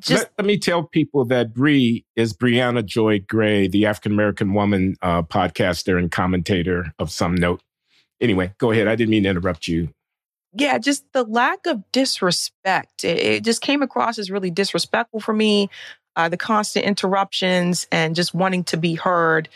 Just, 0.00 0.24
let, 0.24 0.32
let, 0.38 0.46
me 0.46 0.58
tell 0.58 0.82
people 0.82 1.24
that 1.26 1.54
Bree 1.54 2.04
is 2.14 2.34
Briahna 2.34 2.84
Joy 2.84 3.20
Gray, 3.20 3.68
the 3.68 3.86
African 3.86 4.12
American 4.12 4.52
woman 4.52 4.96
uh, 5.00 5.22
podcaster 5.22 5.98
and 5.98 6.10
commentator 6.10 6.92
of 6.98 7.10
some 7.10 7.34
note. 7.34 7.62
Anyway, 8.20 8.52
go 8.58 8.70
ahead. 8.70 8.86
I 8.86 8.96
didn't 8.96 9.10
mean 9.10 9.22
to 9.22 9.30
interrupt 9.30 9.66
you. 9.66 9.88
Yeah, 10.58 10.78
just 10.78 11.04
the 11.12 11.22
lack 11.22 11.66
of 11.66 11.84
disrespect. 11.92 13.04
It, 13.04 13.18
it 13.18 13.44
just 13.44 13.62
came 13.62 13.80
across 13.80 14.18
as 14.18 14.30
really 14.30 14.50
disrespectful 14.50 15.20
for 15.20 15.32
me. 15.32 15.70
Uh, 16.16 16.28
the 16.28 16.36
constant 16.36 16.84
interruptions 16.84 17.86
and 17.92 18.16
just 18.16 18.34
wanting 18.34 18.64
to 18.64 18.76
be 18.76 18.94
heard. 18.96 19.48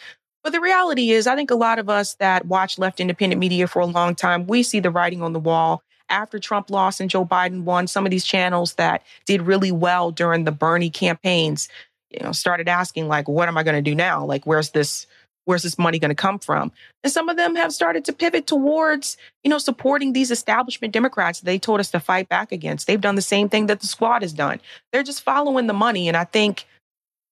But 0.45 0.53
the 0.53 0.61
reality 0.61 1.11
is, 1.11 1.27
I 1.27 1.35
think 1.35 1.51
a 1.51 1.57
lot 1.57 1.81
of 1.81 1.89
us 1.89 2.15
that 2.15 2.47
watch 2.47 2.79
left 2.79 3.01
independent 3.01 3.41
media 3.41 3.67
for 3.67 3.81
a 3.81 3.87
long 3.87 4.15
time, 4.15 4.47
we 4.47 4.63
see 4.63 4.79
the 4.79 4.91
writing 4.91 5.23
on 5.23 5.33
the 5.33 5.41
wall. 5.41 5.83
After 6.09 6.39
Trump 6.39 6.71
lost 6.71 7.01
and 7.01 7.11
Joe 7.11 7.25
Biden 7.25 7.65
won, 7.65 7.89
some 7.89 8.05
of 8.05 8.11
these 8.11 8.25
channels 8.25 8.75
that 8.75 9.03
did 9.27 9.43
really 9.43 9.73
well 9.73 10.13
during 10.13 10.45
the 10.45 10.53
Bernie 10.53 10.91
campaigns, 10.91 11.69
you 12.11 12.21
know, 12.23 12.31
started 12.33 12.69
asking 12.69 13.09
like, 13.09 13.27
what 13.29 13.49
am 13.49 13.59
I 13.59 13.65
going 13.65 13.83
to 13.83 13.91
do 13.91 13.95
now? 13.95 14.25
Like, 14.25 14.45
where's 14.47 14.71
this 14.71 15.07
where's 15.45 15.63
this 15.63 15.79
money 15.79 15.99
going 15.99 16.11
to 16.11 16.15
come 16.15 16.39
from? 16.39 16.73
And 17.03 17.13
some 17.13 17.29
of 17.29 17.37
them 17.37 17.55
have 17.57 17.73
started 17.73 18.05
to 18.07 18.13
pivot 18.13 18.47
towards, 18.47 19.17
you 19.43 19.51
know, 19.51 19.59
supporting 19.59 20.13
these 20.13 20.31
establishment 20.31 20.93
Democrats 20.93 21.41
they 21.41 21.59
told 21.59 21.81
us 21.81 21.91
to 21.91 22.01
fight 22.01 22.29
back 22.29 22.53
against. 22.53 22.87
They've 22.87 23.01
done 23.01 23.17
the 23.17 23.23
same 23.23 23.49
thing 23.49 23.67
that 23.67 23.81
the 23.81 23.87
squad 23.87 24.23
has 24.23 24.33
done. 24.33 24.61
They're 24.93 25.03
just 25.03 25.23
following 25.23 25.67
the 25.67 25.73
money. 25.73 26.09
And 26.09 26.17
I 26.17 26.25
think 26.25 26.67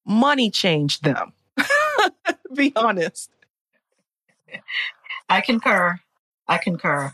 money 0.04 0.50
changed 0.50 1.04
them. 1.04 1.32
Be 2.54 2.72
honest. 2.76 3.30
I 5.28 5.40
concur. 5.40 6.00
I 6.48 6.58
concur. 6.58 7.12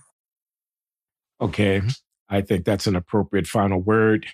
Okay. 1.41 1.83
I 2.29 2.41
think 2.41 2.65
that's 2.65 2.87
an 2.87 2.97
appropriate 2.97 3.47
final 3.47 3.81
word. 3.81 4.27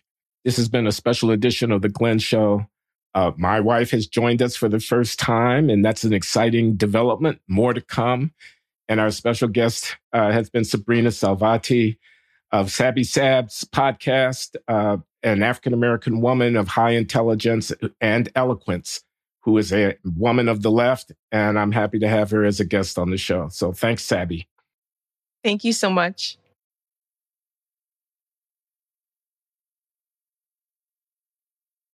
This 0.44 0.56
has 0.56 0.68
been 0.68 0.86
a 0.86 0.92
special 0.92 1.30
edition 1.30 1.72
of 1.72 1.82
The 1.82 1.88
Glenn 1.88 2.18
Show. 2.18 2.66
Uh, 3.14 3.32
my 3.36 3.60
wife 3.60 3.90
has 3.90 4.06
joined 4.06 4.40
us 4.40 4.56
for 4.56 4.68
the 4.68 4.80
first 4.80 5.18
time, 5.18 5.68
and 5.68 5.84
that's 5.84 6.04
an 6.04 6.12
exciting 6.12 6.76
development. 6.76 7.40
More 7.46 7.74
to 7.74 7.80
come. 7.80 8.32
And 8.88 9.00
our 9.00 9.10
special 9.10 9.48
guest 9.48 9.96
uh, 10.12 10.32
has 10.32 10.50
been 10.50 10.64
Sabrina 10.64 11.10
Salvati 11.10 11.98
of 12.50 12.70
Sabby 12.70 13.04
Sab's 13.04 13.64
podcast, 13.64 14.56
uh, 14.68 14.98
an 15.22 15.42
African 15.42 15.72
American 15.72 16.20
woman 16.20 16.56
of 16.56 16.68
high 16.68 16.90
intelligence 16.90 17.72
and 18.00 18.30
eloquence, 18.34 19.02
who 19.40 19.56
is 19.56 19.72
a 19.72 19.96
woman 20.04 20.48
of 20.48 20.62
the 20.62 20.70
left. 20.70 21.12
And 21.30 21.58
I'm 21.58 21.72
happy 21.72 21.98
to 22.00 22.08
have 22.08 22.30
her 22.30 22.44
as 22.44 22.60
a 22.60 22.64
guest 22.64 22.98
on 22.98 23.10
the 23.10 23.16
show. 23.16 23.48
So 23.48 23.72
thanks, 23.72 24.04
Sabby. 24.04 24.48
Thank 25.42 25.64
you 25.64 25.72
so 25.72 25.90
much. 25.90 26.36